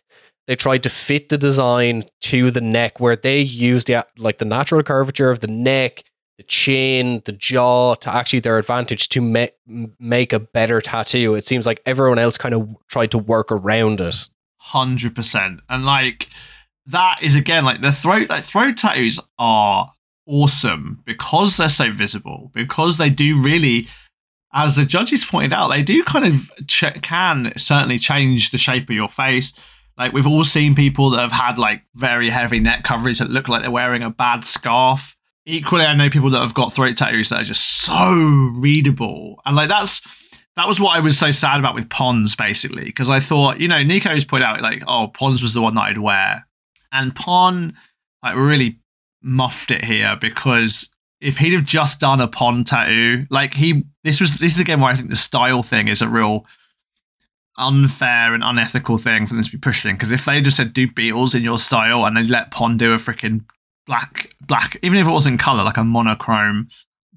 they 0.47 0.57
tried 0.57 0.83
to 0.85 0.89
fit 0.89 1.29
the 1.29 1.39
design 1.39 2.05
to 2.23 2.51
the 2.51 2.61
neck, 2.61 3.01
where 3.01 3.17
they 3.17 3.41
used 3.41 3.89
the 3.89 4.07
like 4.17 4.39
the 4.39 4.45
natural 4.45 4.83
curvature 4.83 5.31
of 5.31 5.41
the 5.41 5.49
neck, 5.49 6.05
the 6.39 6.45
chin, 6.45 7.23
the 7.25 7.33
jaw 7.33 7.95
to 7.97 8.15
actually 8.15 8.41
their 8.41 8.59
advantage 8.59 9.09
to 9.11 9.21
ma- 9.21 9.47
make 9.99 10.33
a 10.33 10.39
better 10.41 10.81
tattoo. 10.81 11.35
It 11.35 11.45
seems 11.45 11.67
like 11.67 11.81
everyone 11.87 12.19
else 12.19 12.37
kind 12.39 12.55
of 12.55 12.69
tried 12.89 13.11
to 13.13 13.19
work 13.19 13.51
around 13.51 14.01
it. 14.01 14.29
hundred 14.59 15.15
percent. 15.15 15.61
And 15.69 15.85
like 15.85 16.29
that 16.87 17.19
is 17.23 17.35
again 17.35 17.65
like 17.65 17.81
the 17.81 17.93
throat 17.93 18.29
like 18.29 18.45
throat 18.45 18.77
tattoos 18.77 19.19
are 19.39 19.91
awesome 20.27 21.03
because 21.05 21.57
they're 21.57 21.69
so 21.69 21.93
visible 21.93 22.51
because 22.55 22.99
they 22.99 23.11
do 23.11 23.41
really 23.41 23.89
as 24.53 24.77
the 24.77 24.85
judges 24.85 25.25
pointed 25.25 25.53
out 25.53 25.69
they 25.69 25.83
do 25.83 26.03
kind 26.03 26.25
of 26.25 26.51
ch- 26.67 27.03
can 27.03 27.53
certainly 27.57 27.99
change 27.99 28.51
the 28.51 28.59
shape 28.59 28.89
of 28.89 28.97
your 28.97 29.09
face. 29.09 29.53
Like 29.97 30.13
we've 30.13 30.27
all 30.27 30.45
seen 30.45 30.75
people 30.75 31.11
that 31.11 31.21
have 31.21 31.33
had 31.33 31.59
like 31.59 31.83
very 31.95 32.29
heavy 32.31 32.61
neck 32.61 32.85
coverage 32.85 33.19
that 33.19 33.31
look 33.31 33.49
like 33.49 33.63
they're 33.63 33.71
wearing 33.71 34.03
a 34.03 34.11
bad 34.11 34.45
scarf. 34.45 35.15
Equally 35.49 35.85
i 35.85 35.95
know 35.95 36.11
people 36.11 36.31
that 36.31 36.41
have 36.41 36.55
got 36.55 36.73
throat 36.73 36.97
tattoos 36.97 37.29
that 37.29 37.43
are 37.43 37.45
just 37.45 37.83
so 37.83 38.15
readable. 38.57 39.41
And 39.47 39.55
like 39.55 39.69
that's 39.69 40.01
that 40.57 40.67
was 40.67 40.81
what 40.81 40.97
I 40.97 41.01
was 41.01 41.19
so 41.19 41.31
sad 41.31 41.61
about 41.61 41.75
with 41.75 41.91
Pons, 41.91 42.35
basically, 42.35 42.85
because 42.85 43.11
I 43.11 43.21
thought, 43.21 43.61
you 43.61 43.69
know, 43.69 43.85
Nikko's 43.85 44.25
put 44.25 44.41
out 44.41 44.63
like, 44.63 44.83
oh, 44.89 45.09
Pons 45.09 45.43
was 45.43 45.53
the 45.53 45.61
one 45.61 45.75
that 45.75 45.83
I'd 45.83 45.99
wear, 45.99 46.47
and 46.93 47.15
Pon 47.15 47.77
like 48.23 48.37
really 48.37 48.81
muffed 49.23 49.71
it 49.71 49.85
here 49.85 50.17
because 50.21 50.89
if 51.21 51.39
he'd 51.39 51.53
have 51.53 51.65
just 51.65 52.01
done 52.01 52.21
a 52.21 52.29
pond 52.29 52.67
tattoo, 52.67 53.27
like 53.31 53.55
he, 53.55 53.85
this 54.05 54.21
was 54.21 54.39
this 54.39 54.55
is 54.55 54.61
again 54.61 54.81
where 54.81 54.91
I 54.91 54.97
think 54.97 55.11
the 55.11 55.17
style 55.17 55.63
thing 55.63 55.89
is 55.89 56.03
a 56.03 56.09
real 56.09 56.47
unfair 57.59 58.35
and 58.35 58.45
unethical 58.45 58.99
thing 58.99 59.27
for 59.27 59.35
them 59.35 59.45
to 59.45 59.51
be 59.51 59.59
pushing. 59.59 59.95
Because 59.95 60.13
if 60.13 60.25
they 60.25 60.41
just 60.41 60.57
said 60.57 60.73
do 60.73 60.87
Beatles 60.87 61.35
in 61.35 61.43
your 61.43 61.59
style 61.59 62.05
and 62.05 62.17
they 62.17 62.25
let 62.25 62.51
Pond 62.51 62.79
do 62.79 62.93
a 62.93 62.97
freaking 62.97 63.45
black 63.87 64.31
black, 64.47 64.79
even 64.83 64.99
if 64.99 65.07
it 65.07 65.13
wasn't 65.13 65.41
color, 65.41 65.65
like 65.65 65.77
a 65.77 65.85
monochrome 65.85 66.69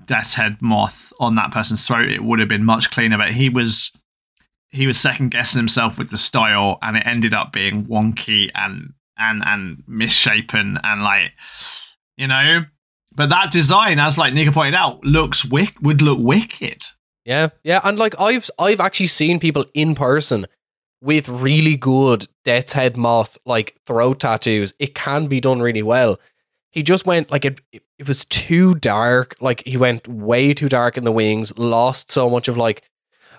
death's 0.05 0.33
head 0.33 0.57
moth 0.61 1.11
on 1.19 1.35
that 1.35 1.51
person's 1.51 1.85
throat, 1.85 2.09
it 2.09 2.23
would 2.23 2.39
have 2.39 2.49
been 2.49 2.63
much 2.63 2.89
cleaner. 2.91 3.17
But 3.17 3.31
he 3.31 3.49
was 3.49 3.91
he 4.69 4.87
was 4.87 4.99
second 4.99 5.31
guessing 5.31 5.59
himself 5.59 5.97
with 5.97 6.09
the 6.09 6.17
style, 6.17 6.77
and 6.81 6.95
it 6.95 7.05
ended 7.05 7.33
up 7.33 7.51
being 7.51 7.85
wonky 7.85 8.49
and 8.55 8.93
and 9.17 9.43
and 9.45 9.83
misshapen 9.87 10.79
and 10.83 11.03
like 11.03 11.33
you 12.19 12.27
know. 12.27 12.61
But 13.15 13.29
that 13.29 13.51
design, 13.51 13.99
as 13.99 14.17
like 14.17 14.33
Nikko 14.33 14.51
pointed 14.51 14.75
out, 14.75 15.03
looks 15.03 15.43
wick 15.43 15.73
would 15.81 16.01
look 16.01 16.19
wicked. 16.19 16.85
Yeah, 17.25 17.49
yeah, 17.63 17.81
and 17.83 17.97
like 17.97 18.13
I've 18.19 18.49
I've 18.59 18.79
actually 18.79 19.07
seen 19.07 19.39
people 19.39 19.65
in 19.73 19.95
person 19.95 20.45
with 21.01 21.29
really 21.29 21.77
good 21.77 22.27
death's 22.43 22.73
head 22.73 22.97
moth 22.97 23.37
like 23.45 23.75
throat 23.85 24.19
tattoos. 24.19 24.73
It 24.79 24.95
can 24.95 25.27
be 25.27 25.39
done 25.39 25.61
really 25.61 25.83
well. 25.83 26.19
He 26.71 26.83
just 26.83 27.05
went 27.05 27.31
like 27.31 27.45
it. 27.45 27.61
It 27.71 28.07
was 28.07 28.25
too 28.25 28.75
dark. 28.75 29.35
Like 29.39 29.63
he 29.65 29.77
went 29.77 30.07
way 30.07 30.53
too 30.53 30.69
dark 30.69 30.97
in 30.97 31.03
the 31.03 31.11
wings. 31.11 31.57
Lost 31.57 32.11
so 32.11 32.29
much 32.29 32.47
of 32.47 32.57
like, 32.57 32.83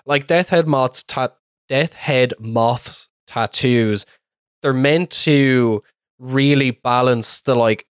like 0.05 0.27
death 0.27 0.49
head 0.49 0.67
moths. 0.67 1.03
Ta- 1.03 1.33
death 1.69 1.93
head 1.93 2.33
moths 2.39 3.07
tattoos. 3.27 4.05
They're 4.61 4.73
meant 4.73 5.09
to 5.11 5.81
really 6.19 6.71
balance 6.71 7.41
the 7.41 7.55
like 7.55 7.85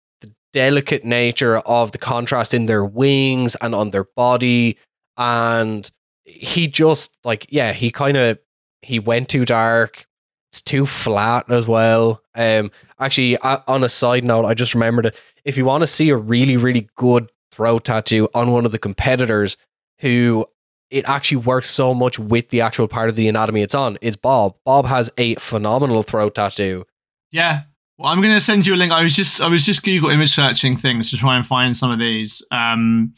delicate 0.59 1.05
nature 1.05 1.59
of 1.59 1.93
the 1.93 1.99
contrast 1.99 2.53
in 2.53 2.67
their 2.67 2.85
wings 2.85 3.55
and 3.61 3.77
on 3.77 3.91
their 3.91 4.03
body. 4.17 4.77
And 5.17 5.89
he 6.25 6.67
just 6.67 7.17
like 7.23 7.47
yeah 7.49 7.73
he 7.73 7.93
kind 7.93 8.17
of 8.17 8.41
he 8.83 8.99
went 8.99 9.29
too 9.29 9.45
dark. 9.45 10.05
It's 10.51 10.61
too 10.61 10.85
flat 10.85 11.49
as 11.49 11.69
well. 11.69 12.23
Um 12.35 12.73
actually 12.99 13.39
on 13.39 13.85
a 13.85 13.89
side 13.89 14.25
note 14.25 14.47
i 14.47 14.55
just 14.55 14.75
remembered 14.75 15.07
it. 15.07 15.17
If 15.45 15.57
you 15.57 15.65
want 15.65 15.83
to 15.83 15.87
see 15.87 16.09
a 16.09 16.17
really 16.17 16.57
really 16.57 16.89
good 16.97 17.31
throat 17.53 17.85
tattoo 17.85 18.29
on 18.35 18.51
one 18.51 18.67
of 18.67 18.73
the 18.73 18.81
competitors 18.81 19.57
who 20.01 20.45
it 20.91 21.09
actually 21.09 21.37
works 21.37 21.71
so 21.71 21.95
much 21.95 22.19
with 22.19 22.49
the 22.49 22.63
actual 22.63 22.89
part 22.89 23.09
of 23.09 23.15
the 23.15 23.29
anatomy 23.29 23.63
it's 23.63 23.77
on 23.77 23.97
is 24.01 24.17
bob. 24.17 24.57
Bob 24.65 24.87
has 24.87 25.09
a 25.19 25.37
phenomenal 25.37 26.03
throat 26.03 26.35
tattoo. 26.35 26.85
Yeah. 27.31 27.63
Well, 27.99 28.13
I'm 28.13 28.23
going 28.23 28.35
to 28.35 28.41
send 28.41 28.65
you 28.65 28.75
a 28.75 28.77
link. 28.77 28.93
I 28.93 29.03
was 29.03 29.17
just 29.17 29.41
I 29.41 29.49
was 29.49 29.65
just 29.65 29.83
Google 29.83 30.11
image 30.11 30.31
searching 30.31 30.77
things 30.77 31.11
to 31.11 31.17
try 31.17 31.35
and 31.35 31.45
find 31.45 31.77
some 31.77 31.91
of 31.91 31.99
these. 31.99 32.47
Um, 32.53 33.13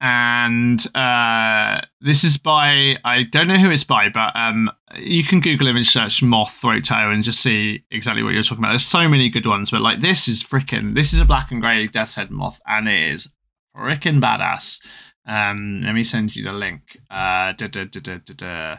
and 0.00 0.86
uh, 0.94 1.80
this 2.00 2.22
is 2.22 2.38
by 2.38 2.96
I 3.04 3.24
don't 3.24 3.48
know 3.48 3.58
who 3.58 3.72
it's 3.72 3.82
by, 3.82 4.10
but 4.10 4.34
um, 4.36 4.70
you 4.96 5.24
can 5.24 5.40
Google 5.40 5.66
image 5.66 5.90
search 5.90 6.22
moth 6.22 6.52
throat 6.52 6.84
tattoo 6.84 7.10
and 7.10 7.24
just 7.24 7.40
see 7.40 7.82
exactly 7.90 8.22
what 8.22 8.34
you're 8.34 8.44
talking 8.44 8.58
about. 8.58 8.70
There's 8.70 8.86
so 8.86 9.08
many 9.08 9.28
good 9.28 9.46
ones, 9.46 9.72
but 9.72 9.80
like 9.80 9.98
this 9.98 10.28
is 10.28 10.44
freaking 10.44 10.94
this 10.94 11.12
is 11.12 11.18
a 11.18 11.24
black 11.24 11.50
and 11.50 11.60
grey 11.60 11.88
death's 11.88 12.14
head 12.14 12.30
moth, 12.30 12.60
and 12.68 12.88
it 12.88 13.14
is 13.14 13.28
freaking 13.76 14.20
badass. 14.20 14.80
Um, 15.26 15.82
let 15.82 15.92
me 15.92 16.04
send 16.04 16.36
you 16.36 16.44
the 16.44 16.52
link. 16.52 17.00
Uh, 17.10 17.50
da, 17.52 17.66
da, 17.66 17.84
da. 17.86 18.78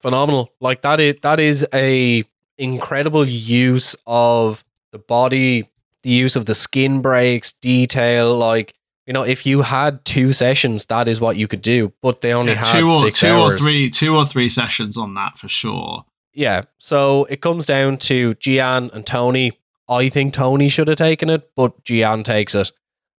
phenomenal 0.00 0.54
like 0.58 0.80
that 0.80 1.00
is 1.00 1.16
that 1.20 1.38
is 1.38 1.66
a 1.74 2.24
incredible 2.58 3.26
use 3.26 3.96
of 4.06 4.64
the 4.92 4.98
body 4.98 5.68
the 6.02 6.10
use 6.10 6.36
of 6.36 6.46
the 6.46 6.54
skin 6.54 7.00
breaks 7.02 7.52
detail 7.54 8.36
like 8.36 8.74
you 9.06 9.12
know 9.12 9.22
if 9.22 9.44
you 9.46 9.62
had 9.62 10.04
two 10.04 10.32
sessions 10.32 10.86
that 10.86 11.08
is 11.08 11.20
what 11.20 11.36
you 11.36 11.48
could 11.48 11.62
do 11.62 11.92
but 12.02 12.20
they 12.20 12.32
only 12.32 12.52
Yeah, 12.52 12.64
had 12.64 12.78
two 12.78 12.90
or 12.90 13.10
two 13.10 13.26
hours. 13.26 13.54
or 13.54 13.58
three 13.58 13.90
two 13.90 14.14
or 14.16 14.24
three 14.24 14.48
sessions 14.48 14.96
on 14.96 15.14
that 15.14 15.36
for 15.38 15.48
sure. 15.48 16.04
yeah 16.32 16.62
so 16.78 17.24
it 17.24 17.40
comes 17.40 17.66
down 17.66 17.96
to 17.98 18.34
gian 18.34 18.90
and 18.92 19.04
tony. 19.06 19.52
I 19.88 20.08
think 20.08 20.32
tony 20.34 20.68
should 20.68 20.88
have 20.88 20.96
taken 20.98 21.28
it 21.30 21.50
but 21.56 21.82
gian 21.84 22.22
takes 22.22 22.54
it. 22.54 22.70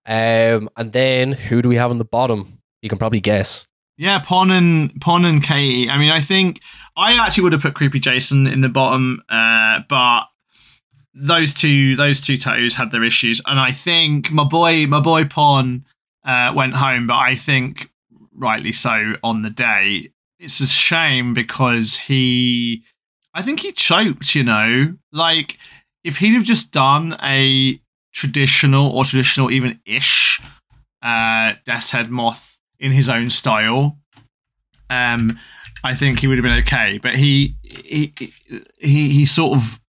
Um 0.05 0.69
and 0.77 0.93
then 0.93 1.31
who 1.33 1.61
do 1.61 1.69
we 1.69 1.75
have 1.75 1.91
on 1.91 1.97
the 1.97 2.05
bottom? 2.05 2.59
You 2.81 2.89
can 2.89 2.97
probably 2.99 3.19
guess. 3.19 3.67
Yeah, 3.97 4.19
Pon 4.19 4.51
and 4.51 4.99
Pon 5.01 5.23
and 5.25 5.41
Katie. 5.41 5.89
I 5.89 5.97
mean, 5.97 6.11
I 6.11 6.19
think 6.21 6.59
I 6.97 7.13
actually 7.13 7.43
would 7.43 7.53
have 7.53 7.61
put 7.61 7.75
Creepy 7.75 7.99
Jason 7.99 8.47
in 8.47 8.61
the 8.61 8.69
bottom, 8.69 9.21
uh, 9.29 9.81
but 9.89 10.25
those 11.13 11.53
two 11.53 11.95
those 11.95 12.21
two 12.21 12.37
tattoos 12.37 12.75
had 12.75 12.91
their 12.91 13.03
issues, 13.03 13.41
and 13.45 13.59
I 13.59 13.71
think 13.71 14.31
my 14.31 14.43
boy 14.43 14.85
my 14.87 14.99
boy 14.99 15.25
Pon 15.25 15.85
uh, 16.25 16.53
went 16.55 16.73
home, 16.73 17.07
but 17.07 17.15
I 17.15 17.35
think 17.35 17.89
rightly 18.33 18.71
so 18.71 19.13
on 19.23 19.41
the 19.41 19.49
day. 19.49 20.11
It's 20.39 20.59
a 20.59 20.67
shame 20.67 21.33
because 21.33 21.95
he, 21.95 22.83
I 23.33 23.41
think 23.41 23.61
he 23.61 23.71
choked. 23.71 24.35
You 24.35 24.43
know, 24.43 24.95
like 25.11 25.57
if 26.03 26.17
he'd 26.17 26.33
have 26.33 26.43
just 26.43 26.71
done 26.71 27.17
a 27.21 27.79
traditional 28.13 28.91
or 28.91 29.05
traditional 29.05 29.51
even 29.51 29.79
ish 29.85 30.41
uh, 31.01 31.53
Death's 31.65 31.91
Head 31.91 32.09
Moth 32.09 32.59
in 32.79 32.91
his 32.91 33.09
own 33.09 33.29
style, 33.29 33.97
um, 34.89 35.39
I 35.85 35.95
think 35.95 36.19
he 36.19 36.27
would 36.27 36.37
have 36.37 36.43
been 36.43 36.59
okay. 36.59 36.99
But 37.01 37.15
he 37.15 37.55
he 37.63 38.13
he 38.79 39.09
he 39.09 39.25
sort 39.25 39.57
of 39.57 39.79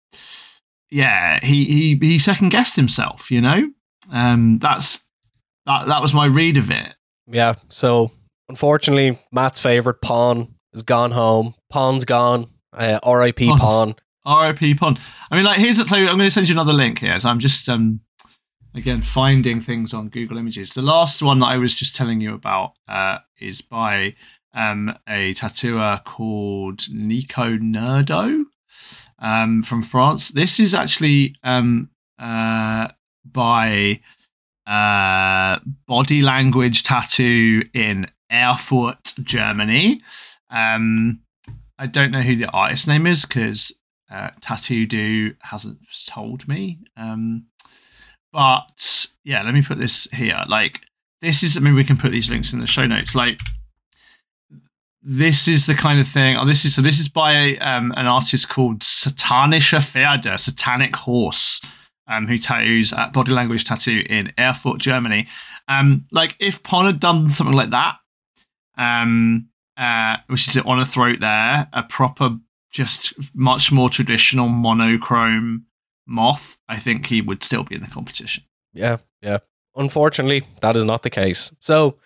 yeah 0.90 1.40
he 1.42 1.64
he 1.64 1.98
he 2.00 2.18
second 2.18 2.50
guessed 2.50 2.76
himself. 2.76 3.30
You 3.30 3.40
know, 3.40 3.70
um, 4.10 4.58
that's 4.60 5.04
that 5.66 5.86
that 5.86 6.02
was 6.02 6.14
my 6.14 6.26
read 6.26 6.56
of 6.56 6.70
it. 6.70 6.94
yeah 7.26 7.54
so 7.68 8.10
unfortunately 8.48 9.18
matt's 9.32 9.58
favorite 9.58 10.00
pawn 10.00 10.54
has 10.72 10.82
gone 10.82 11.10
home 11.10 11.52
pawn's 11.70 12.04
gone 12.04 12.46
uh, 12.72 13.00
rip 13.04 13.36
pawn 13.36 13.96
R.I.P. 14.26 14.74
Pawn. 14.74 14.96
I 15.30 15.36
mean, 15.36 15.44
like, 15.44 15.58
here's 15.58 15.76
so 15.76 15.96
I'm 15.96 16.04
going 16.04 16.18
to 16.18 16.30
send 16.32 16.48
you 16.48 16.54
another 16.54 16.72
link 16.72 16.98
here. 16.98 17.18
So 17.20 17.28
I'm 17.28 17.38
just 17.38 17.68
um 17.68 18.00
again 18.74 19.00
finding 19.00 19.60
things 19.60 19.94
on 19.94 20.08
Google 20.08 20.36
Images. 20.36 20.72
The 20.72 20.82
last 20.82 21.22
one 21.22 21.38
that 21.38 21.46
I 21.46 21.56
was 21.58 21.74
just 21.74 21.94
telling 21.94 22.20
you 22.20 22.34
about 22.34 22.72
uh, 22.88 23.18
is 23.40 23.60
by 23.60 24.14
um 24.56 24.92
a 25.08 25.34
tattooer 25.34 25.98
called 26.04 26.92
Nico 26.92 27.56
Nerdo 27.56 28.44
um 29.20 29.62
from 29.62 29.82
France. 29.82 30.30
This 30.30 30.58
is 30.58 30.74
actually 30.74 31.36
um 31.44 31.90
uh 32.18 32.88
by 33.24 34.00
uh 34.66 35.60
body 35.86 36.22
language 36.22 36.82
tattoo 36.82 37.62
in 37.72 38.08
Erfurt, 38.32 39.14
Germany. 39.22 40.02
Um 40.50 41.20
I 41.78 41.86
don't 41.86 42.10
know 42.10 42.22
who 42.22 42.36
the 42.36 42.50
artist 42.50 42.88
name 42.88 43.06
is 43.06 43.24
because 43.24 43.72
uh, 44.10 44.30
Tattoodo 44.40 45.34
hasn't 45.40 45.78
told 46.08 46.48
me. 46.48 46.78
Um, 46.96 47.46
but 48.32 49.06
yeah, 49.24 49.42
let 49.42 49.54
me 49.54 49.62
put 49.62 49.78
this 49.78 50.08
here. 50.12 50.42
Like, 50.48 50.80
this 51.20 51.42
is, 51.42 51.56
I 51.56 51.60
mean, 51.60 51.74
we 51.74 51.84
can 51.84 51.96
put 51.96 52.12
these 52.12 52.30
links 52.30 52.52
in 52.52 52.60
the 52.60 52.66
show 52.66 52.86
notes. 52.86 53.14
Like, 53.14 53.40
this 55.08 55.46
is 55.46 55.66
the 55.66 55.74
kind 55.74 56.00
of 56.00 56.08
thing. 56.08 56.36
Oh, 56.36 56.44
this 56.44 56.64
is 56.64 56.74
so. 56.74 56.82
This 56.82 56.98
is 56.98 57.08
by 57.08 57.56
um, 57.58 57.94
an 57.96 58.08
artist 58.08 58.48
called 58.48 58.80
Satanische 58.80 59.78
Pferde, 59.78 60.38
Satanic 60.38 60.96
Horse, 60.96 61.62
um, 62.08 62.26
who 62.26 62.36
tattoos 62.36 62.92
at 62.92 63.12
Body 63.12 63.30
Language 63.30 63.64
Tattoo 63.64 64.04
in 64.10 64.32
Erfurt, 64.36 64.78
Germany. 64.78 65.28
Um, 65.68 66.06
like 66.10 66.34
if 66.40 66.60
Pon 66.64 66.86
had 66.86 66.98
done 66.98 67.30
something 67.30 67.54
like 67.54 67.70
that, 67.70 67.98
um, 68.76 69.48
uh, 69.76 70.16
which 70.26 70.48
is 70.48 70.56
on 70.56 70.80
a 70.80 70.84
throat 70.86 71.20
there, 71.20 71.68
a 71.72 71.84
proper, 71.84 72.36
just 72.72 73.14
much 73.32 73.70
more 73.70 73.88
traditional 73.88 74.48
monochrome 74.48 75.66
moth, 76.04 76.58
I 76.68 76.80
think 76.80 77.06
he 77.06 77.20
would 77.20 77.44
still 77.44 77.62
be 77.62 77.76
in 77.76 77.80
the 77.80 77.86
competition. 77.86 78.42
Yeah, 78.72 78.96
yeah. 79.22 79.38
Unfortunately, 79.76 80.44
that 80.62 80.74
is 80.74 80.84
not 80.84 81.04
the 81.04 81.10
case. 81.10 81.52
So 81.60 81.96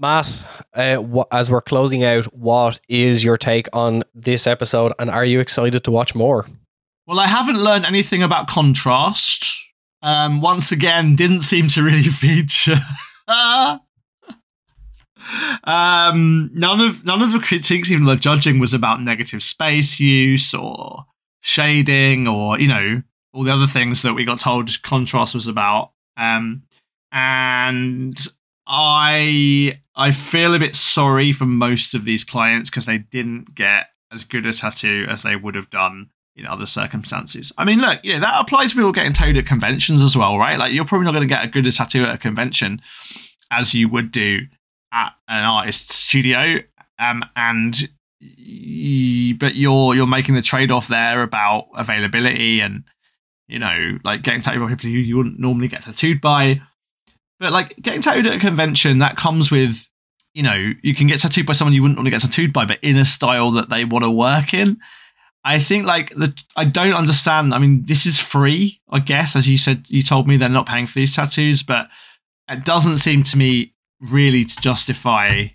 Matt, 0.00 0.44
uh, 0.74 0.96
wh- 0.96 1.28
as 1.30 1.50
we're 1.50 1.60
closing 1.60 2.02
out, 2.04 2.24
what 2.34 2.80
is 2.88 3.22
your 3.22 3.36
take 3.36 3.68
on 3.74 4.02
this 4.14 4.46
episode, 4.46 4.92
and 4.98 5.10
are 5.10 5.24
you 5.26 5.40
excited 5.40 5.84
to 5.84 5.90
watch 5.90 6.14
more? 6.14 6.46
Well, 7.06 7.20
I 7.20 7.26
haven't 7.26 7.58
learned 7.58 7.84
anything 7.84 8.22
about 8.22 8.48
contrast. 8.48 9.62
Um, 10.02 10.40
once 10.40 10.72
again, 10.72 11.16
didn't 11.16 11.40
seem 11.40 11.68
to 11.68 11.82
really 11.82 12.02
feature. 12.04 12.78
um, 15.64 16.50
none 16.54 16.80
of 16.80 17.04
none 17.04 17.20
of 17.20 17.32
the 17.32 17.38
critiques, 17.38 17.90
even 17.90 18.06
the 18.06 18.16
judging, 18.16 18.58
was 18.58 18.72
about 18.72 19.02
negative 19.02 19.42
space 19.42 20.00
use 20.00 20.54
or 20.54 21.04
shading 21.42 22.26
or 22.26 22.58
you 22.58 22.68
know 22.68 23.02
all 23.32 23.44
the 23.44 23.52
other 23.52 23.66
things 23.66 24.02
that 24.02 24.14
we 24.14 24.24
got 24.24 24.40
told 24.40 24.70
contrast 24.82 25.34
was 25.34 25.46
about. 25.46 25.92
Um, 26.16 26.62
and 27.12 28.16
I 28.66 29.80
I 30.00 30.12
feel 30.12 30.54
a 30.54 30.58
bit 30.58 30.74
sorry 30.74 31.30
for 31.30 31.44
most 31.44 31.94
of 31.94 32.04
these 32.04 32.24
clients 32.24 32.70
because 32.70 32.86
they 32.86 32.96
didn't 32.96 33.54
get 33.54 33.88
as 34.10 34.24
good 34.24 34.46
a 34.46 34.52
tattoo 34.54 35.04
as 35.10 35.22
they 35.24 35.36
would 35.36 35.54
have 35.54 35.68
done 35.68 36.08
in 36.36 36.46
other 36.46 36.64
circumstances. 36.64 37.52
I 37.58 37.66
mean, 37.66 37.80
look, 37.80 38.00
yeah, 38.02 38.18
that 38.18 38.40
applies 38.40 38.70
to 38.70 38.76
people 38.76 38.92
getting 38.92 39.12
tattooed 39.12 39.36
at 39.36 39.44
conventions 39.44 40.00
as 40.00 40.16
well, 40.16 40.38
right? 40.38 40.58
Like 40.58 40.72
you're 40.72 40.86
probably 40.86 41.04
not 41.04 41.12
going 41.12 41.28
to 41.28 41.34
get 41.34 41.44
a 41.44 41.48
good 41.48 41.66
a 41.66 41.72
tattoo 41.72 42.04
at 42.04 42.14
a 42.14 42.18
convention 42.18 42.80
as 43.50 43.74
you 43.74 43.90
would 43.90 44.10
do 44.10 44.40
at 44.90 45.12
an 45.28 45.44
artist's 45.44 45.94
studio. 45.94 46.60
Um, 46.98 47.22
and 47.36 47.74
but 49.38 49.54
you're 49.54 49.94
you're 49.94 50.06
making 50.06 50.34
the 50.34 50.42
trade 50.42 50.70
off 50.70 50.88
there 50.88 51.22
about 51.22 51.66
availability 51.74 52.60
and 52.60 52.84
you 53.48 53.58
know 53.58 53.98
like 54.02 54.22
getting 54.22 54.40
tattooed 54.40 54.62
by 54.62 54.68
people 54.68 54.90
who 54.90 54.96
you 54.96 55.18
wouldn't 55.18 55.38
normally 55.38 55.68
get 55.68 55.82
tattooed 55.82 56.22
by. 56.22 56.62
But 57.38 57.52
like 57.52 57.76
getting 57.82 58.00
tattooed 58.00 58.26
at 58.26 58.36
a 58.36 58.38
convention, 58.38 58.98
that 59.00 59.16
comes 59.16 59.50
with 59.50 59.89
you 60.34 60.42
know, 60.42 60.72
you 60.82 60.94
can 60.94 61.06
get 61.06 61.20
tattooed 61.20 61.46
by 61.46 61.52
someone 61.52 61.74
you 61.74 61.82
wouldn't 61.82 61.98
want 61.98 62.06
to 62.06 62.10
get 62.10 62.22
tattooed 62.22 62.52
by, 62.52 62.64
but 62.64 62.78
in 62.82 62.96
a 62.96 63.04
style 63.04 63.50
that 63.52 63.68
they 63.68 63.84
want 63.84 64.04
to 64.04 64.10
work 64.10 64.54
in. 64.54 64.78
I 65.42 65.58
think 65.58 65.86
like 65.86 66.10
the 66.10 66.38
I 66.54 66.66
don't 66.66 66.92
understand. 66.92 67.54
I 67.54 67.58
mean, 67.58 67.82
this 67.84 68.04
is 68.04 68.18
free, 68.18 68.80
I 68.90 68.98
guess, 68.98 69.34
as 69.36 69.48
you 69.48 69.56
said. 69.56 69.86
You 69.88 70.02
told 70.02 70.28
me 70.28 70.36
they're 70.36 70.48
not 70.48 70.68
paying 70.68 70.86
for 70.86 70.98
these 70.98 71.16
tattoos, 71.16 71.62
but 71.62 71.88
it 72.48 72.64
doesn't 72.64 72.98
seem 72.98 73.22
to 73.24 73.38
me 73.38 73.74
really 74.00 74.44
to 74.44 74.56
justify 74.60 75.46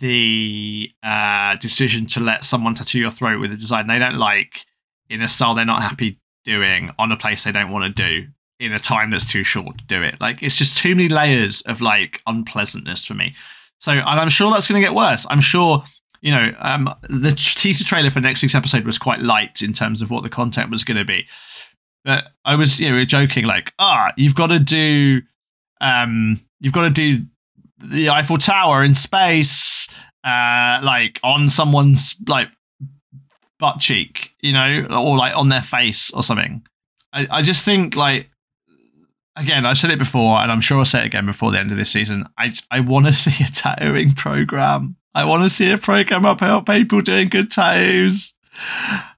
the 0.00 0.90
uh, 1.02 1.56
decision 1.56 2.06
to 2.06 2.20
let 2.20 2.44
someone 2.44 2.74
tattoo 2.74 2.98
your 2.98 3.10
throat 3.10 3.40
with 3.40 3.52
a 3.52 3.56
design 3.56 3.86
they 3.86 3.98
don't 3.98 4.16
like 4.16 4.64
in 5.08 5.22
a 5.22 5.28
style 5.28 5.54
they're 5.54 5.64
not 5.64 5.82
happy 5.82 6.18
doing 6.44 6.90
on 6.98 7.10
a 7.10 7.16
place 7.16 7.44
they 7.44 7.52
don't 7.52 7.70
want 7.70 7.84
to 7.84 8.02
do 8.02 8.28
in 8.60 8.72
a 8.72 8.78
time 8.78 9.10
that's 9.10 9.24
too 9.24 9.44
short 9.44 9.78
to 9.78 9.84
do 9.84 10.02
it. 10.02 10.20
Like 10.20 10.42
it's 10.42 10.56
just 10.56 10.78
too 10.78 10.94
many 10.94 11.08
layers 11.08 11.62
of 11.62 11.80
like 11.80 12.22
unpleasantness 12.26 13.04
for 13.04 13.14
me. 13.14 13.34
So, 13.78 13.92
and 13.92 14.02
I'm 14.04 14.28
sure 14.28 14.50
that's 14.50 14.68
going 14.68 14.80
to 14.80 14.86
get 14.86 14.94
worse. 14.94 15.26
I'm 15.30 15.40
sure, 15.40 15.84
you 16.20 16.32
know, 16.32 16.52
um, 16.58 16.92
the 17.08 17.32
teaser 17.32 17.84
trailer 17.84 18.10
for 18.10 18.20
next 18.20 18.42
week's 18.42 18.54
episode 18.54 18.84
was 18.84 18.98
quite 18.98 19.20
light 19.20 19.62
in 19.62 19.72
terms 19.72 20.02
of 20.02 20.10
what 20.10 20.22
the 20.22 20.28
content 20.28 20.70
was 20.70 20.84
going 20.84 20.96
to 20.96 21.04
be. 21.04 21.26
But 22.04 22.24
I 22.44 22.54
was, 22.54 22.80
you 22.80 22.90
know, 22.90 23.04
joking 23.04 23.44
like, 23.44 23.72
ah, 23.78 24.12
you've 24.16 24.34
got 24.34 24.48
to 24.48 24.58
do, 24.58 25.22
um, 25.80 26.40
you've 26.60 26.72
got 26.72 26.82
to 26.82 26.90
do 26.90 27.24
the 27.78 28.10
Eiffel 28.10 28.38
Tower 28.38 28.82
in 28.82 28.94
space, 28.94 29.88
uh, 30.24 30.80
like 30.82 31.20
on 31.22 31.50
someone's 31.50 32.16
like 32.26 32.48
butt 33.58 33.78
cheek, 33.80 34.32
you 34.40 34.52
know, 34.52 34.86
or 34.90 35.16
like 35.16 35.36
on 35.36 35.48
their 35.48 35.62
face 35.62 36.10
or 36.12 36.22
something. 36.22 36.64
I, 37.12 37.26
I 37.30 37.42
just 37.42 37.64
think 37.64 37.96
like 37.96 38.28
again, 39.38 39.64
I 39.64 39.72
said 39.72 39.90
it 39.90 39.98
before, 39.98 40.38
and 40.40 40.50
I'm 40.50 40.60
sure 40.60 40.78
I'll 40.78 40.84
say 40.84 41.00
it 41.02 41.06
again 41.06 41.26
before 41.26 41.50
the 41.50 41.58
end 41.58 41.70
of 41.70 41.78
this 41.78 41.90
season. 41.90 42.26
I 42.36 42.54
I 42.70 42.80
want 42.80 43.06
to 43.06 43.12
see 43.14 43.44
a 43.44 43.48
tattooing 43.48 44.12
program. 44.12 44.96
I 45.14 45.24
want 45.24 45.42
to 45.44 45.50
see 45.50 45.70
a 45.70 45.78
program 45.78 46.24
about 46.24 46.66
people 46.66 47.00
doing 47.00 47.28
good 47.28 47.50
tattoos. 47.50 48.34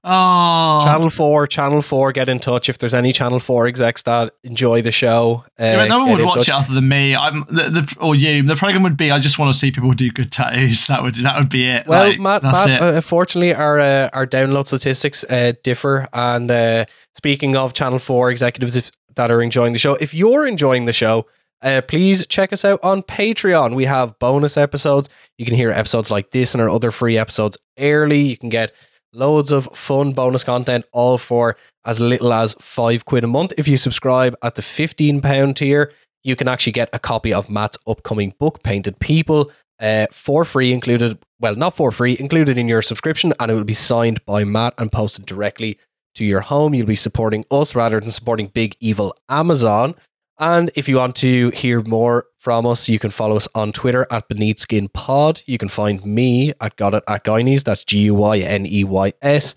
Oh, 0.03 0.81
Channel 0.83 1.09
Four, 1.09 1.47
Channel 1.47 1.81
Four, 1.81 2.11
get 2.11 2.29
in 2.29 2.39
touch 2.39 2.69
if 2.69 2.77
there's 2.77 2.93
any 2.93 3.11
Channel 3.11 3.39
Four 3.39 3.67
execs 3.67 4.03
that 4.03 4.33
enjoy 4.43 4.81
the 4.81 4.91
show. 4.91 5.43
Uh, 5.59 5.63
yeah, 5.63 5.87
no 5.87 6.05
one 6.05 6.11
would 6.11 6.25
watch 6.25 6.35
touch. 6.45 6.47
it 6.49 6.53
other 6.53 6.73
than 6.73 6.87
me. 6.87 7.15
I'm 7.15 7.45
the, 7.49 7.69
the, 7.69 7.95
or 7.99 8.15
you. 8.15 8.43
The 8.43 8.55
program 8.55 8.83
would 8.83 8.97
be. 8.97 9.11
I 9.11 9.19
just 9.19 9.39
want 9.39 9.53
to 9.53 9.59
see 9.59 9.71
people 9.71 9.91
do 9.93 10.11
good 10.11 10.31
tattoos. 10.31 10.87
That 10.87 11.01
would 11.01 11.15
that 11.15 11.37
would 11.37 11.49
be 11.49 11.67
it. 11.67 11.87
Well, 11.87 12.09
like, 12.09 12.19
Matt, 12.19 12.43
Matt 12.43 12.81
uh, 12.81 12.93
unfortunately, 12.95 13.53
our 13.53 13.79
uh, 13.79 14.09
our 14.13 14.27
download 14.27 14.67
statistics 14.67 15.23
uh, 15.25 15.53
differ. 15.63 16.07
And 16.13 16.49
uh, 16.49 16.85
speaking 17.15 17.55
of 17.55 17.73
Channel 17.73 17.99
Four 17.99 18.31
executives, 18.31 18.75
if 18.75 18.91
that 19.15 19.31
are 19.31 19.41
enjoying 19.41 19.73
the 19.73 19.79
show. 19.79 19.95
If 19.95 20.13
you're 20.13 20.45
enjoying 20.47 20.85
the 20.85 20.93
show, 20.93 21.25
uh, 21.61 21.81
please 21.87 22.25
check 22.27 22.51
us 22.51 22.65
out 22.65 22.79
on 22.83 23.03
Patreon. 23.03 23.75
We 23.75 23.85
have 23.85 24.17
bonus 24.19 24.57
episodes. 24.57 25.09
You 25.37 25.45
can 25.45 25.55
hear 25.55 25.71
episodes 25.71 26.09
like 26.09 26.31
this 26.31 26.53
and 26.53 26.61
our 26.61 26.69
other 26.69 26.91
free 26.91 27.17
episodes 27.17 27.57
early. 27.77 28.21
You 28.21 28.37
can 28.37 28.49
get 28.49 28.71
loads 29.13 29.51
of 29.51 29.69
fun 29.73 30.13
bonus 30.13 30.43
content, 30.43 30.85
all 30.91 31.17
for 31.17 31.57
as 31.85 31.99
little 31.99 32.33
as 32.33 32.55
five 32.59 33.05
quid 33.05 33.23
a 33.23 33.27
month. 33.27 33.53
If 33.57 33.67
you 33.67 33.77
subscribe 33.77 34.35
at 34.41 34.55
the 34.55 34.61
£15 34.61 35.55
tier, 35.55 35.91
you 36.23 36.35
can 36.35 36.47
actually 36.47 36.73
get 36.73 36.89
a 36.93 36.99
copy 36.99 37.33
of 37.33 37.49
Matt's 37.49 37.77
upcoming 37.87 38.33
book, 38.39 38.63
Painted 38.63 38.99
People, 38.99 39.51
uh, 39.79 40.05
for 40.11 40.45
free, 40.45 40.71
included, 40.71 41.17
well, 41.39 41.55
not 41.55 41.75
for 41.75 41.91
free, 41.91 42.15
included 42.19 42.57
in 42.57 42.69
your 42.69 42.83
subscription, 42.83 43.33
and 43.39 43.51
it 43.51 43.55
will 43.55 43.63
be 43.63 43.73
signed 43.73 44.23
by 44.25 44.43
Matt 44.43 44.75
and 44.77 44.91
posted 44.91 45.25
directly 45.25 45.79
to 46.15 46.25
your 46.25 46.41
home. 46.41 46.73
You'll 46.73 46.87
be 46.87 46.95
supporting 46.95 47.45
us 47.51 47.75
rather 47.75 47.99
than 47.99 48.09
supporting 48.09 48.47
big 48.47 48.75
evil 48.79 49.15
Amazon. 49.29 49.95
And 50.39 50.71
if 50.75 50.89
you 50.89 50.95
want 50.95 51.15
to 51.17 51.51
hear 51.51 51.81
more 51.81 52.25
from 52.39 52.65
us, 52.65 52.89
you 52.89 52.97
can 52.97 53.11
follow 53.11 53.35
us 53.35 53.47
on 53.53 53.71
Twitter 53.71 54.07
at 54.09 54.27
Beneath 54.27 54.57
Skin 54.57 54.89
Pod. 54.89 55.41
You 55.45 55.57
can 55.57 55.69
find 55.69 56.03
me 56.03 56.53
at 56.59 56.75
Got 56.77 56.95
It 56.95 57.03
at 57.07 57.23
Guyneys. 57.23 57.63
That's 57.63 57.83
G 57.83 57.99
U 58.05 58.15
Y 58.15 58.39
N 58.39 58.65
E 58.65 58.83
Y 58.83 59.13
S. 59.21 59.55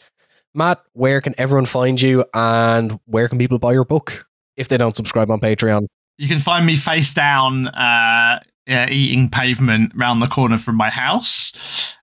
Matt, 0.54 0.82
where 0.92 1.20
can 1.20 1.34
everyone 1.38 1.66
find 1.66 2.00
you 2.00 2.24
and 2.34 3.00
where 3.06 3.28
can 3.28 3.38
people 3.38 3.58
buy 3.58 3.72
your 3.72 3.84
book 3.84 4.26
if 4.56 4.68
they 4.68 4.76
don't 4.76 4.94
subscribe 4.94 5.30
on 5.30 5.40
Patreon? 5.40 5.86
You 6.18 6.28
can 6.28 6.38
find 6.38 6.64
me 6.64 6.76
face 6.76 7.12
down 7.12 7.68
uh, 7.68 8.40
uh, 8.68 8.86
eating 8.88 9.28
pavement 9.28 9.92
round 9.94 10.22
the 10.22 10.26
corner 10.26 10.58
from 10.58 10.76
my 10.76 10.90
house. 10.90 11.96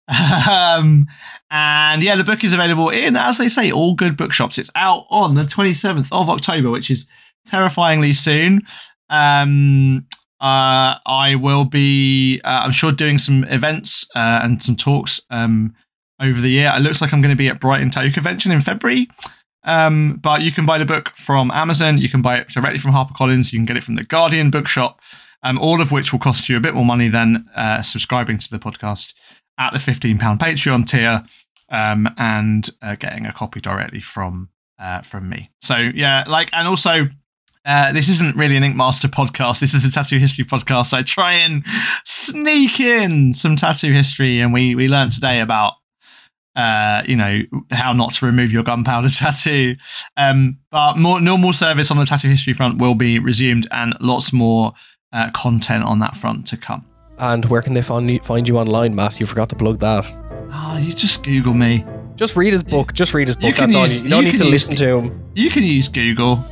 um, 0.50 1.08
and 1.50 2.04
yeah, 2.04 2.16
the 2.16 2.24
book 2.24 2.44
is 2.44 2.54
available 2.54 2.90
in, 2.90 3.16
as 3.16 3.38
they 3.38 3.48
say, 3.48 3.72
all 3.72 3.96
good 3.96 4.18
bookshops. 4.18 4.58
It's 4.58 4.70
out 4.76 5.06
on 5.10 5.36
the 5.36 5.44
27th 5.44 6.10
of 6.12 6.30
October, 6.30 6.70
which 6.70 6.92
is 6.92 7.08
terrifyingly 7.48 8.14
soon. 8.14 8.62
Um, 9.10 10.08
uh, 10.40 10.98
I 11.06 11.36
will 11.40 11.66
be, 11.66 12.42
uh, 12.44 12.62
I'm 12.64 12.72
sure, 12.72 12.92
doing 12.92 13.18
some 13.18 13.44
events 13.46 14.08
uh, 14.16 14.40
and 14.44 14.62
some 14.62 14.76
talks 14.76 15.20
um, 15.30 15.76
over 16.20 16.42
the 16.42 16.50
year. 16.50 16.72
It 16.76 16.82
looks 16.82 17.02
like 17.02 17.14
I'm 17.14 17.22
going 17.22 17.34
to 17.34 17.38
be 17.38 17.48
at 17.48 17.60
Brighton 17.60 17.92
Tattoo 17.92 18.12
Convention 18.12 18.52
in 18.52 18.62
February. 18.62 19.08
Um, 19.64 20.20
but 20.22 20.42
you 20.42 20.52
can 20.52 20.66
buy 20.66 20.80
the 20.80 20.86
book 20.86 21.12
from 21.16 21.52
Amazon. 21.52 22.00
You 22.00 22.10
can 22.10 22.24
buy 22.24 22.38
it 22.38 22.50
directly 22.50 22.80
from 22.80 22.92
HarperCollins. 22.92 23.54
You 23.54 23.60
can 23.60 23.66
get 23.66 23.78
it 23.78 23.84
from 23.84 23.96
the 23.96 24.04
Guardian 24.04 24.50
bookshop 24.50 25.00
um, 25.44 25.58
all 25.60 25.82
of 25.82 25.92
which 25.92 26.12
will 26.12 26.20
cost 26.20 26.50
you 26.50 26.58
a 26.58 26.60
bit 26.60 26.74
more 26.74 26.86
money 26.86 27.08
than 27.08 27.48
uh, 27.56 27.82
subscribing 27.82 28.38
to 28.38 28.50
the 28.50 28.60
podcast 28.60 29.14
at 29.58 29.74
the 29.74 29.80
£15 29.80 30.20
Patreon 30.40 30.88
tier 30.88 31.24
um, 31.70 32.10
and 32.18 32.70
uh, 32.82 32.96
getting 32.96 33.26
a 33.26 33.34
copy 33.34 33.60
directly 33.60 34.02
from 34.02 34.50
uh, 34.80 35.02
from 35.02 35.30
me. 35.30 35.52
So, 35.62 35.76
yeah, 35.76 36.24
like, 36.28 36.50
and 36.54 36.68
also, 36.68 37.08
uh, 37.66 37.94
this 37.94 38.10
isn't 38.10 38.36
really 38.36 38.58
an 38.58 38.64
Ink 38.64 38.76
Master 38.76 39.08
podcast. 39.08 39.60
This 39.60 39.76
is 39.76 39.86
a 39.86 39.92
tattoo 39.92 40.18
history 40.18 40.44
podcast. 40.44 40.94
I 40.94 41.04
try 41.04 41.34
and 41.34 41.64
sneak 42.04 42.80
in 42.80 43.36
some 43.36 43.56
tattoo 43.56 43.94
history, 43.94 44.40
and 44.40 44.52
we 44.52 44.74
we 44.74 44.88
learned 44.88 45.12
today 45.12 45.40
about 45.40 45.74
uh, 46.56 47.04
you 47.06 47.16
know 47.16 47.42
how 47.70 47.94
not 47.94 48.14
to 48.14 48.26
remove 48.26 48.52
your 48.52 48.64
gunpowder 48.64 49.10
tattoo. 49.16 49.76
Um, 50.18 50.58
but 50.72 50.98
more 50.98 51.22
normal 51.22 51.54
service 51.54 51.92
on 51.92 51.98
the 51.98 52.06
tattoo 52.06 52.30
history 52.30 52.54
front 52.54 52.80
will 52.80 52.96
be 52.96 53.20
resumed, 53.20 53.68
and 53.70 53.96
lots 54.00 54.34
more 54.34 54.74
uh, 55.14 55.30
content 55.32 55.84
on 55.84 56.00
that 56.00 56.16
front 56.18 56.48
to 56.48 56.58
come. 56.58 56.86
And 57.18 57.46
where 57.46 57.62
can 57.62 57.74
they 57.74 57.82
find 57.82 58.10
you, 58.10 58.20
find 58.22 58.48
you 58.48 58.58
online, 58.58 58.96
Matt? 58.96 59.20
You 59.20 59.26
forgot 59.26 59.50
to 59.50 59.56
plug 59.56 59.80
that. 59.80 60.06
Oh, 60.54 60.78
you 60.82 60.92
just 60.94 61.24
Google 61.24 61.54
me. 61.54 61.86
Just 62.16 62.36
read 62.36 62.52
his 62.54 62.64
book. 62.64 62.94
Just 62.94 63.14
read 63.14 63.28
his 63.28 63.36
book. 63.36 63.56
That's 63.56 63.76
all. 63.76 63.84
use- 63.84 63.98
You, 64.00 64.04
you 64.06 64.10
don't 64.10 64.26
you 64.26 64.32
need 64.32 64.38
to 64.38 64.44
use- 64.46 64.52
listen 64.52 64.76
to 64.78 64.98
him. 64.98 65.32
You 65.36 65.50
can 65.50 65.64
use 65.64 65.88
Google. 65.88 66.44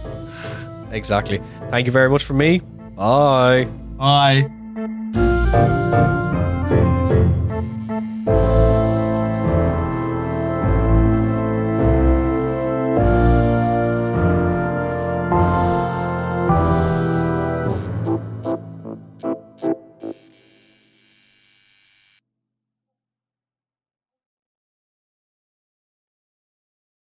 Exactly. 0.91 1.41
Thank 1.69 1.85
you 1.85 1.91
very 1.91 2.09
much 2.09 2.23
for 2.23 2.33
me. 2.33 2.59
Bye. 2.95 3.65
Bye. 3.97 4.49